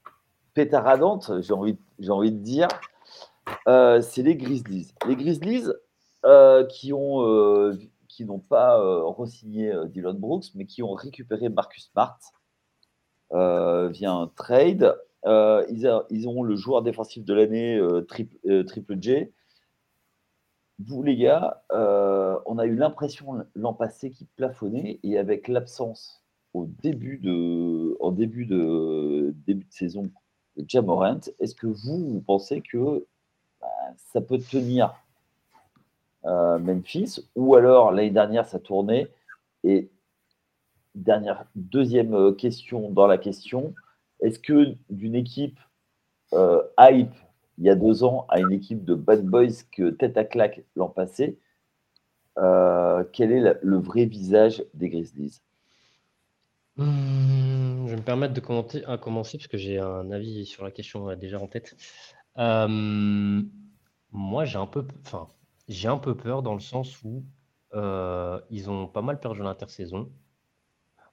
pétaradante, 0.55 1.33
j'ai 1.41 1.53
envie, 1.53 1.79
j'ai 1.99 2.11
envie 2.11 2.33
de 2.33 2.39
dire, 2.39 2.69
euh, 3.69 4.01
c'est 4.01 4.23
les 4.23 4.37
Grizzlies. 4.37 4.93
Les 5.07 5.17
Grizzlies 5.17 5.69
euh, 6.25 6.67
qui 6.67 6.93
ont 6.93 7.27
euh, 7.27 7.79
qui 8.09 8.25
n'ont 8.25 8.41
pas 8.41 8.77
re-signé 8.77 9.73
Dylan 9.87 10.19
Brooks, 10.19 10.47
mais 10.55 10.67
qui 10.67 10.83
ont 10.83 10.95
récupéré 10.95 11.49
Marcus 11.49 11.91
Smart 11.93 12.19
via 13.33 14.13
un 14.13 14.27
trade. 14.35 14.97
Ils, 15.27 16.03
ils, 16.11 16.29
ont 16.29 16.43
le 16.43 16.57
joueur 16.57 16.83
défensif 16.83 17.25
de 17.25 17.35
l'année 17.35 17.81
triple, 18.09 18.65
triple 18.65 18.97
J. 19.01 19.29
Vous 20.79 21.03
les 21.03 21.17
gars, 21.17 21.63
on 21.71 22.59
a 22.59 22.67
eu 22.67 22.75
l'impression 22.75 23.45
l'an 23.55 23.75
passé 23.75 24.11
qu'ils 24.11 24.29
plafonnaient 24.29 24.99
et 25.03 25.19
avec 25.19 25.49
l'absence 25.49 26.21
au 26.55 26.67
début 26.83 27.19
de, 27.19 27.97
en 28.01 28.11
début 28.11 28.47
de, 28.47 29.35
début 29.47 29.65
de 29.65 29.73
saison 29.73 30.11
de 30.57 30.65
Jamorant, 30.69 31.21
est-ce 31.39 31.55
que 31.55 31.67
vous, 31.67 32.23
pensez 32.27 32.61
que 32.61 33.07
bah, 33.61 33.69
ça 34.13 34.21
peut 34.21 34.39
tenir 34.39 34.95
euh, 36.25 36.59
Memphis 36.59 37.29
ou 37.35 37.55
alors 37.55 37.93
l'année 37.93 38.11
dernière 38.11 38.47
ça 38.47 38.59
tournait 38.59 39.09
et 39.65 39.89
dernière, 40.95 41.47
deuxième 41.55 42.35
question 42.37 42.91
dans 42.91 43.07
la 43.07 43.19
question. 43.19 43.75
Est-ce 44.21 44.39
que 44.39 44.75
d'une 44.89 45.15
équipe 45.15 45.59
hype 46.79 47.15
il 47.59 47.65
y 47.65 47.71
a 47.71 47.75
deux 47.75 48.05
ans 48.05 48.27
à 48.31 48.41
une 48.41 48.53
équipe 48.53 48.85
de 48.85 48.95
bad 48.95 49.25
boys 49.25 49.49
que 49.71 49.91
tête 49.91 50.17
à 50.17 50.25
claque 50.25 50.65
l'an 50.77 50.89
passé, 50.89 51.39
quel 52.37 53.33
est 53.33 53.59
le 53.63 53.77
vrai 53.77 54.07
visage 54.07 54.65
des 54.73 54.89
Grizzlies? 54.89 55.43
Hmm, 56.77 57.87
Je 57.87 57.91
vais 57.91 57.97
me 57.97 58.03
permettre 58.03 58.33
de 58.33 58.41
commenter, 58.41 58.85
à 58.87 58.97
commencer 58.97 59.37
parce 59.37 59.49
que 59.49 59.59
j'ai 59.59 59.79
un 59.79 60.11
avis 60.11 60.47
sur 60.47 60.65
la 60.65 60.71
question 60.71 61.15
déjà 61.17 61.39
en 61.39 61.49
tête. 61.49 61.77
moi, 62.37 64.45
j'ai 64.45 64.59
un 64.59 64.67
peu, 64.67 64.87
enfin, 65.05 65.29
j'ai 65.69 65.89
un 65.89 65.99
peu 65.99 66.17
peur 66.17 66.43
dans 66.43 66.55
le 66.55 66.61
sens 66.61 67.03
où 67.05 67.25
euh, 67.75 68.41
ils 68.51 68.71
ont 68.71 68.89
pas 68.89 69.03
mal 69.03 69.21
perdu 69.21 69.43
l'intersaison. 69.43 70.11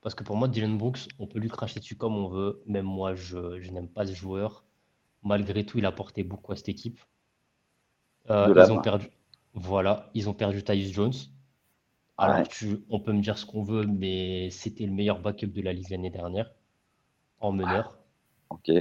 Parce 0.07 0.15
que 0.15 0.23
pour 0.23 0.37
moi, 0.37 0.47
Dylan 0.47 0.77
Brooks, 0.77 1.09
on 1.19 1.27
peut 1.27 1.37
lui 1.37 1.49
cracher 1.49 1.81
dessus 1.81 1.97
comme 1.97 2.15
on 2.15 2.29
veut. 2.29 2.63
Même 2.65 2.85
moi, 2.85 3.13
je, 3.13 3.69
n'aime 3.71 3.89
pas 3.89 4.05
ce 4.05 4.13
joueur. 4.13 4.63
Malgré 5.21 5.65
tout, 5.65 5.79
il 5.79 5.85
a 5.85 5.91
porté 5.91 6.23
beaucoup 6.23 6.53
à 6.53 6.55
cette 6.55 6.69
équipe. 6.69 7.01
Euh, 8.29 8.53
ils 8.55 8.71
ont 8.71 8.79
perdu. 8.79 9.09
Voilà, 9.53 10.09
ils 10.13 10.29
ont 10.29 10.33
perdu 10.33 10.63
Tyus 10.63 10.93
Jones. 10.93 11.11
Alors, 12.17 12.47
on 12.89 13.01
peut 13.01 13.11
me 13.11 13.21
dire 13.21 13.37
ce 13.37 13.45
qu'on 13.45 13.63
veut, 13.63 13.85
mais 13.85 14.49
c'était 14.49 14.85
le 14.85 14.93
meilleur 14.93 15.19
backup 15.19 15.47
de 15.47 15.61
la 15.61 15.73
ligue 15.73 15.89
l'année 15.89 16.09
dernière 16.09 16.53
en 17.41 17.51
meneur. 17.51 17.97
Ok. 18.49 18.71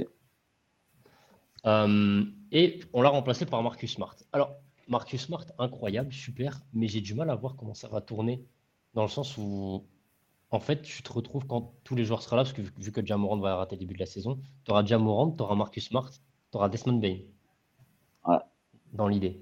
Euh, 1.65 2.23
et 2.53 2.79
on 2.93 3.01
l'a 3.01 3.09
remplacé 3.09 3.45
par 3.45 3.61
Marcus 3.63 3.95
Smart. 3.95 4.15
Alors, 4.31 4.55
Marcus 4.87 5.25
Smart, 5.25 5.43
incroyable, 5.59 6.13
super, 6.13 6.61
mais 6.71 6.87
j'ai 6.87 7.01
du 7.01 7.15
mal 7.15 7.29
à 7.29 7.35
voir 7.35 7.57
comment 7.57 7.73
ça 7.73 7.89
va 7.89 7.99
tourner 7.99 8.45
dans 8.93 9.03
le 9.03 9.09
sens 9.09 9.37
où, 9.37 9.83
en 10.49 10.59
fait, 10.59 10.81
tu 10.81 11.03
te 11.03 11.11
retrouves 11.11 11.45
quand 11.45 11.73
tous 11.83 11.95
les 11.95 12.05
joueurs 12.05 12.21
seront 12.21 12.37
là, 12.37 12.43
parce 12.43 12.53
que 12.53 12.61
vu, 12.61 12.91
que 12.91 13.05
Jamorant 13.05 13.37
va 13.37 13.55
rater 13.57 13.75
le 13.75 13.81
début 13.81 13.95
de 13.95 13.99
la 13.99 14.05
saison, 14.05 14.39
tu 14.63 14.71
auras 14.71 14.85
Jamorant, 14.85 15.31
tu 15.31 15.43
auras 15.43 15.55
Marcus 15.55 15.87
Smart, 15.87 16.09
tu 16.09 16.57
auras 16.57 16.69
Desmond 16.69 16.99
Bain. 16.99 17.17
Ouais. 18.25 18.37
Dans 18.93 19.07
l'idée. 19.07 19.41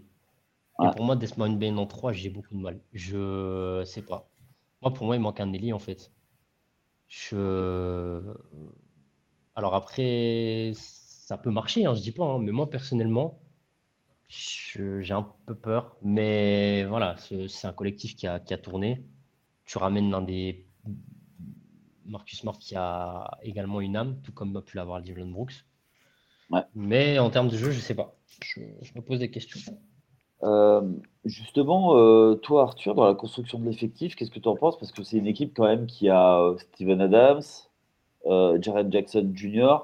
Et 0.84 0.88
pour 0.96 1.06
moi, 1.06 1.16
Desmond 1.16 1.54
Bain 1.54 1.78
en 1.78 1.86
3, 1.86 2.12
j'ai 2.12 2.30
beaucoup 2.30 2.54
de 2.54 2.60
mal. 2.60 2.82
Je 2.92 3.84
sais 3.86 4.02
pas. 4.02 4.30
Moi, 4.82 4.94
pour 4.94 5.06
moi, 5.06 5.16
il 5.16 5.22
manque 5.22 5.40
un 5.40 5.46
Nelly, 5.46 5.72
en 5.74 5.80
fait. 5.80 6.12
Je... 7.08 8.22
Alors 9.56 9.74
après, 9.76 10.74
ça 10.76 11.38
peut 11.38 11.52
marcher, 11.52 11.86
hein, 11.86 11.94
je 11.94 12.02
dis 12.02 12.12
pas, 12.12 12.26
hein, 12.26 12.40
mais 12.40 12.52
moi, 12.52 12.70
personnellement, 12.70 13.40
j'ai 14.28 15.14
un 15.14 15.32
peu 15.46 15.56
peur, 15.56 15.96
mais 16.02 16.84
voilà, 16.86 17.16
c'est 17.18 17.68
un 17.68 17.74
collectif 17.74 18.16
qui 18.16 18.28
a, 18.28 18.40
qui 18.40 18.54
a, 18.54 18.58
tourné. 18.58 19.06
Tu 19.66 19.78
ramènes 19.78 20.12
l'un 20.12 20.22
des 20.22 20.66
Marcus 22.06 22.40
Smart 22.40 22.58
qui 22.58 22.76
a 22.76 23.38
également 23.44 23.82
une 23.82 23.96
âme, 23.96 24.18
tout 24.24 24.32
comme 24.32 24.56
a 24.56 24.62
pu 24.62 24.78
l'avoir 24.78 25.02
Dylan 25.02 25.32
Brooks. 25.32 25.66
Mais 26.76 27.20
en 27.20 27.30
termes 27.30 27.50
de 27.50 27.58
jeu, 27.58 27.72
je 27.72 27.80
sais 27.80 27.96
pas. 27.96 28.16
Je, 28.42 28.62
me 28.96 29.02
pose 29.02 29.20
des 29.20 29.32
questions. 29.32 29.60
Euh, 30.44 30.82
justement, 31.24 31.98
euh, 31.98 32.36
toi, 32.36 32.64
Arthur, 32.64 32.94
dans 32.94 33.08
la 33.08 33.16
construction 33.16 33.58
de 33.58 33.66
l'effectif, 33.66 34.16
qu'est-ce 34.16 34.30
que 34.30 34.40
tu 34.40 34.48
en 34.48 34.56
penses? 34.56 34.78
Parce 34.78 34.92
que 34.92 35.04
c'est 35.04 35.18
une 35.18 35.28
équipe 35.28 35.54
quand 35.56 35.66
même 35.66 35.88
qui 35.88 36.10
a 36.10 36.40
euh, 36.40 36.58
Steven 36.58 37.02
Adams, 37.02 37.42
Jared 38.62 38.92
Jackson 38.92 39.32
Jr., 39.34 39.78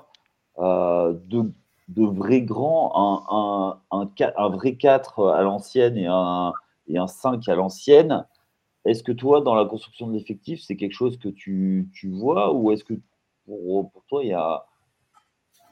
deux 0.57 1.51
de 1.87 2.05
vrais 2.05 2.41
grands, 2.41 2.93
un, 2.95 3.79
un, 3.91 4.09
un, 4.37 4.49
vrai 4.49 4.75
4 4.75 5.27
à 5.29 5.41
l'ancienne 5.41 5.97
et 5.97 6.07
un, 6.07 6.53
et 6.87 6.97
un 6.97 7.07
5 7.07 7.47
à 7.49 7.55
l'ancienne. 7.55 8.25
Est-ce 8.86 9.03
que 9.03 9.11
toi, 9.11 9.41
dans 9.41 9.55
la 9.55 9.65
construction 9.65 10.07
de 10.07 10.13
l'effectif, 10.13 10.61
c'est 10.61 10.75
quelque 10.75 10.93
chose 10.93 11.17
que 11.17 11.29
tu, 11.29 11.89
tu 11.93 12.09
vois 12.09 12.53
ou 12.53 12.71
est-ce 12.71 12.84
que 12.84 12.95
pour, 13.45 13.91
toi, 14.07 14.23
il 14.23 14.29
y 14.29 14.34
a, 14.34 14.65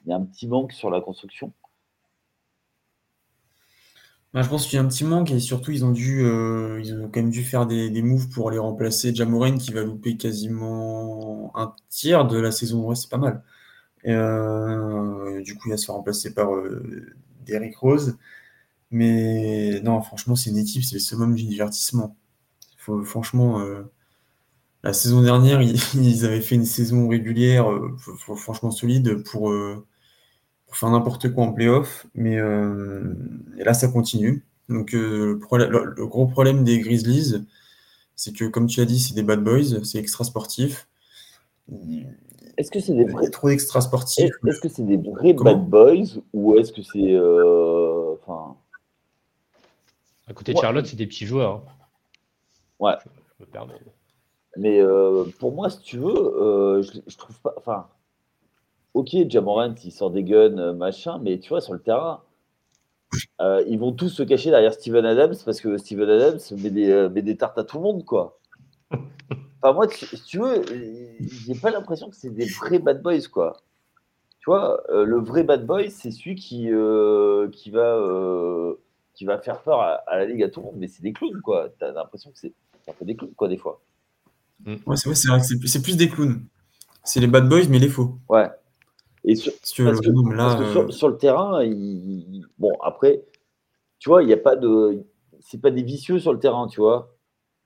y 0.06 0.12
a 0.12 0.16
un 0.16 0.26
petit 0.26 0.48
manque 0.48 0.74
sur 0.74 0.90
la 0.90 1.02
construction? 1.02 1.54
Bah, 4.32 4.44
je 4.44 4.50
pense 4.50 4.68
qu'il 4.68 4.76
y 4.76 4.80
a 4.80 4.84
un 4.84 4.88
petit 4.88 5.06
manque 5.06 5.32
et 5.32 5.40
surtout 5.40 5.72
ils 5.72 5.84
ont 5.84 5.92
dû 5.92 6.22
euh, 6.24 6.80
ils 6.84 6.94
ont 6.94 7.10
quand 7.12 7.20
même 7.20 7.32
dû 7.32 7.44
faire 7.44 7.66
des, 7.66 7.90
des 7.90 8.04
moves 8.04 8.30
pour 8.30 8.52
les 8.52 8.60
remplacer. 8.60 9.14
Jamoren 9.16 9.58
qui 9.58 9.72
va 9.74 9.82
louper 9.82 10.18
quasiment 10.18 11.52
un 11.56 11.74
tiers 11.90 12.28
de 12.28 12.38
la 12.40 12.52
saison, 12.52 12.88
ouais, 12.88 12.96
c'est 12.96 13.10
pas 13.10 13.18
mal. 13.18 13.44
Euh, 14.06 15.42
du 15.42 15.56
coup, 15.56 15.68
il 15.68 15.72
va 15.72 15.78
se 15.78 15.86
faire 15.86 15.96
remplacer 15.96 16.34
par 16.34 16.54
euh, 16.54 17.14
Derrick 17.46 17.76
Rose. 17.78 18.18
Mais 18.92 19.82
non, 19.82 20.02
franchement, 20.02 20.36
c'est 20.36 20.52
une 20.52 20.58
équipe, 20.58 20.84
c'est 20.84 20.96
le 20.96 21.00
summum 21.00 21.36
du 21.36 21.46
divertissement. 21.46 22.16
Faut, 22.80 23.04
franchement, 23.04 23.60
euh, 23.60 23.84
la 24.84 24.94
saison 24.94 25.22
dernière, 25.22 25.62
ils, 25.94 26.26
avaient 26.26 26.42
fait 26.42 26.56
une 26.56 26.66
saison 26.66 27.08
régulière, 27.08 27.68
franchement 28.18 28.72
solide 28.72 29.24
pour, 29.24 29.54
faire 30.72 30.90
n'importe 30.90 31.34
quoi 31.34 31.44
en 31.46 31.54
playoff. 31.54 32.08
Mais 32.16 32.38
là, 32.38 33.74
ça 33.74 33.88
continue. 33.90 34.46
Donc, 34.70 34.94
le, 34.94 35.40
le, 35.52 36.08
gros 36.08 36.28
problème 36.28 36.64
des 36.64 36.80
Grizzlies, 36.80 37.46
c'est 38.16 38.34
que, 38.34 38.46
comme 38.46 38.68
tu 38.68 38.82
as 38.82 38.86
dit, 38.86 39.00
c'est 39.00 39.14
des 39.14 39.24
bad 39.24 39.44
boys, 39.44 39.84
c'est 39.84 39.98
extra 39.98 40.24
sportif. 40.24 40.88
Est-ce 42.58 42.72
que 42.72 42.82
c'est 42.82 42.94
des 42.94 43.06
vrais... 43.06 43.30
trop 43.30 43.48
extra 43.50 43.80
sportifs 43.80 44.32
Est-ce 44.46 44.60
que 44.60 44.68
c'est 44.68 44.84
des 44.84 44.98
vrais 44.98 45.34
bad 45.34 45.66
boys 45.70 46.20
ou 46.34 46.58
est-ce 46.58 46.74
que 46.74 46.82
c'est 46.82 47.14
euh... 47.14 48.16
enfin 48.22 48.58
à 50.28 50.34
côté 50.34 50.54
de 50.54 50.60
Charlotte, 50.60 50.86
c'est 50.86 50.98
des 50.98 51.08
petits 51.08 51.26
joueurs. 51.26 51.64
Ouais. 52.80 52.94
Je, 53.40 53.46
me 53.46 53.50
permets. 53.50 53.76
Mais 54.58 54.80
euh, 54.80 55.26
pour 55.40 55.54
moi, 55.54 55.70
si 55.70 55.80
tu 55.82 55.98
veux, 55.98 56.16
euh, 56.16 56.82
je, 56.82 57.00
je, 57.06 57.18
trouve 57.18 57.40
pas. 57.42 57.54
Enfin, 57.58 57.88
ok, 58.94 59.10
Jamorant, 59.30 59.76
il 59.84 59.92
sort 59.92 60.12
des 60.12 60.24
guns, 60.24 60.58
euh, 60.58 60.74
machin, 60.74 61.20
mais 61.20 61.40
tu 61.40 61.50
vois, 61.50 61.62
sur 61.62 61.74
le 61.74 61.80
terrain, 61.80 62.24
euh, 63.42 63.64
ils 63.68 63.80
vont 63.80 63.94
tous 63.94 64.10
se 64.10 64.24
cacher 64.24 64.50
derrière 64.52 64.74
Steven 64.74 65.06
Adams 65.06 65.36
parce 65.46 65.62
que 65.62 65.78
Steven 65.78 66.10
Adams 66.10 66.40
met 66.52 66.70
des, 66.70 67.10
met 67.10 67.22
des 67.22 67.38
tartes 67.38 67.58
à 67.58 67.64
tout 67.64 67.78
le 67.78 67.84
monde, 67.84 68.06
quoi. 68.06 68.40
Enfin, 69.62 69.74
moi, 69.74 69.88
si 69.90 70.24
tu 70.24 70.40
veux, 70.40 70.64
j'ai 71.20 71.54
pas 71.54 71.70
l'impression 71.70 72.10
que 72.10 72.16
c'est 72.16 72.30
des 72.30 72.46
vrais 72.46 72.80
bad 72.80 73.02
boys, 73.02 73.28
quoi. 73.30 73.58
Tu 74.40 74.50
vois, 74.50 74.82
euh, 74.90 75.04
le 75.04 75.20
vrai 75.20 75.44
bad 75.44 75.66
boy, 75.66 75.92
c'est 75.92 76.12
celui 76.12 76.36
qui, 76.36 76.72
euh, 76.72 77.50
qui, 77.52 77.72
va, 77.72 77.96
euh, 77.98 78.76
qui 79.14 79.26
va 79.26 79.38
faire 79.38 79.62
peur 79.62 79.82
à, 79.82 80.02
la 80.12 80.26
ligue 80.26 80.44
à 80.44 80.50
tout 80.50 80.62
le 80.62 80.68
monde, 80.68 80.76
mais 80.78 80.88
c'est 80.88 81.04
des 81.04 81.12
clowns, 81.12 81.42
quoi. 81.42 81.70
T'as 81.78 81.92
l'impression 81.92 82.32
que 82.32 82.38
c'est 82.40 82.54
un 82.90 82.94
peu 82.94 83.06
des 83.06 83.16
clowns, 83.16 83.34
quoi, 83.36 83.48
des 83.48 83.58
fois. 83.58 83.82
Mm. 84.66 84.76
Ouais, 84.86 84.98
c'est 84.98 85.10
vrai, 85.10 85.16
c'est 85.16 85.28
vrai 85.28 85.40
que 85.40 85.46
c'est 85.46 85.60
plus, 85.60 85.82
plus, 85.82 85.98
des 85.98 86.10
clowns. 86.10 86.46
C'est 87.04 87.20
les 87.20 87.28
bad 87.28 87.48
boys, 87.48 87.68
mais 87.70 87.80
les 87.80 87.90
faux. 87.90 88.18
Ouais. 88.28 88.50
Et 89.24 89.36
sur, 89.36 89.52
parce 89.54 89.74
que, 89.74 89.84
là, 90.34 90.92
sur, 90.92 91.10
le 91.10 91.18
terrain, 91.18 91.62
bon, 92.58 92.72
après, 92.82 93.24
tu 94.00 94.10
vois, 94.10 94.24
il 94.24 94.28
n'y 94.28 94.34
a 94.34 94.38
pas 94.38 94.56
de. 94.56 95.06
C'est 95.42 95.62
pas 95.62 95.72
des 95.72 95.84
vicieux 95.84 96.20
sur 96.20 96.34
le 96.34 96.40
terrain, 96.40 96.68
tu 96.68 96.82
vois. 96.82 97.16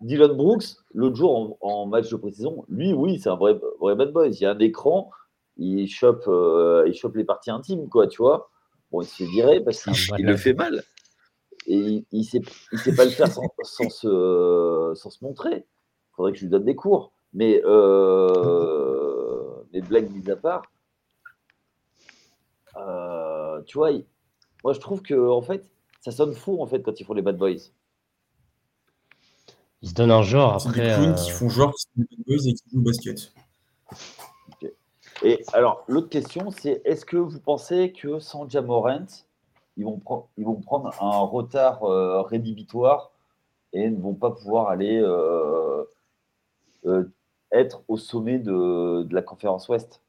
Dylan 0.01 0.33
Brooks, 0.33 0.65
l'autre 0.93 1.15
jour 1.15 1.57
en, 1.61 1.85
match 1.85 2.09
de 2.09 2.17
pré-saison, 2.17 2.65
lui, 2.69 2.93
oui, 2.93 3.19
c'est 3.19 3.29
un 3.29 3.35
vrai, 3.35 3.57
vrai 3.79 3.95
bad 3.95 4.11
boy. 4.11 4.29
Il 4.31 4.41
y 4.41 4.45
a 4.45 4.51
un 4.51 4.59
écran, 4.59 5.09
il 5.57 5.87
chope, 5.87 6.25
euh, 6.27 6.83
il 6.87 6.93
chope 6.93 7.15
les 7.15 7.23
parties 7.23 7.51
intimes, 7.51 7.87
quoi, 7.89 8.07
tu 8.07 8.21
vois. 8.21 8.49
Bon, 8.91 9.01
il 9.01 9.05
se 9.05 9.23
fait 9.23 9.29
virer 9.29 9.61
parce 9.61 9.83
qu'il 9.83 10.25
le 10.25 10.37
fait 10.37 10.53
mal. 10.53 10.83
Et 11.67 12.05
il 12.11 12.19
ne 12.19 12.23
sait, 12.23 12.41
il 12.71 12.79
sait 12.79 12.95
pas 12.95 13.05
le 13.05 13.11
faire 13.11 13.31
sans, 13.31 13.43
sans, 13.63 13.89
se, 13.89 14.93
sans 14.95 15.09
se 15.09 15.23
montrer. 15.23 15.55
Il 15.55 16.15
faudrait 16.15 16.31
que 16.31 16.37
je 16.37 16.43
lui 16.43 16.49
donne 16.49 16.65
des 16.65 16.75
cours. 16.75 17.13
Mais, 17.33 17.61
euh, 17.65 19.63
mais 19.73 19.81
blague 19.81 20.11
mise 20.11 20.29
à 20.29 20.35
part, 20.35 20.61
euh, 22.77 23.61
tu 23.63 23.77
vois, 23.77 23.91
moi 24.63 24.73
je 24.73 24.79
trouve 24.79 25.01
que 25.01 25.29
en 25.29 25.41
fait, 25.41 25.67
ça 26.01 26.11
sonne 26.11 26.33
faux 26.33 26.61
en 26.61 26.67
fait 26.67 26.81
quand 26.83 26.99
ils 26.99 27.05
font 27.05 27.13
les 27.13 27.23
bad 27.23 27.37
boys. 27.37 27.71
Ils 29.81 29.89
se 29.89 29.93
donnent 29.95 30.11
un 30.11 30.21
genre 30.21 30.53
après. 30.53 30.89
Des 30.89 30.95
clowns 30.95 31.15
qui 31.15 31.31
euh, 31.31 31.33
font 31.33 31.49
genre 31.49 31.73
qui 31.73 31.81
sont 31.81 32.05
des 32.27 32.49
et 32.49 32.53
qui 32.53 32.63
jouent 32.71 32.79
au 32.79 32.83
basket. 32.83 33.33
Et 35.23 35.43
alors, 35.53 35.83
l'autre 35.87 36.09
question, 36.09 36.51
c'est 36.51 36.81
est-ce 36.85 37.05
que 37.05 37.17
vous 37.17 37.39
pensez 37.39 37.93
que 37.93 38.19
sans 38.19 38.49
Jamorant, 38.49 39.05
ils 39.77 39.85
vont, 39.85 40.01
ils 40.37 40.45
vont 40.45 40.61
prendre 40.61 40.93
un 41.01 41.19
retard 41.19 41.83
euh, 41.83 42.21
rédhibitoire 42.21 43.11
et 43.73 43.89
ne 43.89 43.99
vont 43.99 44.13
pas 44.13 44.31
pouvoir 44.31 44.69
aller 44.69 44.99
euh, 45.01 45.83
être 47.51 47.83
au 47.87 47.97
sommet 47.97 48.39
de, 48.39 49.07
la 49.11 49.21
conférence 49.21 49.67
Ouest 49.69 50.01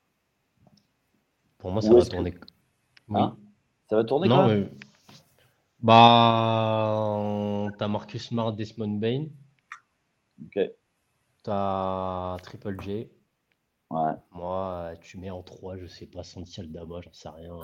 Pour 1.58 1.70
moi, 1.70 1.80
ça 1.80 1.94
va 1.94 2.04
tourner. 2.04 2.34
Oui. 3.08 3.20
Hein 3.20 3.36
ça 3.88 3.96
va 3.96 4.04
tourner 4.04 4.28
Non, 4.28 4.46
mais... 4.48 4.68
Bah, 5.80 7.20
t'as 7.78 7.88
Marcus 7.88 8.28
Smart, 8.28 8.52
Desmond 8.52 8.98
Bain. 8.98 9.26
Ok. 10.42 10.58
Tu 11.44 11.50
as 11.50 12.36
Triple 12.42 12.80
J. 12.80 13.08
Ouais. 13.90 14.12
Moi, 14.32 14.94
tu 15.02 15.18
mets 15.18 15.30
en 15.30 15.42
3, 15.42 15.76
je 15.76 15.86
sais 15.86 16.06
pas, 16.06 16.22
Santial 16.22 16.72
Dama, 16.72 17.02
j'en 17.02 17.12
sais 17.12 17.28
rien. 17.28 17.58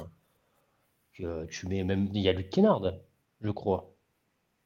Tu, 1.13 1.25
tu 1.51 1.67
mets 1.67 1.85
même. 1.85 2.09
Il 2.13 2.21
y 2.21 2.29
a 2.29 2.33
Luc 2.33 2.51
Kennard, 2.51 2.83
je 3.41 3.51
crois. 3.51 3.91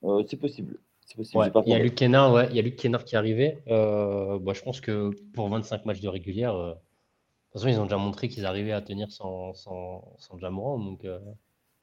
Euh, 0.05 0.23
c'est 0.29 0.37
possible. 0.37 0.79
il 1.19 1.69
y 1.69 1.75
a 1.75 1.79
Luc 1.79 1.95
Kennard, 1.95 2.33
ouais, 2.33 2.47
il 2.51 2.57
y 2.57 2.59
a 2.59 2.63
Luc 2.63 2.77
Kennard 2.77 3.05
qui 3.05 3.15
est 3.15 3.19
arrivé. 3.19 3.59
Euh, 3.69 4.39
bah, 4.39 4.53
je 4.55 4.63
pense 4.63 4.81
que 4.81 5.11
pour 5.33 5.49
25 5.49 5.87
matchs 5.87 6.01
de 6.01 6.09
régulière, 6.09 6.55
euh, 6.55 6.71
de 6.71 6.75
toute 6.75 7.63
façon, 7.63 7.69
ils 7.69 7.81
ont 7.81 7.85
déjà 7.85 7.97
montré 7.97 8.29
qu'ils 8.29 8.47
arrivaient 8.47 8.73
à 8.73 8.83
tenir 8.83 9.11
sans, 9.11 9.55
sans, 9.55 10.03
donc 10.41 11.07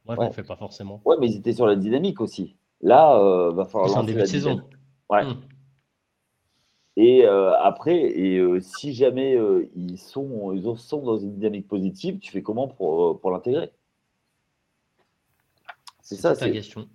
moi, 0.05 0.15
je 0.15 0.21
n'en 0.21 0.31
fais 0.31 0.43
pas 0.43 0.55
forcément. 0.55 1.01
Ouais, 1.05 1.15
mais 1.19 1.27
ils 1.29 1.37
étaient 1.37 1.53
sur 1.53 1.67
la 1.67 1.75
dynamique 1.75 2.21
aussi. 2.21 2.55
Là, 2.81 3.17
il 3.51 3.55
va 3.55 3.65
falloir. 3.65 3.89
C'est 3.89 3.97
en 3.97 4.03
début 4.03 4.21
de 4.21 4.25
saison. 4.25 4.61
Ouais. 5.09 5.23
Hmm. 5.23 5.41
Et 6.97 7.25
après, 7.25 7.95
et 7.95 8.43
si 8.59 8.93
jamais 8.93 9.37
ils, 9.75 9.97
sont, 9.97 10.51
ils 10.51 10.77
sont 10.77 11.01
dans 11.01 11.17
une 11.17 11.33
dynamique 11.35 11.67
positive, 11.67 12.19
tu 12.19 12.31
fais 12.31 12.41
comment 12.43 12.67
pour, 12.67 13.19
pour 13.19 13.31
l'intégrer? 13.31 13.71
C'est 16.11 16.17
ça, 16.17 16.35
c'est 16.35 16.47
la 16.47 16.51
question. 16.51 16.89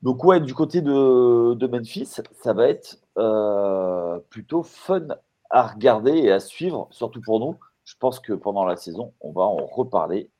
Donc 0.00 0.24
ouais, 0.24 0.40
du 0.40 0.54
côté 0.54 0.80
de, 0.80 1.66
Memphis, 1.66 2.06
ça 2.06 2.52
va 2.54 2.68
être 2.68 2.98
euh, 3.18 4.18
plutôt 4.30 4.62
fun 4.62 5.06
à 5.50 5.66
regarder 5.66 6.12
et 6.12 6.32
à 6.32 6.40
suivre, 6.40 6.88
surtout 6.92 7.20
pour 7.20 7.40
nous. 7.40 7.56
Je 7.84 7.94
pense 8.00 8.20
que 8.20 8.32
pendant 8.32 8.64
la 8.64 8.76
saison, 8.76 9.12
on 9.20 9.32
va 9.32 9.42
en 9.42 9.66
reparler. 9.66 10.30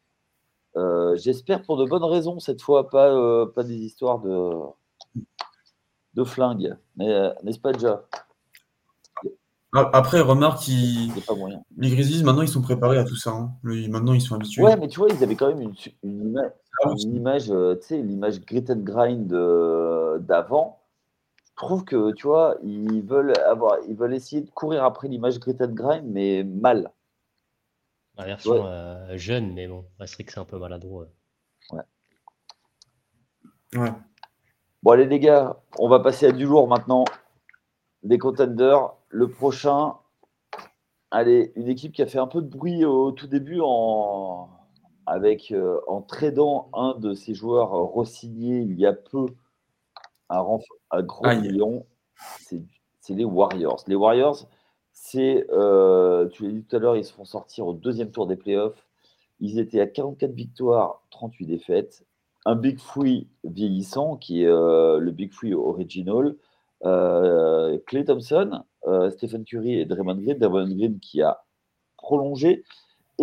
Euh, 0.76 1.16
j'espère 1.16 1.64
pour 1.64 1.76
de 1.76 1.84
bonnes 1.84 2.02
raisons 2.02 2.40
cette 2.40 2.62
fois, 2.62 2.88
pas, 2.88 3.10
euh, 3.10 3.44
pas 3.44 3.62
des 3.62 3.76
histoires 3.76 4.20
de, 4.20 4.52
de 6.14 6.24
flingues. 6.24 6.74
N'est-ce 6.96 7.60
pas 7.60 7.72
déjà 7.72 8.06
après, 9.74 10.20
remarque, 10.20 10.66
les 10.66 11.90
Grizzlies, 11.90 12.22
maintenant, 12.22 12.42
ils 12.42 12.48
sont 12.48 12.60
préparés 12.60 12.98
à 12.98 13.04
tout 13.04 13.16
ça. 13.16 13.30
Hein. 13.30 13.54
Maintenant, 13.62 14.12
ils 14.12 14.20
sont 14.20 14.34
habitués. 14.34 14.62
Ouais, 14.62 14.76
mais 14.76 14.86
tu 14.86 14.98
vois, 14.98 15.08
ils 15.08 15.22
avaient 15.24 15.34
quand 15.34 15.48
même 15.48 15.72
une, 16.02 16.26
image, 16.26 16.50
euh, 16.86 17.74
tu 17.76 17.82
sais, 17.82 18.02
l'image 18.02 18.40
grit 18.40 18.64
and 18.68 18.80
grind 18.80 19.32
euh, 19.32 20.18
d'avant. 20.18 20.80
Je 21.44 21.52
trouve 21.56 21.84
que, 21.84 22.12
tu 22.12 22.26
vois, 22.26 22.56
ils 22.62 23.02
veulent, 23.02 23.34
avoir, 23.46 23.78
ils 23.88 23.94
veulent 23.94 24.14
essayer 24.14 24.42
de 24.42 24.50
courir 24.50 24.84
après 24.84 25.08
l'image 25.08 25.38
grit 25.38 25.56
and 25.60 25.72
grind, 25.74 26.04
mais 26.06 26.44
mal. 26.44 26.90
La 28.16 28.24
version 28.24 28.66
euh, 28.66 29.16
jeune, 29.16 29.52
mais 29.54 29.68
bon, 29.68 29.84
c'est 30.00 30.14
vrai 30.14 30.24
que 30.24 30.32
c'est 30.32 30.40
un 30.40 30.44
peu 30.44 30.58
maladroit. 30.58 31.06
Ouais. 31.70 31.82
ouais. 33.76 33.92
Bon, 34.82 34.90
allez, 34.92 35.06
les 35.06 35.20
gars, 35.20 35.56
on 35.78 35.88
va 35.88 36.00
passer 36.00 36.26
à 36.26 36.32
du 36.32 36.44
lourd 36.44 36.68
maintenant. 36.68 37.04
Des 38.02 38.18
contenders 38.18 38.94
le 39.08 39.28
prochain, 39.28 39.94
allez, 41.10 41.52
une 41.54 41.68
équipe 41.68 41.92
qui 41.92 42.02
a 42.02 42.06
fait 42.06 42.18
un 42.18 42.26
peu 42.26 42.42
de 42.42 42.48
bruit 42.48 42.84
au 42.84 43.12
tout 43.12 43.28
début 43.28 43.60
en, 43.62 44.48
avec, 45.06 45.52
euh, 45.52 45.80
en 45.86 46.02
tradant 46.02 46.68
un 46.72 46.94
de 46.98 47.14
ses 47.14 47.34
joueurs 47.34 47.70
re-signés 47.70 48.60
il 48.60 48.78
y 48.78 48.86
a 48.86 48.92
peu 48.92 49.26
à, 50.28 50.44
à 50.90 51.02
Grand 51.02 51.30
Lyon, 51.32 51.86
c'est 52.38 53.14
les 53.14 53.24
Warriors. 53.24 53.84
Les 53.86 53.94
Warriors, 53.94 54.48
c'est, 54.92 55.46
euh, 55.50 56.28
tu 56.28 56.44
l'as 56.44 56.52
dit 56.52 56.64
tout 56.64 56.76
à 56.76 56.78
l'heure, 56.78 56.96
ils 56.96 57.04
se 57.04 57.12
font 57.12 57.24
sortir 57.24 57.66
au 57.66 57.74
deuxième 57.74 58.10
tour 58.10 58.26
des 58.26 58.36
playoffs. 58.36 58.86
Ils 59.40 59.58
étaient 59.58 59.80
à 59.80 59.86
44 59.86 60.32
victoires, 60.32 61.02
38 61.10 61.46
défaites. 61.46 62.04
Un 62.44 62.54
Big 62.54 62.78
Free 62.78 63.28
vieillissant, 63.44 64.16
qui 64.16 64.42
est 64.42 64.48
euh, 64.48 64.98
le 64.98 65.10
Big 65.10 65.32
Free 65.32 65.54
original. 65.54 66.36
Clay 66.82 68.04
Thompson, 68.04 68.64
euh, 68.86 69.10
Stephen 69.10 69.44
Curry 69.44 69.80
et 69.80 69.84
Draymond 69.84 70.16
Green. 70.16 70.38
Draymond 70.38 70.74
Green 70.74 70.98
qui 71.00 71.22
a 71.22 71.44
prolongé. 71.96 72.64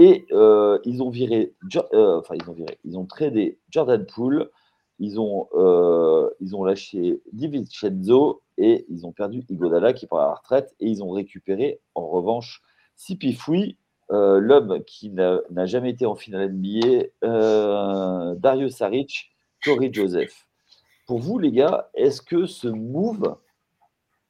Et 0.01 0.25
euh, 0.31 0.79
ils 0.85 1.03
ont 1.03 1.09
viré, 1.09 1.53
euh, 1.93 2.19
enfin 2.19 2.35
ils 2.35 2.49
ont 2.49 2.53
viré, 2.53 2.79
ils 2.85 2.97
ont 2.97 3.05
tradé 3.05 3.59
Jordan 3.69 4.05
Poole, 4.05 4.49
ils 4.97 5.19
ont, 5.19 5.49
ils 6.39 6.55
ont 6.55 6.63
lâché 6.63 7.21
DiVincenzo 7.33 8.41
et 8.57 8.85
ils 8.87 9.05
ont 9.05 9.11
perdu 9.11 9.43
Igodala 9.49 9.91
qui 9.91 10.07
à 10.09 10.15
la 10.15 10.33
retraite 10.35 10.73
et 10.79 10.87
ils 10.87 11.03
ont 11.03 11.09
récupéré 11.09 11.81
en 11.95 12.07
revanche 12.07 12.61
Sipi 12.95 13.33
Fui, 13.33 13.77
l'homme 14.09 14.81
qui 14.85 15.09
n'a 15.09 15.65
jamais 15.65 15.89
été 15.89 16.05
en 16.05 16.15
finale 16.15 16.53
NBA, 16.53 18.35
Dario 18.35 18.69
Saric, 18.69 19.31
Corey 19.65 19.89
Joseph. 19.91 20.47
Pour 21.07 21.19
vous 21.19 21.39
les 21.39 21.51
gars, 21.51 21.89
est-ce 21.93 22.21
que 22.21 22.45
ce 22.45 22.69
move 22.69 23.35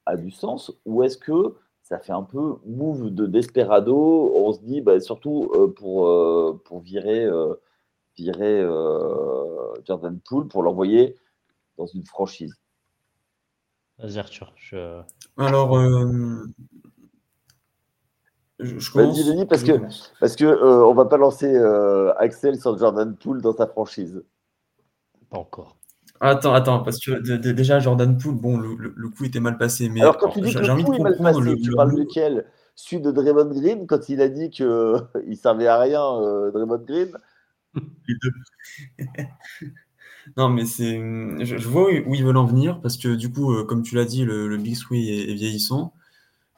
a 0.07 0.17
du 0.17 0.31
sens 0.31 0.71
ou 0.85 1.03
est-ce 1.03 1.17
que 1.17 1.55
ça 1.89 1.97
fait 1.99 2.13
un 2.13 2.23
peu 2.23 2.57
move 2.65 3.09
de 3.09 3.25
desperado 3.25 4.31
On 4.35 4.53
se 4.53 4.61
dit, 4.61 4.81
bah, 4.81 4.99
surtout 4.99 5.51
euh, 5.55 5.67
pour, 5.67 6.07
euh, 6.07 6.61
pour 6.65 6.81
virer, 6.81 7.25
euh, 7.25 7.55
virer 8.15 8.61
Jordan 9.85 10.19
Poole, 10.19 10.47
pour 10.47 10.61
l'envoyer 10.63 11.15
dans 11.77 11.87
une 11.87 12.05
franchise. 12.05 12.53
Vas-y 13.97 14.19
Arthur. 14.19 14.53
Je... 14.55 15.01
Alors, 15.37 15.77
je, 18.59 18.91
Vas-y 18.93 19.23
Denis, 19.23 19.45
parce 19.45 19.63
que, 19.63 19.79
parce 20.19 20.35
que 20.35 20.45
on 20.45 20.93
va 20.93 21.05
pas 21.05 21.17
lancer 21.17 21.57
Axel 22.17 22.59
sur 22.59 22.77
Jordan 22.77 23.15
Poole 23.15 23.41
dans 23.41 23.53
sa 23.53 23.67
franchise. 23.67 24.23
Pas 25.29 25.39
encore. 25.39 25.78
Attends, 26.21 26.53
attends, 26.53 26.79
parce 26.79 26.99
que 26.99 27.11
déjà, 27.51 27.79
Jordan 27.79 28.17
Poole, 28.17 28.35
bon, 28.35 28.57
le, 28.57 29.09
coup 29.09 29.23
était 29.23 29.39
mal 29.39 29.57
passé. 29.57 29.87
Mais 29.89 30.01
Alors, 30.01 30.17
quand 30.17 30.29
tu 30.29 30.41
dis 30.41 30.53
que 30.53 30.59
le 30.59 30.83
coup 30.83 30.93
est 30.93 30.99
mal 30.99 31.17
passé, 31.17 31.55
tu 31.61 31.71
parles 31.71 31.95
lequel? 31.95 32.45
Celui 32.75 33.01
de 33.01 33.11
Draymond 33.11 33.49
Green, 33.53 33.87
quand 33.87 34.07
il 34.07 34.21
a 34.21 34.29
dit 34.29 34.49
qu'il 34.49 34.65
ne 35.27 35.35
servait 35.35 35.67
à 35.67 35.79
rien, 35.79 36.01
euh, 36.01 36.51
Draymond 36.51 36.83
Green? 36.85 37.11
Non, 40.37 40.47
mais 40.49 40.65
c'est. 40.65 40.93
Je, 41.43 41.67
vois 41.67 41.85
où 42.05 42.13
ils 42.13 42.23
veulent 42.23 42.37
en 42.37 42.45
venir, 42.45 42.81
parce 42.81 42.97
que 42.97 43.15
du 43.15 43.31
coup, 43.31 43.51
euh, 43.51 43.63
comme 43.63 43.81
tu 43.81 43.95
l'as 43.95 44.05
dit, 44.05 44.25
le, 44.25 44.55
Big 44.57 44.77
Three 44.77 45.09
est, 45.09 45.33
vieillissant. 45.33 45.93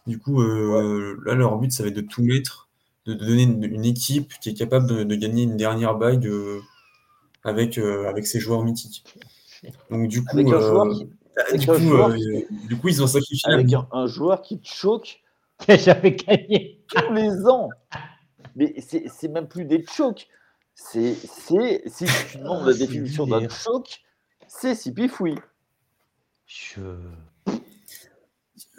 Du 0.08 0.20
coup, 0.20 0.42
euh, 0.42 1.18
là, 1.26 1.36
leur 1.36 1.58
but, 1.58 1.72
ça 1.72 1.84
va 1.84 1.90
être 1.90 1.96
de 1.96 2.02
tout 2.02 2.22
mettre, 2.22 2.68
de, 3.06 3.14
donner 3.14 3.44
une, 3.44 3.86
équipe 3.86 4.34
qui 4.42 4.50
est 4.50 4.54
capable 4.54 5.06
de, 5.06 5.16
gagner 5.16 5.44
une 5.44 5.56
dernière 5.56 5.96
bague 5.96 6.30
avec, 7.46 7.78
avec 7.78 8.28
ses 8.28 8.42
joueurs 8.42 8.64
mythiques. 8.64 9.06
Donc 9.90 10.08
du 10.08 10.24
coup, 10.24 10.38
du, 10.38 10.46
coup 12.78 12.88
ils 12.88 13.04
ont 13.04 13.08
sacrifié 13.08 13.54
avec 13.54 13.68
un, 13.92 14.08
joueur 14.08 14.42
qui 14.42 14.58
te 14.60 14.68
choque. 14.68 15.20
Qui 15.62 15.78
jamais 15.78 16.16
gagné 16.16 16.82
tous 16.88 17.14
les 17.14 17.46
ans. 17.46 17.70
Mais 18.56 18.74
c'est 18.82 19.28
même 19.28 19.48
plus 19.48 19.66
des 19.66 19.86
chocs. 19.86 20.28
C'est 20.74 21.14
si 21.14 21.56
tu 22.32 22.38
demandes 22.40 22.66
la 22.66 22.74
définition 22.74 23.28
d'un 23.28 23.48
choc, 23.48 24.02
c'est 24.48 24.74
si 24.74 24.92
pifoui. 24.92 25.36
Je... 26.48 26.82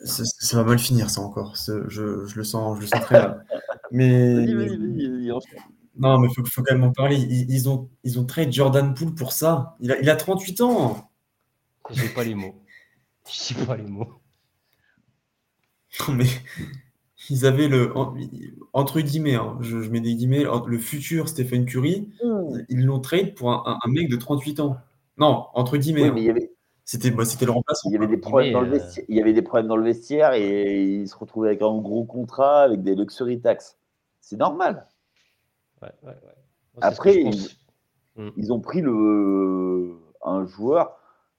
Ça, 0.04 0.56
va 0.56 0.64
mal 0.64 0.80
finir 0.80 1.08
ça 1.08 1.20
encore. 1.20 1.54
Je, 1.54 1.88
je, 1.88 2.34
le 2.34 2.42
sens, 2.42 2.78
je 2.78 2.82
le 2.82 2.88
sens 2.88 3.00
très 3.02 3.20
mal. 3.20 3.46
Mais 3.92 4.44
non, 5.96 6.18
mais 6.18 6.28
il 6.28 6.34
faut, 6.34 6.44
faut, 6.44 6.62
quand 6.62 6.74
même 6.74 6.84
en 6.84 6.92
parler. 6.92 7.16
Ils, 7.16 7.68
ont, 7.68 7.88
ils 8.04 8.18
ont 8.18 8.24
trade 8.24 8.52
Jordan 8.52 8.94
Poole 8.94 9.14
pour 9.14 9.32
ça. 9.32 9.76
Il 9.80 9.92
a, 9.92 10.00
il 10.00 10.08
a 10.08 10.16
38 10.16 10.60
ans. 10.62 11.10
J'ai 11.90 12.08
pas 12.08 12.24
les 12.24 12.34
mots. 12.34 12.62
J'ai 13.30 13.54
pas 13.66 13.76
les 13.76 13.86
mots. 13.86 14.20
Non, 16.08 16.14
mais 16.14 16.26
ils 17.28 17.44
avaient 17.44 17.68
le. 17.68 17.92
Entre 18.72 19.00
guillemets, 19.00 19.34
hein, 19.34 19.58
je, 19.60 19.76
mets 19.76 20.00
des 20.00 20.14
guillemets, 20.14 20.44
le 20.66 20.78
futur 20.78 21.28
Stephen 21.28 21.66
Curry, 21.66 22.08
hmm. 22.24 22.64
ils 22.68 22.84
l'ont 22.84 23.00
trade 23.00 23.34
pour 23.34 23.52
un, 23.52 23.78
un, 23.82 23.90
mec 23.90 24.08
de 24.08 24.16
38 24.16 24.60
ans. 24.60 24.78
Non, 25.18 25.46
entre 25.54 25.76
guillemets. 25.76 26.10
Oui, 26.10 26.30
hein. 26.30 26.34
C'était 26.84 27.10
bah, 27.10 27.22
le 27.24 27.50
remplaçant. 27.50 27.88
Il 27.90 27.92
y, 27.92 27.96
avait 27.96 28.08
des 28.08 28.16
problèmes 28.16 28.52
dans 28.52 28.60
le 28.60 28.70
vestiaire, 28.70 29.04
il 29.08 29.16
y 29.16 29.20
avait 29.20 29.32
des 29.32 29.42
problèmes 29.42 29.68
dans 29.68 29.76
le 29.76 29.84
vestiaire 29.84 30.32
et 30.34 30.82
il 30.82 31.08
se 31.08 31.16
retrouvait 31.16 31.48
avec 31.48 31.62
un 31.62 31.78
gros 31.78 32.04
contrat, 32.04 32.62
avec 32.62 32.82
des 32.82 32.94
luxury 32.94 33.40
tax. 33.40 33.78
C'est 34.20 34.36
normal. 34.36 34.86
Après, 36.80 37.24
mm. 38.16 38.30
ils, 38.36 38.52
ont 38.52 38.60
pris 38.60 38.80
le, 38.80 39.96
un 40.22 40.46
joueur 40.46 40.98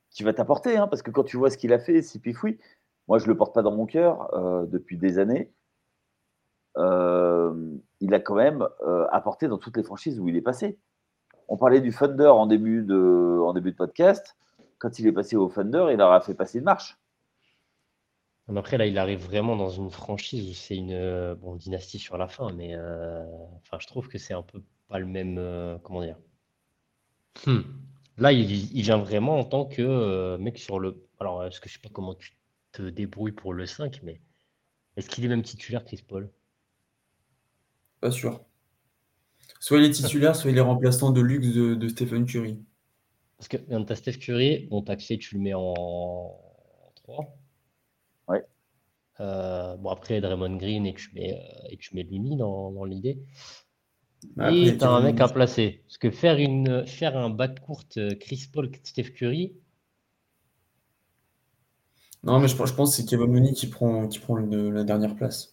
qui 0.09 0.23
va 0.23 0.33
t'apporter, 0.33 0.77
hein, 0.77 0.87
parce 0.87 1.01
que 1.01 1.11
quand 1.11 1.23
tu 1.23 1.37
vois 1.37 1.49
ce 1.49 1.57
qu'il 1.57 1.73
a 1.73 1.79
fait, 1.79 2.01
Sipifoui, 2.01 2.59
moi 3.07 3.17
je 3.17 3.25
ne 3.25 3.29
le 3.29 3.37
porte 3.37 3.53
pas 3.53 3.61
dans 3.61 3.75
mon 3.75 3.85
cœur 3.85 4.33
euh, 4.35 4.65
depuis 4.65 4.97
des 4.97 5.19
années. 5.19 5.51
Euh, 6.77 7.77
il 7.99 8.13
a 8.13 8.19
quand 8.19 8.35
même 8.35 8.67
euh, 8.81 9.05
apporté 9.11 9.47
dans 9.47 9.57
toutes 9.57 9.77
les 9.77 9.83
franchises 9.83 10.19
où 10.19 10.27
il 10.27 10.35
est 10.35 10.41
passé. 10.41 10.77
On 11.47 11.57
parlait 11.57 11.81
du 11.81 11.93
Thunder 11.93 12.27
en 12.27 12.47
début 12.47 12.83
de, 12.83 13.39
en 13.43 13.53
début 13.53 13.71
de 13.71 13.75
podcast. 13.75 14.35
Quand 14.79 14.99
il 14.99 15.07
est 15.07 15.11
passé 15.11 15.35
au 15.35 15.47
Thunder, 15.47 15.87
il 15.91 15.97
leur 15.97 16.11
a 16.11 16.21
fait 16.21 16.33
passer 16.33 16.59
une 16.59 16.65
marche. 16.65 16.97
Après, 18.49 18.77
là, 18.77 18.85
il 18.85 18.97
arrive 18.97 19.19
vraiment 19.19 19.55
dans 19.55 19.69
une 19.69 19.89
franchise 19.89 20.49
où 20.49 20.53
c'est 20.53 20.75
une 20.75 20.91
euh, 20.91 21.33
bon, 21.35 21.55
dynastie 21.55 21.97
sur 21.97 22.17
la 22.17 22.27
fin, 22.27 22.51
mais 22.51 22.75
euh, 22.75 23.23
enfin, 23.57 23.77
je 23.79 23.87
trouve 23.87 24.09
que 24.09 24.17
c'est 24.17 24.33
un 24.33 24.43
peu 24.43 24.61
pas 24.89 24.99
le 24.99 25.05
même. 25.05 25.37
Euh, 25.37 25.77
comment 25.81 26.01
dire? 26.01 26.17
Hmm. 27.45 27.61
Là, 28.17 28.31
il, 28.31 28.45
vient 28.45 28.97
vraiment 28.97 29.39
en 29.39 29.43
tant 29.43 29.65
que 29.65 30.37
mec 30.37 30.59
sur 30.59 30.79
le. 30.79 31.07
Alors, 31.19 31.45
est-ce 31.45 31.59
que 31.61 31.69
je 31.69 31.75
sais 31.75 31.79
pas 31.79 31.89
comment 31.89 32.13
tu 32.15 32.37
te 32.73 32.81
débrouilles 32.83 33.31
pour 33.31 33.53
le 33.53 33.65
5, 33.65 34.01
mais 34.03 34.21
est-ce 34.97 35.09
qu'il 35.09 35.25
est 35.25 35.29
même 35.29 35.41
titulaire, 35.41 35.85
Chris 35.85 36.03
Paul? 36.07 36.29
Pas 38.01 38.11
sûr. 38.11 38.43
Soit 39.59 39.79
il 39.79 39.85
est 39.85 39.91
titulaire, 39.91 40.35
soit 40.35 40.51
il 40.51 40.57
est 40.57 40.61
remplaçant 40.61 41.11
de 41.11 41.21
luxe 41.21 41.47
de, 41.47 41.87
Stephen 41.87 42.25
Curry. 42.25 42.59
Parce 43.37 43.47
que 43.47 43.57
quand 43.57 43.85
tu 43.85 43.93
as 43.93 43.95
Steph 43.95 44.17
Curry, 44.19 44.67
bon, 44.67 44.83
tu 44.83 45.17
tu 45.17 45.35
le 45.35 45.41
mets 45.41 45.53
en 45.53 46.37
3. 46.95 47.35
Ouais. 49.19 49.77
bon, 49.79 49.89
après, 49.89 50.21
Draymond 50.21 50.57
Green 50.57 50.85
et 50.85 50.93
tu 50.93 51.09
mets, 51.13 51.39
et 51.69 51.77
tu 51.77 51.95
mets 51.95 52.03
Looney 52.03 52.35
dans, 52.35 52.71
dans 52.71 52.85
l'idée. 52.85 53.19
Bah, 54.35 54.51
et 54.51 54.69
après, 54.69 54.77
tu 54.77 54.83
as 54.83 54.89
un 54.89 55.01
mec 55.01 55.19
à 55.21 55.27
placer. 55.27 55.83
Parce 55.87 55.97
que 55.97 56.09
faire, 56.11 56.37
une, 56.37 56.85
faire 56.87 57.17
un 57.17 57.29
bac 57.29 57.59
courte 57.59 57.99
Chris 58.19 58.47
Paul, 58.51 58.71
Steph 58.83 59.11
Curry, 59.11 59.53
Non, 62.23 62.39
mais 62.39 62.47
je, 62.47 62.55
pense- 62.55 62.69
je 62.69 62.73
pense 62.73 62.91
que 62.91 63.01
c'est 63.01 63.05
Kevin 63.07 63.33
Looney 63.33 63.51
qui 63.53 63.67
prend, 63.67 64.07
qui 64.07 64.19
prend 64.19 64.35
le- 64.35 64.71
la 64.71 64.83
dernière 64.85 65.13
place. 65.15 65.51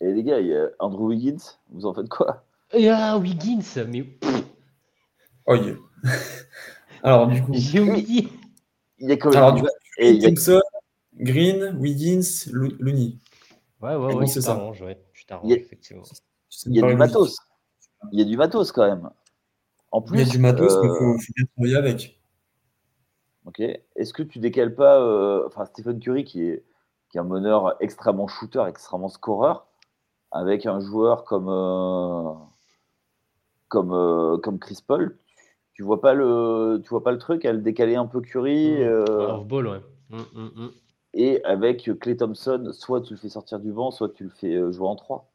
Et 0.00 0.12
les 0.12 0.22
gars, 0.22 0.38
il 0.38 0.48
y 0.48 0.54
a 0.54 0.68
Andrew 0.78 1.08
Wiggins, 1.08 1.38
vous 1.70 1.86
en 1.86 1.94
faites 1.94 2.08
quoi? 2.08 2.44
Et 2.74 2.88
ah, 2.90 3.16
Wiggins, 3.18 3.62
mais 3.88 4.04
Oh, 5.46 5.54
yeah. 5.54 5.76
Alors, 7.02 7.26
du 7.28 7.42
coup, 7.42 7.52
j'ai 7.54 7.80
oublié. 7.80 8.28
Il 8.98 9.08
y 9.08 9.12
a 9.12 9.16
quand 9.16 9.30
même. 9.30 9.38
alors, 9.38 9.54
du 9.54 9.62
coup 9.62 9.68
et 9.98 10.18
Thompson, 10.18 10.60
Green, 11.18 11.76
Wiggins, 11.78 12.46
Lo- 12.52 12.72
Looney. 12.78 13.18
Ouais, 13.80 13.94
ouais, 13.96 14.14
ouais, 14.14 14.26
c'est 14.26 14.34
tu 14.40 14.42
ça. 14.42 14.54
t'arranges, 14.54 14.82
ouais. 14.82 14.98
Tu 15.12 15.24
t'arranges, 15.26 15.50
Il 15.50 15.50
y 15.50 15.54
a- 15.54 15.56
effectivement. 15.58 16.02
Il 16.66 16.74
y 16.74 16.78
a 16.78 16.82
du 16.82 16.96
logique. 16.96 16.98
matos. 16.98 17.36
Il 18.12 18.18
y 18.18 18.22
a 18.22 18.24
du 18.24 18.36
matos 18.36 18.72
quand 18.72 18.86
même. 18.88 19.10
En 19.90 20.00
Il 20.02 20.06
plus, 20.06 20.18
y 20.18 20.22
a 20.22 20.24
du 20.24 20.38
matos, 20.38 20.76
mais 20.82 20.88
il 20.88 20.90
euh, 20.90 20.94
faut, 20.98 21.16
bien 21.36 21.44
travailler 21.56 21.76
avec. 21.76 22.20
ok. 23.46 23.60
Est-ce 23.60 24.12
que 24.12 24.22
tu 24.22 24.38
décales 24.38 24.74
pas, 24.74 25.00
euh, 25.00 25.46
enfin 25.46 25.64
Stephen 25.66 25.98
Curry 25.98 26.24
qui 26.24 26.42
est, 26.42 26.64
qui 27.10 27.16
est 27.18 27.20
un 27.20 27.24
meneur 27.24 27.76
extrêmement 27.80 28.28
shooter, 28.28 28.64
extrêmement 28.68 29.08
scoreur, 29.08 29.66
avec 30.30 30.66
un 30.66 30.80
joueur 30.80 31.24
comme 31.24 31.48
euh, 31.48 32.32
comme 33.68 33.92
euh, 33.92 34.36
comme 34.38 34.58
Chris 34.58 34.78
Paul, 34.86 35.18
tu 35.72 35.82
vois 35.82 36.00
pas 36.00 36.14
le 36.14 36.80
tu 36.84 36.90
vois 36.90 37.02
pas 37.02 37.12
le 37.12 37.18
truc 37.18 37.44
à 37.44 37.52
le 37.52 37.58
décaler 37.60 37.96
un 37.96 38.06
peu 38.06 38.20
Curry 38.20 38.78
Mm. 38.78 38.82
euh, 38.82 39.26
Off-ball, 39.32 39.66
ouais. 39.68 39.80
Mm, 40.10 40.16
mm, 40.34 40.50
mm. 40.64 40.70
Et 41.20 41.42
avec 41.44 41.90
Clay 42.00 42.16
Thompson, 42.16 42.70
soit 42.72 43.02
tu 43.02 43.14
le 43.14 43.18
fais 43.18 43.28
sortir 43.28 43.58
du 43.58 43.72
banc, 43.72 43.90
soit 43.90 44.08
tu 44.10 44.22
le 44.24 44.30
fais 44.30 44.54
euh, 44.54 44.70
jouer 44.70 44.86
en 44.86 44.94
3. 44.96 45.28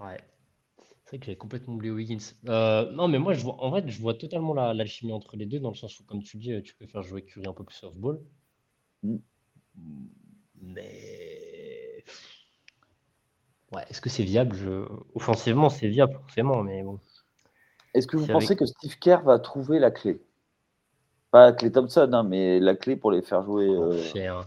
Ouais. 0.00 0.16
C'est 1.04 1.10
vrai 1.10 1.18
que 1.18 1.24
j'avais 1.26 1.36
complètement 1.36 1.74
oublié 1.74 1.92
Wiggins. 1.92 2.18
Euh, 2.48 2.90
non, 2.92 3.08
mais 3.08 3.18
moi, 3.18 3.32
je 3.34 3.42
vois, 3.42 3.62
en 3.62 3.72
fait, 3.74 3.88
je 3.88 4.00
vois 4.00 4.14
totalement 4.14 4.54
la- 4.54 4.74
l'alchimie 4.74 5.12
entre 5.12 5.36
les 5.36 5.46
deux, 5.46 5.58
dans 5.58 5.70
le 5.70 5.74
sens 5.74 5.98
où, 5.98 6.04
comme 6.04 6.22
tu 6.22 6.36
dis, 6.36 6.62
tu 6.62 6.74
peux 6.76 6.86
faire 6.86 7.02
jouer 7.02 7.22
Curry 7.22 7.46
un 7.48 7.52
peu 7.52 7.64
plus 7.64 7.82
off-ball. 7.82 8.20
Mm. 9.02 9.16
Mais. 10.62 12.04
Ouais, 13.72 13.82
est-ce 13.90 14.00
que 14.00 14.08
c'est 14.08 14.22
viable? 14.24 14.54
Je... 14.56 14.86
Offensivement, 15.14 15.68
c'est 15.68 15.88
viable, 15.88 16.14
forcément, 16.14 16.62
mais 16.62 16.82
bon. 16.84 17.00
Est-ce 17.92 18.06
que 18.06 18.16
vous 18.16 18.26
pensez 18.26 18.46
avec- 18.46 18.58
que 18.60 18.66
Steve 18.66 18.98
Kerr 18.98 19.22
va 19.24 19.38
trouver 19.40 19.78
la 19.80 19.90
clé? 19.90 20.20
Pas 21.36 21.52
Clay 21.52 21.70
Thompson, 21.70 22.08
hein, 22.14 22.22
mais 22.22 22.58
la 22.60 22.74
clé 22.74 22.96
pour 22.96 23.10
les 23.12 23.20
faire 23.20 23.42
jouer. 23.42 23.66
Oh, 23.68 23.92
euh, 23.92 24.42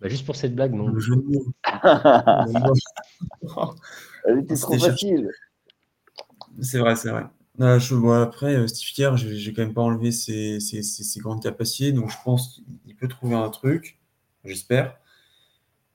Bah, 0.00 0.08
juste 0.08 0.24
pour 0.24 0.36
cette 0.36 0.54
blague, 0.54 0.72
non. 0.72 0.86
Le 0.86 1.00
jeu 1.00 1.16
de 1.16 1.22
mots. 1.22 1.52
Elle 4.24 4.38
était 4.38 4.54
trop 4.54 4.74
C'était 4.74 4.88
facile. 4.88 5.28
C'est 6.62 6.78
vrai, 6.78 6.94
c'est 6.94 7.10
vrai. 7.10 7.24
Je, 7.58 7.96
bon, 7.96 8.12
après, 8.12 8.54
euh, 8.54 8.68
Steve 8.68 8.94
Kerr, 8.94 9.16
j'ai 9.16 9.52
quand 9.52 9.62
même 9.62 9.74
pas 9.74 9.82
enlevé 9.82 10.12
ses, 10.12 10.60
ses- 10.60 10.84
ses- 10.84 11.02
ses 11.02 11.18
grandes 11.18 11.42
capacités, 11.42 11.90
donc 11.90 12.08
je 12.08 12.16
pense 12.24 12.62
qu'il 12.84 12.94
peut 12.94 13.08
trouver 13.08 13.34
un 13.34 13.50
truc, 13.50 13.98
j'espère. 14.44 15.00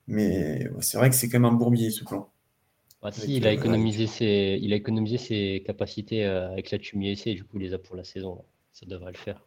Mais 0.08 0.68
c'est 0.82 0.98
vrai 0.98 1.10
que 1.10 1.16
c'est 1.16 1.30
quand 1.30 1.40
même 1.40 1.54
un 1.54 1.56
bourbier 1.56 1.90
ce 1.90 2.04
plan. 2.04 2.30
Bah, 3.02 3.14
si, 3.14 3.38
il 3.38 3.48
a 3.48 3.52
euh, 3.52 3.54
économisé 3.54 4.08
ses, 4.08 4.60
il 4.62 4.74
a 4.74 4.76
économisé 4.76 5.18
ses 5.18 5.64
capacités 5.66 6.26
euh, 6.26 6.52
avec 6.52 6.70
la 6.70 6.80
USA, 6.80 7.30
et 7.30 7.36
du 7.36 7.46
coup, 7.46 7.60
il 7.60 7.64
les 7.64 7.74
a 7.74 7.80
pour 7.80 7.96
la 7.96 8.04
saison. 8.04 8.36
là. 8.36 8.42
Ça 8.74 8.86
devrait 8.86 9.14
le 9.14 9.18
faire. 9.18 9.42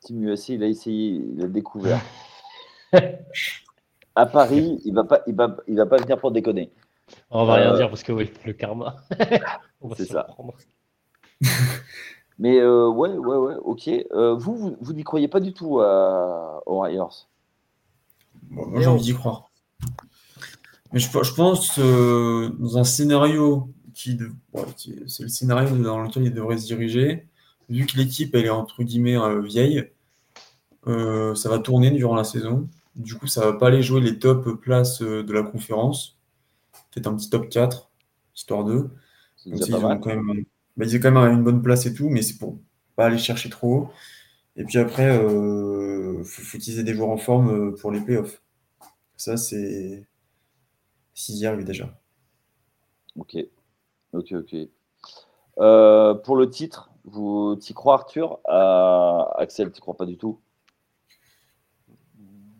Team 0.00 0.22
USA, 0.24 0.52
il 0.54 0.62
a 0.62 0.66
essayé, 0.66 1.22
il 1.34 1.42
a 1.42 1.48
découvert. 1.48 2.00
à 4.14 4.26
Paris, 4.26 4.80
il 4.84 4.94
va 4.94 5.04
pas, 5.04 5.22
il 5.26 5.34
va, 5.34 5.56
il 5.66 5.76
va 5.76 5.86
pas 5.86 5.96
venir 5.98 6.18
pour 6.18 6.30
déconner. 6.30 6.70
On 7.30 7.44
va 7.46 7.54
rien 7.54 7.72
Euh, 7.72 7.76
dire 7.76 7.88
parce 7.88 8.02
que 8.02 8.12
oui, 8.12 8.30
le 8.44 8.52
karma. 8.52 8.96
On 9.80 9.88
va 9.88 9.96
c'est 9.96 10.06
ça. 10.06 10.26
Mais 12.38 12.58
euh, 12.60 12.88
ouais, 12.88 13.10
ouais, 13.10 13.36
ouais, 13.36 13.54
ok. 13.62 13.88
Euh, 14.12 14.34
vous, 14.34 14.56
vous, 14.56 14.76
vous 14.80 14.92
n'y 14.92 15.02
croyez 15.02 15.26
pas 15.28 15.40
du 15.40 15.52
tout 15.52 15.80
à, 15.80 16.62
aux 16.66 16.76
Warriors? 16.78 17.28
Bon, 18.50 18.66
moi, 18.66 18.80
j'ai 18.80 18.86
envie 18.86 19.02
d'y 19.02 19.14
croire. 19.14 19.50
Mais 20.92 21.00
je, 21.00 21.08
je 21.10 21.34
pense 21.34 21.78
euh, 21.78 22.50
dans 22.58 22.78
un 22.78 22.84
scénario 22.84 23.70
qui, 23.94 24.14
de- 24.14 24.30
bon, 24.52 24.64
qui- 24.76 25.02
c'est 25.08 25.24
le 25.24 25.28
scénario 25.28 25.76
dans 25.76 26.00
lequel 26.02 26.24
il 26.24 26.32
devrait 26.34 26.58
se 26.58 26.66
diriger. 26.66 27.26
Vu 27.68 27.86
que 27.86 27.96
l'équipe 27.96 28.34
elle 28.34 28.46
est 28.46 28.50
entre 28.50 28.82
guillemets 28.82 29.18
euh, 29.18 29.40
vieille, 29.40 29.90
euh, 30.86 31.34
ça 31.34 31.48
va 31.48 31.58
tourner 31.58 31.90
durant 31.90 32.14
la 32.14 32.24
saison. 32.24 32.68
Du 32.96 33.14
coup, 33.14 33.26
ça 33.26 33.42
va 33.44 33.52
pas 33.52 33.68
aller 33.68 33.82
jouer 33.82 34.00
les 34.00 34.18
top 34.18 34.60
places 34.60 35.02
euh, 35.02 35.22
de 35.22 35.32
la 35.32 35.42
conférence. 35.42 36.18
Peut-être 36.90 37.06
un 37.06 37.16
petit 37.16 37.30
top 37.30 37.48
4, 37.48 37.90
histoire 38.34 38.64
d'eux. 38.64 38.90
C'est 39.36 39.50
Comme 39.50 39.58
déjà 39.58 39.72
ça, 39.72 39.80
pas 39.80 39.80
ils, 39.80 39.84
ont 39.84 39.88
mal. 39.88 40.00
quand 40.00 40.10
même, 40.10 40.44
bah, 40.76 40.84
ils 40.86 40.96
ont 40.96 41.00
quand 41.00 41.12
même 41.12 41.32
une 41.32 41.44
bonne 41.44 41.62
place 41.62 41.86
et 41.86 41.94
tout, 41.94 42.08
mais 42.08 42.22
c'est 42.22 42.38
pour 42.38 42.58
pas 42.96 43.06
aller 43.06 43.18
chercher 43.18 43.50
trop 43.50 43.74
haut. 43.74 43.90
Et 44.56 44.64
puis 44.64 44.78
après, 44.78 45.16
euh, 45.16 46.22
faut, 46.24 46.42
faut 46.42 46.56
utiliser 46.56 46.82
des 46.82 46.94
joueurs 46.94 47.10
en 47.10 47.18
forme 47.18 47.76
pour 47.76 47.92
les 47.92 48.00
playoffs. 48.00 48.42
Ça, 49.16 49.36
c'est 49.36 50.06
s'ils 51.18 51.38
y 51.38 51.46
arrivent 51.46 51.64
déjà. 51.64 51.98
Ok, 53.16 53.36
ok, 54.12 54.32
ok. 54.32 54.54
Euh, 55.58 56.14
pour 56.14 56.36
le 56.36 56.48
titre, 56.48 56.87
vous 57.04 57.56
t'y 57.56 57.74
crois 57.74 57.94
Arthur? 57.94 58.38
Euh, 58.48 59.24
Axel, 59.36 59.70
t'y 59.72 59.80
crois 59.80 59.96
pas 59.96 60.06
du 60.06 60.16
tout? 60.16 60.38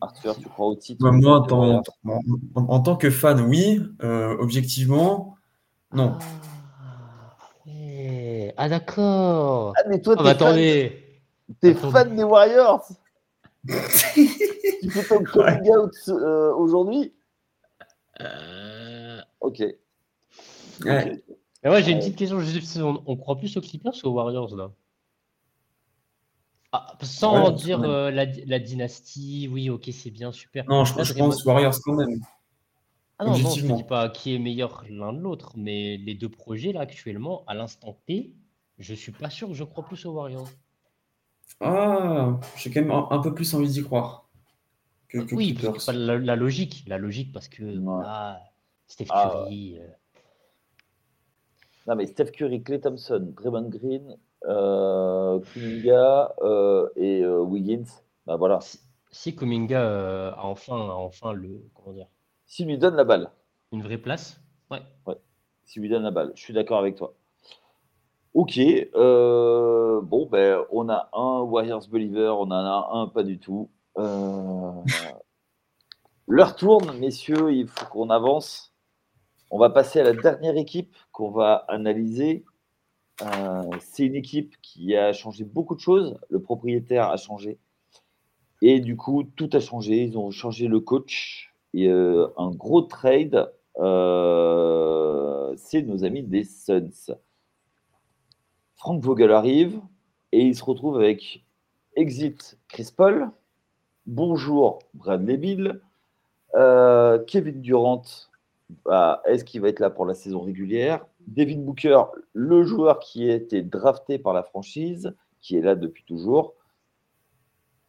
Arthur, 0.00 0.38
tu 0.38 0.48
crois 0.48 0.66
au 0.66 0.76
titre? 0.76 1.02
Moi, 1.04 1.12
moi, 1.12 1.36
en, 1.38 1.42
tant, 1.42 1.58
Warriors 1.58 1.82
en- 2.04 2.20
en- 2.54 2.68
en 2.68 2.80
tant 2.80 2.96
que 2.96 3.10
fan, 3.10 3.40
oui. 3.40 3.82
Euh, 4.02 4.36
objectivement, 4.38 5.36
non. 5.92 6.16
Ah, 6.80 7.36
ouais. 7.66 8.54
Ah, 8.56 8.68
d'accord. 8.68 9.74
Ah, 9.76 9.82
mais 9.88 10.00
toi, 10.00 10.14
Ah, 10.16 10.22
t'es 10.22 10.24
bah, 10.24 10.34
fan, 10.34 10.46
attendez. 10.46 11.22
t'es 11.60 11.70
attendez. 11.76 11.92
fan 11.92 12.16
des 12.16 12.22
Warriors? 12.24 12.88
Tu 14.80 14.90
fais 14.90 15.02
ton 15.04 15.24
coming 15.24 15.68
out 15.76 15.90
euh, 16.08 16.54
aujourd'hui? 16.54 17.12
Euh, 18.20 19.20
Ok. 19.40 19.62
Ouais. 20.84 21.22
Mais 21.68 21.74
ouais, 21.74 21.82
j'ai 21.82 21.92
une 21.92 21.98
petite 21.98 22.16
question. 22.16 23.02
On, 23.06 23.16
croit 23.16 23.36
plus 23.36 23.54
aux 23.58 23.60
Clippers 23.60 23.92
ou 24.04 24.08
aux 24.08 24.12
Warriors 24.12 24.56
là? 24.56 24.70
Ah, 26.72 26.96
sans 27.02 27.48
Ouais, 27.50 27.52
dire 27.52 27.82
euh, 27.82 28.10
la, 28.10 28.24
la 28.24 28.58
dynastie, 28.58 29.48
oui, 29.52 29.68
ok, 29.68 29.88
c'est 29.92 30.10
bien, 30.10 30.32
super. 30.32 30.64
Non, 30.66 30.84
je, 30.86 30.96
Là, 30.96 31.04
je 31.04 31.12
Draymond- 31.12 31.28
pense 31.30 31.44
Warriors 31.44 31.74
quand 31.84 31.94
même. 31.94 32.20
Ah 33.18 33.24
non, 33.24 33.30
non, 33.32 33.36
je 33.36 33.42
objectivement. 33.42 33.76
dis 33.76 33.84
pas 33.84 34.08
qui 34.08 34.34
est 34.34 34.38
meilleur 34.38 34.84
l'un 34.88 35.12
de 35.12 35.18
l'autre, 35.18 35.52
mais 35.56 35.98
les 35.98 36.14
deux 36.14 36.28
projets 36.30 36.72
là 36.72 36.80
actuellement, 36.80 37.44
à 37.46 37.54
l'instant 37.54 37.98
T, 38.06 38.32
je 38.78 38.94
suis 38.94 39.12
pas 39.12 39.28
sûr 39.28 39.48
que 39.48 39.54
je 39.54 39.64
crois 39.64 39.84
plus 39.84 40.06
aux 40.06 40.12
Warriors. 40.12 40.48
Ah, 41.60 42.38
j'ai 42.56 42.70
quand 42.70 42.80
même 42.80 42.92
un, 42.92 43.08
un 43.10 43.18
peu 43.18 43.34
plus 43.34 43.52
envie 43.54 43.68
d'y 43.68 43.82
croire 43.82 44.28
que, 45.08 45.18
que 45.18 45.34
Oui, 45.34 45.52
parce 45.52 45.86
que 45.86 45.90
la, 45.92 46.18
la 46.18 46.36
logique, 46.36 46.84
la 46.86 46.96
logique 46.96 47.32
parce 47.32 47.48
que 47.48 47.62
Ouais. 47.78 48.04
Steph 48.86 49.06
Ah, 49.10 49.30
Curry, 49.32 49.78
euh, 49.78 49.86
Non, 51.88 51.96
mais 51.96 52.06
Steph 52.06 52.32
Curry, 52.32 52.62
Clay 52.62 52.80
Thompson, 52.80 53.32
Draymond 53.34 53.70
Green, 53.70 54.18
euh, 54.44 55.40
Kuminga 55.40 56.34
euh, 56.42 56.86
et 56.96 57.22
euh, 57.22 57.40
Wiggins, 57.40 57.86
bah 58.26 58.36
voilà. 58.36 58.60
si, 58.60 58.78
si 59.10 59.34
Kuminga 59.34 59.80
euh, 59.80 60.30
a 60.32 60.44
enfin, 60.44 60.76
a 60.76 60.92
enfin 60.92 61.32
le, 61.32 61.62
comment 61.72 61.94
dire, 61.94 62.08
S'il 62.44 62.66
lui 62.66 62.76
donne 62.76 62.94
la 62.94 63.04
balle, 63.04 63.30
une 63.72 63.82
vraie 63.82 63.96
place, 63.96 64.38
ouais. 64.70 64.82
s'il 65.64 65.80
lui 65.80 65.88
donne 65.88 66.02
la 66.02 66.10
balle, 66.10 66.32
je 66.34 66.42
suis 66.42 66.52
d'accord 66.52 66.78
avec 66.78 66.94
toi. 66.96 67.14
Ok, 68.34 68.60
bon, 68.92 70.26
ben, 70.30 70.62
on 70.70 70.90
a 70.90 71.08
un 71.14 71.40
Warriors 71.40 71.88
Believer, 71.88 72.34
on 72.38 72.42
en 72.42 72.52
a 72.52 72.90
un 72.92 73.06
pas 73.06 73.22
du 73.22 73.38
tout. 73.38 73.70
L'heure 76.28 76.54
tourne, 76.54 76.98
messieurs, 76.98 77.50
il 77.50 77.66
faut 77.66 77.86
qu'on 77.86 78.10
avance. 78.10 78.74
On 79.50 79.58
va 79.58 79.70
passer 79.70 80.00
à 80.00 80.04
la 80.04 80.12
dernière 80.12 80.56
équipe 80.58 80.94
qu'on 81.10 81.30
va 81.30 81.64
analyser. 81.68 82.44
Euh, 83.22 83.62
C'est 83.80 84.04
une 84.04 84.14
équipe 84.14 84.54
qui 84.60 84.94
a 84.94 85.12
changé 85.14 85.44
beaucoup 85.44 85.74
de 85.74 85.80
choses. 85.80 86.18
Le 86.28 86.40
propriétaire 86.40 87.08
a 87.08 87.16
changé. 87.16 87.58
Et 88.60 88.80
du 88.80 88.96
coup, 88.96 89.24
tout 89.24 89.48
a 89.54 89.60
changé. 89.60 90.04
Ils 90.04 90.18
ont 90.18 90.30
changé 90.30 90.68
le 90.68 90.80
coach. 90.80 91.54
Et 91.72 91.88
euh, 91.88 92.28
un 92.36 92.50
gros 92.50 92.82
trade, 92.82 93.50
euh, 93.78 95.54
c'est 95.56 95.82
nos 95.82 96.04
amis 96.04 96.22
des 96.22 96.44
Suns. 96.44 97.14
Frank 98.76 99.02
Vogel 99.02 99.32
arrive 99.32 99.80
et 100.32 100.42
il 100.42 100.54
se 100.54 100.62
retrouve 100.62 100.96
avec 100.96 101.44
exit 101.96 102.58
Chris 102.68 102.90
Paul, 102.96 103.30
bonjour 104.06 104.78
Bradley 104.94 105.36
Bill, 105.36 105.80
Kevin 107.26 107.60
Durant, 107.60 108.04
bah, 108.84 109.22
est-ce 109.24 109.44
qu'il 109.44 109.60
va 109.60 109.68
être 109.68 109.80
là 109.80 109.90
pour 109.90 110.06
la 110.06 110.14
saison 110.14 110.40
régulière? 110.40 111.06
Devin 111.26 111.58
Booker, 111.58 112.02
le 112.32 112.64
joueur 112.64 112.98
qui 112.98 113.30
a 113.30 113.34
été 113.34 113.62
drafté 113.62 114.18
par 114.18 114.32
la 114.32 114.42
franchise, 114.42 115.14
qui 115.40 115.56
est 115.56 115.62
là 115.62 115.74
depuis 115.74 116.04
toujours. 116.04 116.54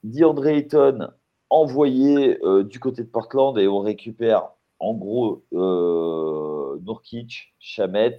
DeAndre 0.03 0.47
Ayton, 0.47 1.09
envoyé 1.49 2.39
du 2.63 2.79
côté 2.79 3.03
de 3.03 3.09
Portland 3.09 3.57
et 3.57 3.67
on 3.67 3.79
récupère 3.79 4.49
en 4.79 4.93
gros 4.93 5.43
Nurkic, 5.51 7.53
Chamet, 7.59 8.17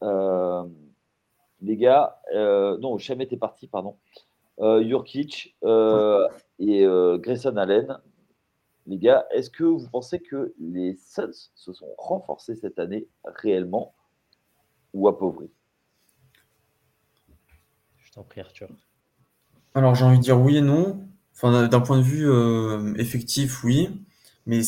les 0.00 1.76
gars, 1.76 2.20
non, 2.34 2.98
Chamet 2.98 3.28
est 3.30 3.36
parti, 3.36 3.66
pardon. 3.66 3.96
Jurkic 4.60 5.56
et 6.58 6.86
Grayson 7.18 7.56
Allen. 7.56 7.98
Les 8.86 8.98
gars, 8.98 9.26
est-ce 9.30 9.50
que 9.50 9.64
vous 9.64 9.88
pensez 9.88 10.20
que 10.20 10.54
les 10.58 10.96
Suns 10.96 11.50
se 11.54 11.72
sont 11.72 11.94
renforcés 11.98 12.56
cette 12.56 12.78
année 12.78 13.06
réellement 13.24 13.94
ou 14.92 15.06
appauvris? 15.08 15.50
Je 17.98 18.10
t'en 18.12 18.24
prie, 18.24 18.40
Arthur. 18.40 18.68
Alors, 19.74 19.94
j'ai 19.94 20.04
envie 20.04 20.18
de 20.18 20.22
dire 20.22 20.40
oui 20.40 20.56
et 20.56 20.60
non. 20.60 21.08
Enfin, 21.34 21.68
d'un 21.68 21.80
point 21.80 21.96
de 21.96 22.02
vue 22.02 22.28
euh, 22.28 22.94
effectif, 22.94 23.64
oui. 23.64 23.88
Mais 24.46 24.60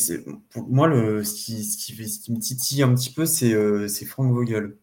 pour 0.49 0.67
moi, 0.69 0.87
le, 0.87 1.23
ce, 1.23 1.35
qui, 1.35 1.63
ce, 1.63 1.77
qui, 1.77 2.31
me 2.31 2.39
titille 2.39 2.81
un 2.81 2.93
petit 2.95 3.11
peu, 3.11 3.25
c'est 3.25 3.53
euh, 3.53 3.87
Frank 4.07 4.31
Vogel. 4.31 4.77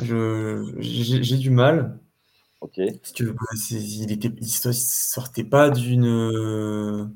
J'ai 0.00 1.38
du 1.38 1.50
mal. 1.50 1.98
Ok. 2.60 2.80
Parce 3.00 3.12
que 3.12 3.24
bah, 3.24 3.42
il, 3.70 4.12
était, 4.12 4.30
sortait 4.42 5.44
pas 5.44 5.70
d'une. 5.70 7.10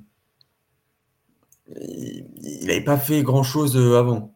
Euh, 1.71 1.75
il 1.81 2.67
n'avait 2.67 2.85
pas 2.85 2.97
fait 2.97 3.23
grand 3.23 3.43
chose 3.43 3.77
avant. 3.77 4.33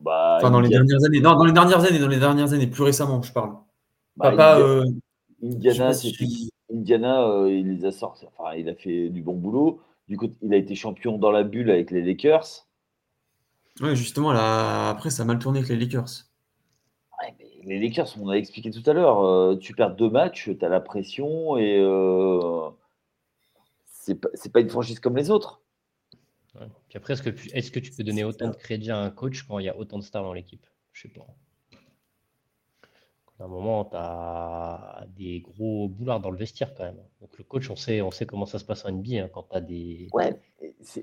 Bah, 0.00 0.36
enfin, 0.38 0.50
dans 0.50 0.60
les 0.60 0.68
dernières 0.68 1.04
années. 1.04 1.20
Non, 1.20 1.34
dans 1.34 1.44
les 1.44 1.52
dernières 1.52 1.84
années, 1.84 1.98
dans 1.98 2.08
les 2.08 2.18
dernières 2.18 2.52
années, 2.52 2.66
plus 2.66 2.82
récemment, 2.82 3.22
je 3.22 3.32
parle. 3.32 3.54
Bah, 4.16 4.32
pas, 4.32 4.58
Indiana, 5.42 5.92
Indiana 6.72 7.28
euh, 7.28 7.50
il 7.50 7.76
les 7.76 7.84
a 7.84 7.92
sortis. 7.92 8.26
Enfin, 8.36 8.54
il 8.54 8.68
a 8.68 8.74
fait 8.74 9.08
du 9.08 9.22
bon 9.22 9.34
boulot. 9.34 9.80
Du 10.08 10.16
coup, 10.16 10.30
il 10.42 10.52
a 10.54 10.56
été 10.56 10.74
champion 10.74 11.18
dans 11.18 11.30
la 11.30 11.42
bulle 11.42 11.70
avec 11.70 11.90
les 11.90 12.02
Lakers. 12.02 12.66
Oui, 13.80 13.96
justement, 13.96 14.32
là, 14.32 14.90
après, 14.90 15.10
ça 15.10 15.22
a 15.22 15.26
mal 15.26 15.38
tourné 15.38 15.60
avec 15.60 15.70
les 15.70 15.76
Lakers. 15.76 16.26
les 17.64 17.80
Lakers, 17.80 18.08
on 18.20 18.28
a 18.28 18.34
expliqué 18.34 18.70
tout 18.70 18.88
à 18.88 18.92
l'heure, 18.92 19.24
euh, 19.24 19.56
tu 19.56 19.74
perds 19.74 19.96
deux 19.96 20.10
matchs, 20.10 20.50
tu 20.58 20.64
as 20.64 20.68
la 20.68 20.80
pression 20.80 21.56
et 21.56 21.78
euh, 21.80 22.68
c'est 23.86 24.20
pas, 24.20 24.28
pas 24.52 24.60
une 24.60 24.68
franchise 24.68 25.00
comme 25.00 25.16
les 25.16 25.30
autres. 25.30 25.61
Puis 26.88 26.96
après, 26.96 27.14
est-ce 27.14 27.70
que, 27.70 27.80
tu 27.80 27.92
peux 27.92 28.04
donner 28.04 28.24
autant 28.24 28.48
de 28.48 28.54
crédit 28.54 28.90
à 28.90 28.98
un 28.98 29.10
coach 29.10 29.42
quand 29.44 29.58
il 29.58 29.66
y 29.66 29.68
a 29.68 29.76
autant 29.76 29.98
de 29.98 30.04
stars 30.04 30.22
dans 30.22 30.34
l'équipe? 30.34 30.66
Je 30.92 31.02
sais 31.02 31.08
pas 31.08 31.26
un 33.42 33.48
moment, 33.48 33.84
tu 33.84 33.96
as 33.96 35.04
des 35.16 35.40
gros 35.40 35.88
boulards 35.88 36.20
dans 36.20 36.30
le 36.30 36.36
vestiaire 36.36 36.74
quand 36.74 36.84
même. 36.84 37.00
Donc 37.20 37.36
le 37.38 37.44
coach, 37.44 37.70
on 37.70 37.76
sait, 37.76 38.00
on 38.00 38.10
sait 38.10 38.26
comment 38.26 38.46
ça 38.46 38.58
se 38.58 38.64
passe 38.64 38.84
en 38.84 38.92
NBA 38.92 39.24
hein, 39.24 39.28
quand 39.32 39.46
tu 39.50 39.56
as 39.56 39.60
des. 39.60 40.08
Ouais, 40.12 40.38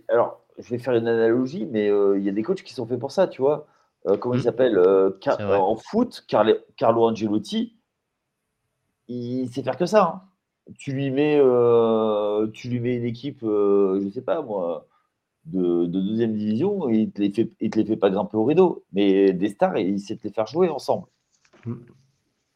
alors 0.07 0.41
je 0.57 0.69
vais 0.69 0.77
faire 0.77 0.95
une 0.95 1.07
analogie, 1.07 1.65
mais 1.65 1.89
euh, 1.89 2.17
il 2.17 2.23
y 2.23 2.29
a 2.29 2.31
des 2.31 2.43
coachs 2.43 2.63
qui 2.63 2.73
sont 2.73 2.85
faits 2.85 2.99
pour 2.99 3.11
ça, 3.11 3.27
tu 3.27 3.41
vois. 3.41 3.67
Euh, 4.07 4.17
comment 4.17 4.35
il 4.35 4.39
mmh. 4.39 4.43
s'appelle 4.43 4.77
euh, 4.77 5.11
En 5.37 5.75
foot, 5.75 6.25
Carlo 6.27 7.03
Angelotti, 7.03 7.75
il 9.07 9.49
sait 9.49 9.63
faire 9.63 9.77
que 9.77 9.85
ça. 9.85 10.03
Hein. 10.03 10.21
Tu, 10.77 10.93
lui 10.93 11.11
mets, 11.11 11.39
tu 12.53 12.69
lui 12.69 12.79
mets 12.79 12.95
une 12.95 13.05
équipe, 13.05 13.39
je 13.41 14.09
sais 14.13 14.21
pas 14.21 14.41
moi, 14.41 14.87
de, 15.45 15.85
deuxième 15.85 16.35
division, 16.35 16.89
il 16.89 17.11
te, 17.11 17.21
les 17.21 17.31
fait, 17.31 17.51
il 17.59 17.69
te 17.69 17.79
les 17.79 17.85
fait 17.85 17.97
pas 17.97 18.09
grimper 18.09 18.37
au 18.37 18.45
rideau. 18.45 18.83
Mais 18.93 19.33
des 19.33 19.49
stars, 19.49 19.77
il 19.77 19.99
sait 19.99 20.15
te 20.15 20.23
les 20.23 20.33
faire 20.33 20.47
jouer 20.47 20.69
ensemble. 20.69 21.07
Mmh 21.65 21.75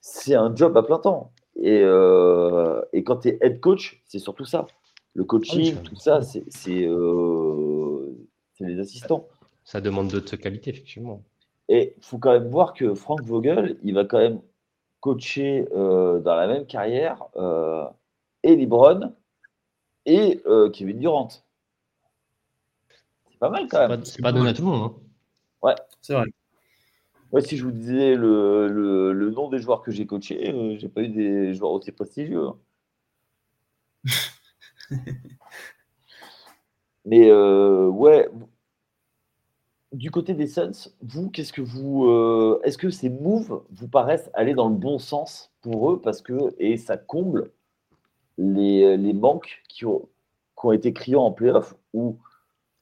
c'est 0.04 0.36
un 0.36 0.54
job 0.54 0.78
à 0.78 0.84
plein 0.84 1.00
temps. 1.00 1.32
Et, 1.56 1.80
euh, 1.82 2.82
et 2.92 3.04
quand 3.04 3.18
tu 3.18 3.30
es 3.30 3.38
head 3.42 3.62
coach, 3.62 4.04
c'est 4.06 4.20
surtout 4.20 4.46
ça. 4.46 4.68
Le 5.14 5.24
coaching, 5.24 5.76
ah 5.78 5.82
tout 5.84 5.96
ça, 5.96 6.20
euh, 6.68 8.16
c'est 8.54 8.66
les 8.66 8.80
assistants. 8.80 9.28
Ça 9.64 9.80
demande 9.80 10.10
d'autres 10.10 10.36
qualités, 10.36 10.72
effectivement. 10.72 11.24
Et 11.70 11.94
il 11.98 12.04
faut 12.04 12.18
quand 12.18 12.34
même 12.34 12.50
voir 12.50 12.74
que 12.74 12.94
Frank 12.94 13.24
Vogel, 13.24 13.78
il 13.84 13.94
va 13.94 14.04
quand 14.04 14.18
même 14.18 14.42
coacher 15.00 15.68
euh, 15.74 16.20
dans 16.20 16.36
la 16.36 16.48
même 16.48 16.66
carrière 16.66 17.24
et 18.44 18.56
LeBron 18.56 19.14
et 20.06 20.44
Kevin 20.74 21.00
Durant. 21.00 21.30
C'est 23.44 23.50
pas 23.50 23.60
mal 23.60 23.68
quand 23.68 23.88
même. 23.88 24.06
C'est 24.06 24.22
pas, 24.22 24.32
donné 24.32 24.50
à 24.50 24.54
tout 24.54 24.62
le 24.62 24.68
monde. 24.70 24.92
Hein. 24.92 25.02
Ouais, 25.62 25.76
c'est 26.02 26.14
vrai 26.14 26.26
si 27.42 27.58
je 27.58 27.64
vous 27.66 27.72
disais 27.72 28.16
le, 28.16 29.32
nom 29.32 29.50
des 29.50 29.60
joueurs 29.60 29.82
que 29.82 29.92
j'ai 29.92 30.06
coachés, 30.06 30.52
je 30.52 30.56
euh, 30.56 30.78
j'ai 30.78 30.90
pas 30.90 31.02
eu 31.02 31.10
des 31.10 31.54
joueurs 31.54 31.72
aussi 31.72 31.92
prestigieux. 31.92 32.48
Hein. 32.48 32.58
Mais 37.06 37.30
euh, 37.30 37.88
ouais, 37.88 38.30
du 39.92 40.12
côté 40.12 40.34
des 40.34 40.48
Suns, 40.48 40.92
vous, 41.02 41.30
qu'est-ce 41.30 41.52
que 41.52 41.62
vous, 41.62 42.06
euh, 42.06 42.62
est-ce 42.64 42.78
que 42.78 42.90
ces 42.90 43.10
moves 43.10 43.64
vous 43.72 43.88
paraissent 43.88 44.30
aller 44.34 44.54
dans 44.54 44.70
le 44.70 44.76
bon 44.76 45.00
sens 45.00 45.52
pour 45.62 45.92
eux 45.92 46.02
parce 46.02 46.22
que 46.22 46.54
et 46.60 46.78
ça 46.78 46.98
comble 46.98 47.52
les, 48.38 49.14
manques 49.14 49.62
qui 49.68 49.86
ont, 49.86 50.08
qui 50.60 50.66
ont 50.66 50.72
été 50.72 50.94
criants 50.94 51.26
en 51.26 51.32
playoff 51.32 51.76
où 51.94 52.18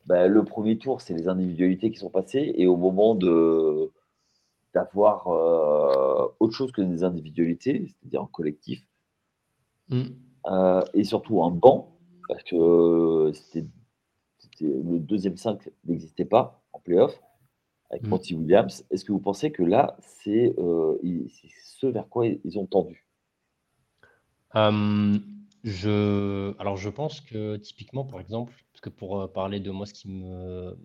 bah, 0.06 0.28
le 0.28 0.44
premier 0.44 0.78
tour 0.78 1.02
c'est 1.02 1.14
les 1.14 1.28
individualités 1.28 1.92
qui 1.92 2.00
sont 2.00 2.10
passées 2.10 2.54
et 2.56 2.68
au 2.68 2.78
moment 2.78 3.16
de 3.16 3.92
d'avoir 4.74 5.28
euh, 5.28 6.28
autre 6.40 6.54
chose 6.54 6.72
que 6.72 6.82
des 6.82 7.04
individualités, 7.04 7.88
c'est-à-dire 7.88 8.22
un 8.22 8.30
collectif, 8.32 8.86
mm. 9.90 10.04
euh, 10.48 10.82
et 10.94 11.04
surtout 11.04 11.44
un 11.44 11.52
banc, 11.52 11.98
parce 12.28 12.44
que 12.44 13.32
c'était 13.34 13.68
le 14.62 15.00
deuxième 15.00 15.38
5 15.38 15.70
n'existait 15.86 16.26
pas 16.26 16.64
en 16.72 16.80
playoff 16.80 17.20
avec 17.90 18.04
mm. 18.04 18.10
Monty 18.10 18.36
Williams. 18.36 18.86
Est-ce 18.92 19.04
que 19.04 19.12
vous 19.12 19.20
pensez 19.20 19.52
que 19.52 19.64
là, 19.64 19.98
c'est 20.02 20.54
euh, 20.58 20.98
ce 21.64 21.88
vers 21.88 22.08
quoi 22.08 22.28
ils 22.28 22.58
ont 22.58 22.68
tendu? 22.68 23.06
Je... 25.64 26.58
Alors, 26.60 26.78
je 26.78 26.90
pense 26.90 27.22
que 27.22 27.58
typiquement, 27.58 28.04
par 28.04 28.20
exemple, 28.20 28.54
parce 28.82 28.94
que 28.94 29.00
pour 29.00 29.32
parler 29.32 29.60
de 29.60 29.70
moi, 29.70 29.86
ce 29.86 29.94
qui 29.94 30.10
me. 30.10 30.76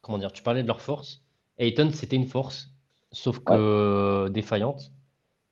Comment 0.00 0.18
dire 0.18 0.32
Tu 0.32 0.42
parlais 0.42 0.62
de 0.62 0.68
leur 0.68 0.80
force. 0.80 1.22
Ayton, 1.58 1.90
c'était 1.92 2.16
une 2.16 2.26
force, 2.26 2.70
sauf 3.12 3.40
que 3.40 4.28
défaillante. 4.28 4.90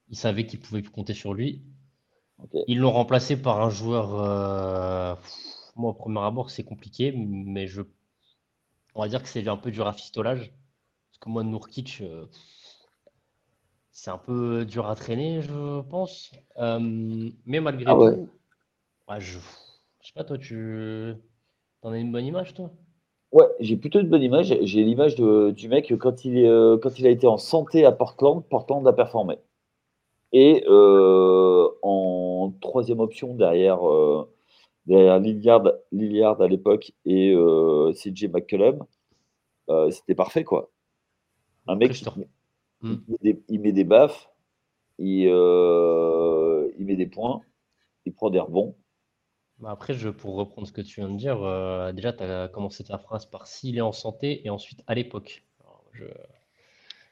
Ils 0.09 0.17
savaient 0.17 0.47
qu'ils 0.47 0.61
pouvaient 0.61 0.83
compter 0.83 1.13
sur 1.13 1.35
lui. 1.35 1.63
Ils 2.67 2.79
l'ont 2.79 2.91
remplacé 2.91 3.41
par 3.41 3.61
un 3.61 3.69
joueur. 3.69 4.15
Euh, 4.15 5.15
moi, 5.77 5.91
au 5.91 5.95
premier 5.95 6.21
abord, 6.21 6.51
c'est 6.51 6.65
compliqué, 6.65 7.13
mais 7.15 7.67
je. 7.67 7.83
On 8.95 9.03
va 9.03 9.09
dire 9.09 9.23
que 9.23 9.29
c'est 9.29 9.47
un 9.47 9.57
peu 9.59 9.71
du 9.71 9.83
rafistolage. 9.83 10.53
Parce 11.11 11.19
que 11.21 11.29
moi, 11.29 11.45
Nourkic, 11.45 11.99
euh, 12.01 12.27
c'est 13.93 14.11
un 14.11 14.19
peu 14.19 14.65
dur 14.65 14.89
à 14.89 14.97
traîner, 14.97 15.43
je 15.43 15.83
pense. 15.83 16.33
Euh, 16.57 17.31
mais 17.45 17.61
malgré 17.61 17.85
ah 17.87 17.95
tout, 17.95 18.29
je... 19.19 19.39
je 20.01 20.09
sais 20.09 20.13
pas, 20.15 20.25
toi, 20.25 20.39
tu 20.39 21.15
en 21.83 21.93
as 21.93 21.99
une 21.99 22.13
bonne 22.13 22.27
image, 22.27 22.55
toi? 22.55 22.71
Ouais, 23.33 23.47
j'ai 23.61 23.77
plutôt 23.77 24.01
une 24.01 24.09
bonne 24.09 24.23
image. 24.23 24.57
J'ai 24.63 24.83
l'image 24.83 25.15
du 25.15 25.69
mec 25.69 25.93
quand 25.99 26.25
il, 26.25 26.45
euh, 26.45 26.79
quand 26.79 26.99
il 26.99 27.07
a 27.07 27.11
été 27.11 27.27
en 27.27 27.39
santé 27.39 27.85
à 27.85 27.93
Portland, 27.93 28.43
Portland 28.49 28.87
a 28.89 28.93
performé. 28.93 29.37
Et 30.33 30.65
euh, 30.69 31.69
en 31.83 32.53
troisième 32.61 33.01
option 33.01 33.35
derrière, 33.35 33.89
euh, 33.89 34.29
derrière 34.87 35.21
Lillard, 35.21 36.41
à 36.41 36.49
l'époque 36.49 36.93
et 37.05 37.35
CJ 37.95 38.29
McCollum, 38.33 38.85
c'était 39.91 40.15
parfait 40.15 40.45
quoi. 40.45 40.71
Un 41.69 41.77
mec, 41.77 41.93
hmm. 42.83 42.95
il, 43.49 43.61
met 43.61 43.73
des, 43.73 43.85
baffes, 43.85 44.29
il, 44.99 45.23
il 45.23 46.87
met 46.87 46.97
des 46.97 47.07
points, 47.07 47.43
il 48.07 48.13
prend 48.13 48.31
des 48.31 48.41
rebonds. 48.41 48.75
Bah, 49.61 49.71
après, 49.71 49.93
je, 49.93 50.09
pour 50.09 50.37
reprendre 50.37 50.67
ce 50.67 50.73
que 50.73 50.81
tu 50.81 51.01
viens 51.01 51.11
de 51.11 51.19
dire, 51.19 51.43
euh, 51.43 51.93
déjà, 51.93 52.13
tu 52.13 52.23
as 52.23 52.49
commencé 52.49 52.83
ta 52.83 52.99
phrase 52.99 53.27
par 53.27 53.47
s'il 53.47 53.77
est 53.77 53.83
en 53.83 53.93
santé 53.93 54.47
et 54.47 54.51
ensuite 54.51 54.83
à 54.87 54.95
l'époque. 54.95 55.45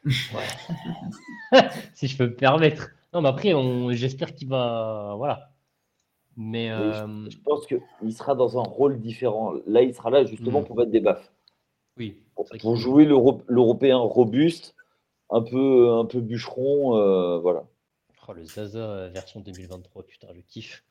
si 1.95 2.07
je 2.07 2.17
peux 2.17 2.27
me 2.27 2.35
permettre. 2.35 2.91
Non, 3.13 3.21
mais 3.21 3.29
après, 3.29 3.53
j'espère 3.97 4.35
qu'il 4.35 4.49
va. 4.49 5.15
Voilà. 5.17 5.51
Mais. 6.37 6.69
Je, 6.69 6.73
euh, 6.75 7.29
pense 7.45 7.67
qu'il 7.67 8.13
sera 8.13 8.35
dans 8.35 8.59
un 8.59 8.63
rôle 8.63 9.01
différent. 9.01 9.53
Là, 9.67 9.83
il 9.83 9.95
sera 9.95 10.09
là 10.09 10.25
justement 10.25 10.63
hmm. 10.63 10.65
pour 10.65 10.77
mettre 10.77 10.91
des 10.91 11.01
baffes. 11.01 11.31
Oui. 11.99 12.17
Pour, 12.61 12.77
jouer 12.77 13.05
l'Européen 13.05 13.99
robuste, 13.99 14.77
un 15.31 15.43
peu, 15.43 15.91
un 15.93 16.05
peu 16.07 16.21
bûcheron. 16.21 16.97
Euh, 16.97 17.39
voilà. 17.41 17.65
Oh, 18.29 18.33
le 18.33 18.45
Zaza 18.45 19.09
version 19.09 19.41
2023, 19.41 20.07
putain, 20.07 20.29
je 20.35 20.41
kiffe. 20.43 20.85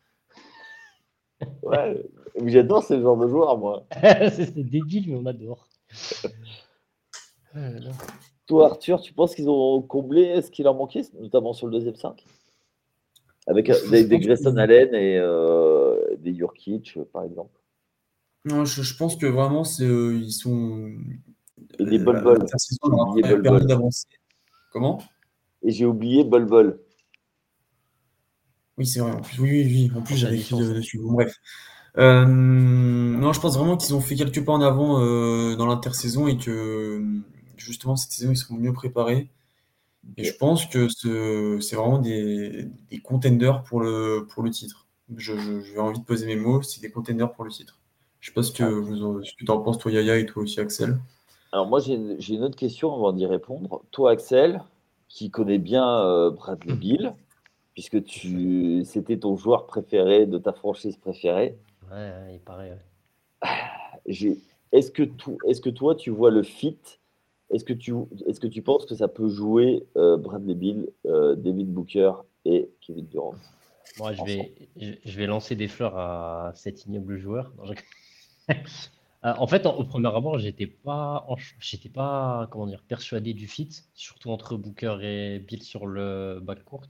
Ouais, 1.64 2.04
j'adore 2.46 2.84
ce 2.84 3.00
genre 3.00 3.18
de 3.18 3.28
joueur, 3.28 3.58
moi. 3.58 3.86
c'est 4.02 4.56
débile, 4.56 5.06
mais 5.08 5.16
on 5.16 5.26
adore. 5.26 5.68
Toi, 8.48 8.68
Arthur, 8.68 9.02
tu 9.02 9.14
penses 9.14 9.36
qu'ils 9.36 9.50
ont 9.50 9.82
comblé 9.82 10.42
ce 10.42 10.50
qu'il 10.50 10.68
en 10.68 10.74
manquait, 10.74 11.04
notamment 11.20 11.54
sur 11.54 11.68
le 11.68 11.74
deuxième 11.74 11.96
5 11.96 12.24
Avec 13.46 13.72
des, 13.90 14.20
Grayson 14.20 14.56
Allen 14.58 14.94
et 14.96 15.18
euh, 15.18 16.16
des 16.18 16.34
Jurkic, 16.34 16.98
par 17.12 17.24
exemple 17.24 17.60
Non, 18.46 18.64
je, 18.66 18.96
pense 18.98 19.16
que 19.16 19.26
vraiment, 19.26 19.64
c'est, 19.64 19.86
ils 19.86 20.32
sont. 20.32 20.92
Et 21.80 21.86
des 21.86 22.00
bol 22.00 22.22
bol. 22.24 22.46
permis 23.42 23.66
d'avancer. 23.66 24.08
Comment? 24.72 25.00
Et 25.64 25.72
j'ai 25.72 25.86
oublié 25.86 26.24
bol 26.24 26.46
bol. 26.46 26.80
Oui, 28.78 28.86
c'est 28.86 29.00
vrai. 29.00 29.12
En 29.12 29.22
plus, 29.22 29.40
oui, 29.40 29.50
oui, 29.50 29.64
oui. 29.66 29.92
En 29.98 30.02
plus, 30.02 30.16
j'avais 30.16 30.40
écrit 30.40 30.56
dessus. 30.56 31.00
Bon, 31.00 31.14
bref. 31.14 31.36
Euh, 31.98 32.26
non, 32.26 33.34
je 33.34 33.40
pense 33.40 33.58
vraiment 33.58 33.76
qu'ils 33.76 33.96
ont 33.96 34.02
fait 34.02 34.16
quelques 34.16 34.44
pas 34.46 34.52
en 34.52 34.62
avant 34.62 35.02
euh, 35.02 35.56
dans 35.56 35.66
l'intersaison 35.66 36.28
et 36.28 36.38
que 36.38 37.04
justement 37.58 37.96
cette 37.96 38.12
saison 38.12 38.32
ils 38.32 38.38
seront 38.38 38.56
mieux 38.56 38.74
préparés. 38.74 39.30
Et 40.16 40.24
je 40.24 40.34
pense 40.38 40.68
que 40.68 40.88
c'est 40.90 41.76
vraiment 41.76 41.98
des, 41.98 42.70
des, 42.90 43.00
contenders 43.00 43.64
pour 43.64 43.82
le, 43.82 44.26
pour 44.30 44.44
le 44.44 44.52
titre. 44.52 44.88
Je, 45.16 45.34
vais 45.34 45.80
envie 45.80 46.00
de 46.00 46.06
poser 46.06 46.26
mes 46.28 46.38
mots, 46.38 46.62
c'est 46.62 46.82
des 46.82 46.92
contenders 46.92 47.34
pour 47.34 47.44
le 47.44 47.52
titre. 47.52 47.80
Je 48.22 48.28
sais 48.28 48.34
pas 48.34 48.44
ce 48.44 48.52
que, 48.52 48.64
ah. 48.64 49.24
ce 49.24 49.34
que 49.36 49.44
tu 49.44 49.52
en 49.52 49.60
penses, 49.60 49.80
toi 49.80 49.92
Yaya, 49.92 50.18
et 50.18 50.26
toi 50.26 50.44
aussi 50.44 50.60
Axel. 50.62 50.98
Alors 51.52 51.68
moi 51.68 51.80
j'ai 51.80 51.96
une, 51.96 52.44
autre 52.44 52.56
question 52.56 52.94
avant 52.94 53.12
d'y 53.12 53.26
répondre. 53.26 53.82
Toi 53.92 54.12
Axel, 54.12 54.62
qui 55.10 55.30
connais 55.30 55.58
bien 55.58 55.86
euh, 56.02 56.30
Bradley 56.30 56.76
Bill, 56.76 57.14
puisque 57.78 58.04
tu 58.06 58.84
c'était 58.86 59.20
ton 59.20 59.38
joueur 59.38 59.68
préféré 59.68 60.26
de 60.26 60.40
ta 60.40 60.52
franchise 60.52 60.98
préférée. 60.98 61.60
Ouais, 61.92 62.34
il 62.34 62.40
paraît. 62.40 62.76
Est-ce 64.08 64.90
que, 64.90 65.04
est 65.04 65.62
que 65.62 65.70
toi 65.70 65.94
tu 65.94 66.10
vois 66.10 66.32
le 66.32 66.42
fit? 66.42 66.80
Est-ce 67.52 67.64
que, 67.64 67.74
tu, 67.74 67.94
est 68.26 68.40
que 68.40 68.48
tu 68.48 68.64
penses 68.64 68.88
que 68.88 68.96
ça 68.96 69.08
peut 69.08 69.30
jouer 69.30 69.86
euh, 69.96 70.18
Bradley 70.18 70.56
Bill, 70.56 70.90
euh, 71.06 71.36
David 71.36 71.72
Booker 71.72 72.14
et 72.46 72.68
Kevin 72.82 73.06
Durant? 73.06 73.36
Moi, 74.00 74.14
je 74.14 74.24
vais, 74.24 74.56
je, 75.06 75.18
vais 75.18 75.28
lancer 75.28 75.56
des 75.56 75.68
fleurs 75.68 75.96
à 75.98 76.54
cet 76.56 76.86
ignoble 76.86 77.20
joueur. 77.20 77.54
Euh, 79.26 79.34
en 79.40 79.48
fait, 79.48 79.66
au 79.66 79.84
premier 79.84 80.16
abord, 80.16 80.38
j'étais 80.38 80.68
pas, 80.68 81.28
j'étais 81.60 81.90
pas, 81.90 82.48
comment 82.52 82.68
dire, 82.68 82.84
persuadé 82.88 83.34
du 83.34 83.48
fit, 83.48 83.68
surtout 83.96 84.30
entre 84.30 84.58
Booker 84.58 85.00
et 85.02 85.40
Bill 85.40 85.64
sur 85.64 85.88
le 85.88 86.40
backcourt. 86.40 86.86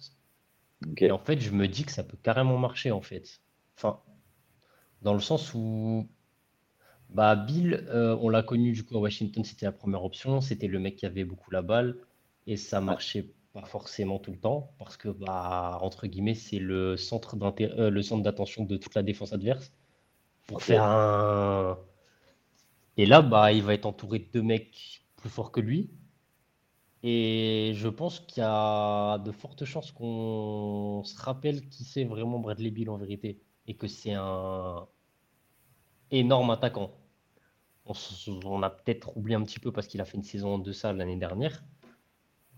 Et 0.97 1.11
en 1.11 1.19
fait, 1.19 1.39
je 1.39 1.51
me 1.51 1.67
dis 1.67 1.83
que 1.85 1.91
ça 1.91 2.03
peut 2.03 2.17
carrément 2.21 2.57
marcher, 2.57 2.91
en 2.91 3.01
fait. 3.01 3.41
Enfin, 3.75 3.99
dans 5.01 5.13
le 5.13 5.19
sens 5.19 5.53
où 5.53 6.07
bah, 7.09 7.35
Bill, 7.35 7.85
euh, 7.89 8.17
on 8.21 8.29
l'a 8.29 8.43
connu 8.43 8.71
du 8.73 8.83
coup 8.83 8.97
à 8.97 8.99
Washington, 8.99 9.43
c'était 9.43 9.65
la 9.65 9.71
première 9.71 10.03
option. 10.03 10.41
C'était 10.41 10.67
le 10.67 10.79
mec 10.79 10.95
qui 10.95 11.05
avait 11.05 11.23
beaucoup 11.23 11.51
la 11.51 11.61
balle 11.61 11.97
et 12.47 12.57
ça 12.57 12.81
marchait 12.81 13.31
pas 13.53 13.65
forcément 13.65 14.19
tout 14.19 14.31
le 14.31 14.37
temps 14.39 14.71
parce 14.77 14.97
que, 14.97 15.09
bah, 15.09 15.79
entre 15.81 16.07
guillemets, 16.07 16.35
c'est 16.35 16.59
le 16.59 16.97
centre 16.97 17.37
euh, 17.61 17.89
le 17.89 18.01
centre 18.01 18.23
d'attention 18.23 18.65
de 18.65 18.77
toute 18.77 18.95
la 18.95 19.03
défense 19.03 19.33
adverse 19.33 19.71
pour 20.47 20.61
faire 20.61 20.83
un. 20.83 21.79
Et 22.97 23.05
là, 23.05 23.21
bah, 23.21 23.51
il 23.51 23.63
va 23.63 23.73
être 23.73 23.85
entouré 23.85 24.19
de 24.19 24.27
deux 24.33 24.41
mecs 24.41 25.03
plus 25.15 25.29
forts 25.29 25.51
que 25.51 25.59
lui. 25.61 25.91
Et 27.03 27.73
je 27.75 27.87
pense 27.87 28.19
qu'il 28.21 28.41
y 28.41 28.45
a 28.45 29.19
de 29.19 29.31
fortes 29.31 29.65
chances 29.65 29.91
qu'on 29.91 31.03
se 31.03 31.19
rappelle 31.21 31.67
qui 31.69 31.83
c'est 31.83 32.05
vraiment 32.05 32.39
Bradley 32.39 32.71
Bill 32.71 32.89
en 32.89 32.97
vérité 32.97 33.39
et 33.67 33.75
que 33.75 33.87
c'est 33.87 34.13
un 34.13 34.87
énorme 36.11 36.49
attaquant. 36.49 36.91
On, 37.85 38.63
a 38.63 38.69
peut-être 38.69 39.15
oublié 39.15 39.35
un 39.35 39.43
petit 39.43 39.59
peu 39.59 39.71
parce 39.71 39.87
qu'il 39.87 40.01
a 40.01 40.05
fait 40.05 40.17
une 40.17 40.23
saison 40.23 40.55
en 40.55 40.59
deçà 40.59 40.91
l'année 40.91 41.15
dernière. 41.15 41.63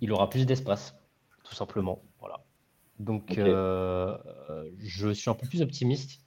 Il 0.02 0.12
aura 0.12 0.30
plus 0.30 0.46
d'espace, 0.46 0.96
tout 1.44 1.54
simplement. 1.54 2.02
Voilà. 2.20 2.44
Donc, 2.98 3.38
euh, 3.38 4.18
je 4.80 5.10
suis 5.10 5.30
un 5.30 5.36
peu 5.36 5.48
plus 5.48 5.62
optimiste. 5.62 6.22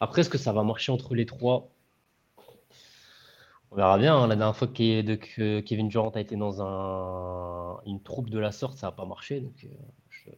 Après, 0.00 0.20
est-ce 0.20 0.28
que 0.28 0.38
ça 0.38 0.52
va 0.52 0.64
marcher 0.64 0.92
entre 0.92 1.14
les 1.14 1.24
trois? 1.24 1.71
On 3.72 3.76
verra 3.76 3.96
bien. 3.96 4.14
Hein. 4.14 4.26
La 4.26 4.36
dernière 4.36 4.54
fois 4.54 4.68
que, 4.68 5.60
Kevin 5.60 5.88
Durant 5.88 6.10
a 6.10 6.20
été 6.20 6.36
dans 6.36 6.60
un, 6.60 7.80
une 7.86 8.02
troupe 8.02 8.28
de 8.28 8.38
la 8.38 8.52
sorte, 8.52 8.76
ça 8.76 8.88
n'a 8.88 8.92
pas 8.92 9.06
marché. 9.06 9.40
Donc, 9.40 9.64
euh, 9.64 10.30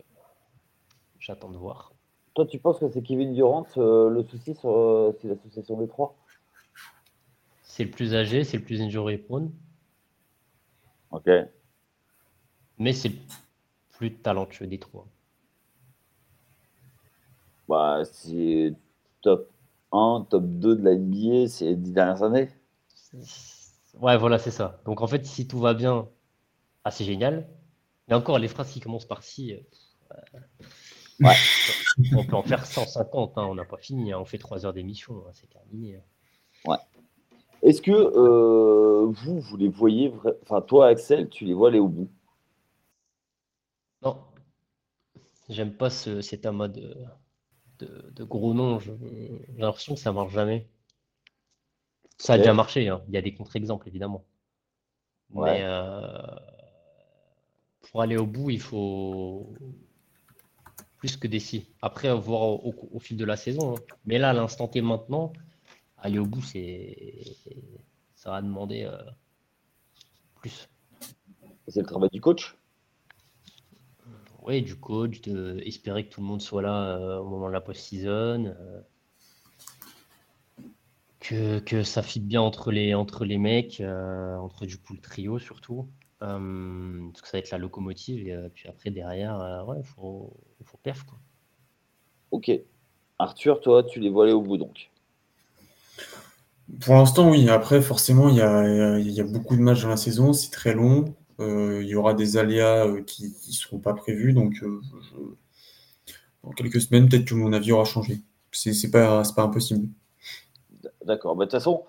j'attends 1.19 1.51
de 1.51 1.57
voir. 1.57 1.93
Toi, 2.35 2.47
tu 2.47 2.61
penses 2.61 2.79
que 2.79 2.89
c'est 2.89 3.03
Kevin 3.03 3.35
Durant 3.35 3.67
euh, 3.77 4.09
le 4.09 4.23
souci, 4.23 4.55
c'est 4.55 5.29
l'association 5.29 5.77
des 5.79 5.89
trois? 5.89 6.17
C'est 7.63 7.83
le 7.83 7.91
plus 7.91 8.15
âgé, 8.15 8.45
c'est 8.45 8.59
le 8.59 8.63
plus 8.63 8.81
injury 8.81 9.19
prone. 9.19 9.51
Ok. 11.11 11.29
Mais 12.79 12.93
c'est 12.93 13.09
le 13.09 13.17
plus 13.95 14.15
talentueux 14.15 14.69
des 14.69 14.79
trois. 14.79 15.09
Bah, 17.69 18.03
c'est 18.05 18.75
top 19.23 19.51
1, 19.91 20.29
top 20.31 20.45
2 20.45 20.77
de 20.77 20.85
la 20.85 20.95
NBA 20.95 21.49
ces 21.49 21.75
dix 21.75 21.91
dernières 21.91 22.23
années. 22.23 22.49
Ouais, 24.01 24.17
voilà, 24.17 24.39
c'est 24.39 24.51
ça. 24.51 24.81
Donc 24.85 25.01
en 25.01 25.07
fait, 25.07 25.25
si 25.25 25.47
tout 25.47 25.59
va 25.59 25.75
bien, 25.75 26.09
ah, 26.85 26.91
c'est 26.91 27.05
génial. 27.05 27.49
Mais 28.09 28.15
encore, 28.15 28.39
les 28.39 28.49
phrases 28.49 28.71
qui 28.71 28.81
commencent 28.81 29.07
par 29.07 29.23
si. 29.23 29.53
Euh, 29.53 30.19
ouais. 31.21 31.35
on 32.17 32.25
peut 32.25 32.37
en 32.37 32.43
faire 32.43 32.67
150, 32.67 33.39
hein, 33.39 33.47
on 33.49 33.55
n'a 33.55 33.65
pas 33.65 33.79
fini. 33.79 34.13
Hein. 34.13 34.19
on 34.21 34.25
fait 34.25 34.39
3 34.39 34.67
heures 34.67 34.73
d'émission, 34.73 35.25
hein, 35.27 35.31
c'est 35.33 35.49
terminé. 35.49 36.01
Ouais. 36.67 36.77
Est-ce 37.63 37.81
que 37.81 37.93
euh, 37.93 39.07
vous, 39.07 39.41
vous 39.41 39.57
les 39.57 39.69
voyez, 39.69 40.13
enfin 40.43 40.61
toi 40.61 40.89
Axel, 40.89 41.31
tu 41.31 41.47
les 41.47 41.55
vois 41.55 41.69
aller 41.69 41.79
au 41.79 41.89
bout? 41.89 42.11
Non. 44.03 44.19
J'aime 45.49 45.75
pas 45.75 45.89
ce, 45.89 46.21
cet 46.21 46.45
amas 46.47 46.69
de, 46.69 46.95
de, 47.79 48.25
gros 48.25 48.53
noms. 48.55 48.79
J'ai 48.81 48.93
l'impression 49.57 49.95
que 49.95 50.01
ça 50.01 50.13
marche 50.13 50.33
jamais. 50.33 50.69
Ça 52.17 52.35
a 52.35 52.39
déjà 52.39 52.55
marché, 52.55 52.89
hein. 52.89 53.03
il 53.09 53.15
y 53.15 53.17
a 53.17 53.23
des 53.23 53.35
contre-exemples 53.35 53.89
évidemment. 53.89 54.25
Mais 55.31 55.63
euh, 55.63 56.11
pour 57.81 58.03
aller 58.03 58.17
au 58.17 58.27
bout, 58.27 58.51
il 58.51 58.61
faut 58.61 59.53
plus 60.99 61.17
que 61.17 61.27
des 61.27 61.41
si. 61.41 61.69
Après, 61.83 62.15
voir 62.15 62.65
au, 62.65 62.99
fil 63.01 63.17
de 63.17 63.25
la 63.25 63.37
saison. 63.37 63.77
Hein. 63.77 63.81
Mais 64.07 64.19
là, 64.19 64.31
à 64.31 64.33
l'instant 64.33 64.69
T 64.69 64.81
maintenant, 64.81 65.33
aller 65.99 66.19
au 66.19 66.27
bout, 66.27 66.43
c'est 66.43 67.23
ça 68.15 68.31
va 68.31 68.43
demander 68.43 68.85
euh, 68.85 68.97
plus. 70.37 70.69
C'est 71.69 71.81
le 71.81 71.87
travail 71.87 72.11
du 72.11 72.21
coach? 72.21 72.57
Oui, 74.43 74.63
du 74.63 74.77
coach, 74.77 75.21
de 75.23 75.61
espérer 75.65 76.07
que 76.07 76.15
tout 76.15 76.21
le 76.21 76.27
monde 76.27 76.43
soit 76.43 76.63
là 76.63 76.97
euh, 76.97 77.19
au 77.19 77.29
moment 77.29 77.49
de 77.49 77.53
la 77.53 77.61
post-season. 77.61 78.55
Euh, 81.33 81.61
que, 81.61 81.65
que, 81.65 81.83
ça 81.83 82.03
fit 82.03 82.21
bien 82.21 82.43
entre 82.43 82.71
les, 82.71 82.95
entre 82.95 83.25
les 83.25 83.39
mecs, 83.39 83.81
entre 83.81 84.67
du 84.67 84.79
coup 84.79 84.95
le 84.95 85.01
trio 85.01 85.39
surtout. 85.39 85.89
parce 86.19 87.23
que 87.23 87.29
ça 87.29 87.37
va 87.37 87.39
être 87.39 87.51
la 87.51 87.59
locomotive. 87.59 88.29
Et 88.29 88.49
puis 88.53 88.69
après, 88.69 88.91
derrière, 88.91 89.65
il 89.77 89.85
faut, 89.85 90.33
faut 90.65 90.79
perf. 90.79 91.05
Quoi. 91.05 91.19
Ok. 92.31 92.51
Arthur, 93.19 93.61
toi, 93.61 93.85
tu 93.85 94.01
les 94.01 94.11
vois 94.11 94.25
aller 94.25 94.33
au 94.33 94.43
bout 94.43 94.57
donc 94.57 94.91
pour 96.81 96.95
l'instant, 96.95 97.31
oui. 97.31 97.49
Après, 97.49 97.83
forcément, 97.83 98.29
il 98.29 98.37
y 98.37 98.41
a, 99.21 99.25
beaucoup 99.25 99.57
de 99.57 99.61
matchs 99.61 99.83
dans 99.83 99.91
la 99.91 99.97
saison, 99.97 100.33
c'est 100.33 100.51
très 100.51 100.75
long. 100.75 101.15
Euh, 101.41 101.81
il 101.83 101.89
y 101.89 101.95
aura 101.95 102.15
des 102.15 102.37
aléas 102.37 102.87
euh, 102.87 103.03
qui 103.03 103.25
ne 103.25 103.53
seront 103.53 103.79
pas 103.79 103.93
prévus. 103.93 104.33
Donc, 104.33 104.63
euh, 104.63 104.81
dans 106.43 106.51
quelques 106.51 106.81
semaines, 106.81 107.09
peut-être 107.09 107.27
que 107.27 107.35
mon 107.35 107.53
avis 107.53 107.73
aura 107.73 107.85
changé. 107.85 108.23
C'est 108.53 108.71
n'est 108.71 108.91
pas, 108.91 109.23
pas 109.35 109.43
impossible. 109.43 109.89
D'accord. 111.05 111.37
De 111.37 111.45
toute 111.45 111.53
façon, 111.53 111.85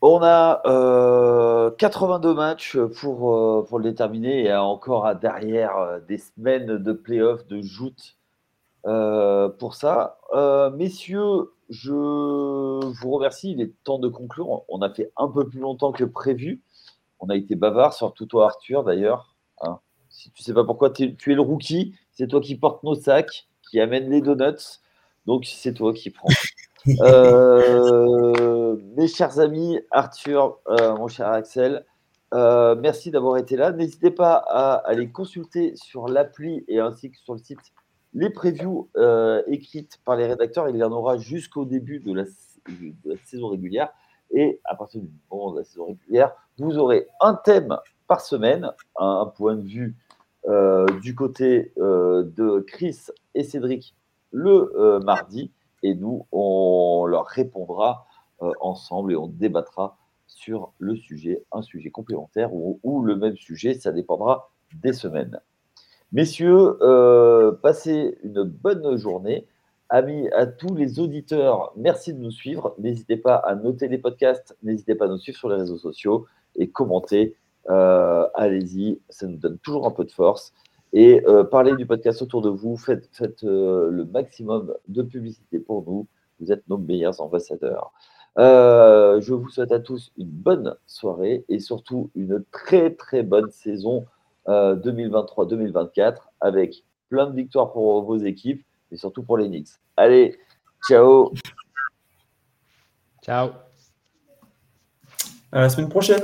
on 0.00 0.20
a 0.22 1.72
82 1.78 2.34
matchs 2.34 2.78
pour, 3.00 3.66
pour 3.66 3.78
le 3.78 3.84
déterminer 3.84 4.44
et 4.44 4.54
encore 4.54 5.14
derrière 5.16 6.00
des 6.06 6.18
semaines 6.18 6.78
de 6.78 6.92
playoffs, 6.92 7.46
de 7.46 7.60
joutes 7.62 8.16
pour 8.84 9.74
ça. 9.74 10.18
messieurs, 10.76 11.50
je 11.68 11.92
vous 11.92 13.10
remercie. 13.10 13.52
Il 13.52 13.60
est 13.60 13.72
temps 13.84 13.98
de 13.98 14.08
conclure. 14.08 14.62
On 14.68 14.80
a 14.82 14.90
fait 14.90 15.12
un 15.16 15.28
peu 15.28 15.48
plus 15.48 15.60
longtemps 15.60 15.92
que 15.92 16.04
prévu. 16.04 16.62
On 17.20 17.28
a 17.28 17.36
été 17.36 17.54
bavard, 17.56 17.94
surtout 17.94 18.26
toi, 18.26 18.46
Arthur, 18.46 18.84
d'ailleurs. 18.84 19.36
Hein. 19.62 19.80
si 20.08 20.30
tu 20.30 20.42
ne 20.42 20.44
sais 20.44 20.54
pas 20.54 20.64
pourquoi, 20.64 20.90
tu 20.90 21.04
es, 21.04 21.34
le 21.34 21.40
rookie. 21.40 21.94
C'est 22.12 22.28
toi 22.28 22.40
qui 22.40 22.56
portes 22.56 22.82
nos 22.84 22.94
sacs, 22.94 23.48
qui 23.68 23.80
amène 23.80 24.08
les 24.08 24.20
donuts. 24.20 24.80
Donc, 25.26 25.44
c'est 25.44 25.74
toi 25.74 25.92
qui 25.92 26.10
prends. 26.10 26.28
Euh, 26.86 28.76
mes 28.96 29.08
chers 29.08 29.40
amis, 29.40 29.80
Arthur, 29.90 30.58
euh, 30.68 30.94
mon 30.96 31.08
cher 31.08 31.28
Axel, 31.28 31.84
euh, 32.34 32.76
merci 32.76 33.10
d'avoir 33.10 33.36
été 33.36 33.56
là. 33.56 33.72
N'hésitez 33.72 34.10
pas 34.10 34.34
à 34.34 34.74
aller 34.74 35.10
consulter 35.10 35.74
sur 35.76 36.08
l'appli 36.08 36.64
et 36.68 36.78
ainsi 36.78 37.10
que 37.10 37.18
sur 37.18 37.34
le 37.34 37.40
site 37.40 37.58
les 38.14 38.30
previews 38.30 38.88
écrites 39.46 40.00
par 40.04 40.16
les 40.16 40.26
rédacteurs, 40.26 40.68
il 40.68 40.76
y 40.76 40.82
en 40.82 40.92
aura 40.92 41.18
jusqu'au 41.18 41.64
début 41.64 42.00
de 42.00 42.14
la, 42.14 42.24
saison 43.24 43.48
régulière. 43.48 43.90
Et 44.30 44.60
à 44.64 44.74
partir 44.74 45.00
du 45.00 45.08
moment 45.30 45.52
de 45.52 45.58
la 45.58 45.64
saison 45.64 45.86
régulière, 45.86 46.32
vous 46.58 46.78
aurez 46.78 47.06
un 47.20 47.34
thème 47.34 47.76
par 48.06 48.22
semaine, 48.22 48.72
un, 48.96 49.26
point 49.26 49.56
de 49.56 49.66
vue 49.66 49.94
du 51.02 51.14
côté 51.14 51.72
de 51.76 52.60
Chris 52.60 52.98
et 53.34 53.44
Cédric 53.44 53.94
le 54.32 54.98
mardi, 55.04 55.52
et 55.82 55.94
nous, 55.94 56.26
on 56.32 57.06
leur 57.06 57.26
répondra 57.26 58.06
ensemble 58.60 59.12
et 59.12 59.16
on 59.16 59.26
débattra 59.26 59.96
sur 60.26 60.72
le 60.78 60.94
sujet, 60.94 61.44
un 61.50 61.62
sujet 61.62 61.90
complémentaire 61.90 62.50
ou, 62.52 63.02
le 63.02 63.16
même 63.16 63.36
sujet, 63.36 63.74
ça 63.74 63.90
dépendra 63.90 64.50
des 64.82 64.92
semaines. 64.92 65.40
Messieurs, 66.12 66.78
passez 67.62 68.18
une 68.22 68.44
bonne 68.44 68.96
journée. 68.96 69.46
Amis, 69.90 70.28
à 70.32 70.46
tous 70.46 70.74
les 70.74 71.00
auditeurs, 71.00 71.72
merci 71.74 72.12
de 72.12 72.18
nous 72.18 72.30
suivre. 72.30 72.74
N'hésitez 72.78 73.16
pas 73.16 73.36
à 73.36 73.54
noter 73.54 73.88
les 73.88 73.96
podcasts, 73.96 74.54
n'hésitez 74.62 74.94
pas 74.94 75.06
à 75.06 75.08
nous 75.08 75.16
suivre 75.16 75.38
sur 75.38 75.48
les 75.48 75.56
réseaux 75.56 75.78
sociaux 75.78 76.26
et 76.56 76.68
commenter. 76.68 77.36
Euh, 77.70 78.26
allez-y, 78.34 79.00
ça 79.08 79.26
nous 79.26 79.38
donne 79.38 79.58
toujours 79.58 79.86
un 79.86 79.90
peu 79.90 80.04
de 80.04 80.10
force. 80.10 80.52
Et 80.92 81.22
euh, 81.26 81.44
parlez 81.44 81.76
du 81.76 81.86
podcast 81.86 82.22
autour 82.22 82.42
de 82.42 82.48
vous, 82.48 82.76
faites, 82.76 83.08
euh, 83.44 83.90
le 83.90 84.04
maximum 84.04 84.74
de 84.88 85.02
publicité 85.02 85.58
pour 85.58 85.84
nous. 85.86 86.06
Vous 86.40 86.52
êtes 86.52 86.66
nos 86.68 86.78
meilleurs 86.78 87.20
ambassadeurs. 87.20 87.92
je 88.36 89.32
vous 89.32 89.48
souhaite 89.50 89.72
à 89.72 89.80
tous 89.80 90.12
une 90.16 90.30
bonne 90.30 90.76
soirée 90.86 91.44
et 91.48 91.58
surtout 91.58 92.10
une 92.14 92.44
très 92.52 92.94
très 92.94 93.22
bonne 93.22 93.50
saison 93.50 94.06
2023-2024 94.46 96.18
avec 96.40 96.84
plein 97.08 97.26
de 97.26 97.34
victoires 97.34 97.72
pour 97.72 98.02
vos 98.02 98.18
équipes 98.18 98.64
et 98.92 98.96
surtout 98.96 99.22
pour 99.22 99.36
les 99.36 99.48
Knicks. 99.48 99.70
Allez, 99.96 100.38
ciao. 100.88 101.32
Ciao. 103.22 103.50
À 105.50 105.62
la 105.62 105.68
semaine 105.68 105.88
prochaine. 105.88 106.22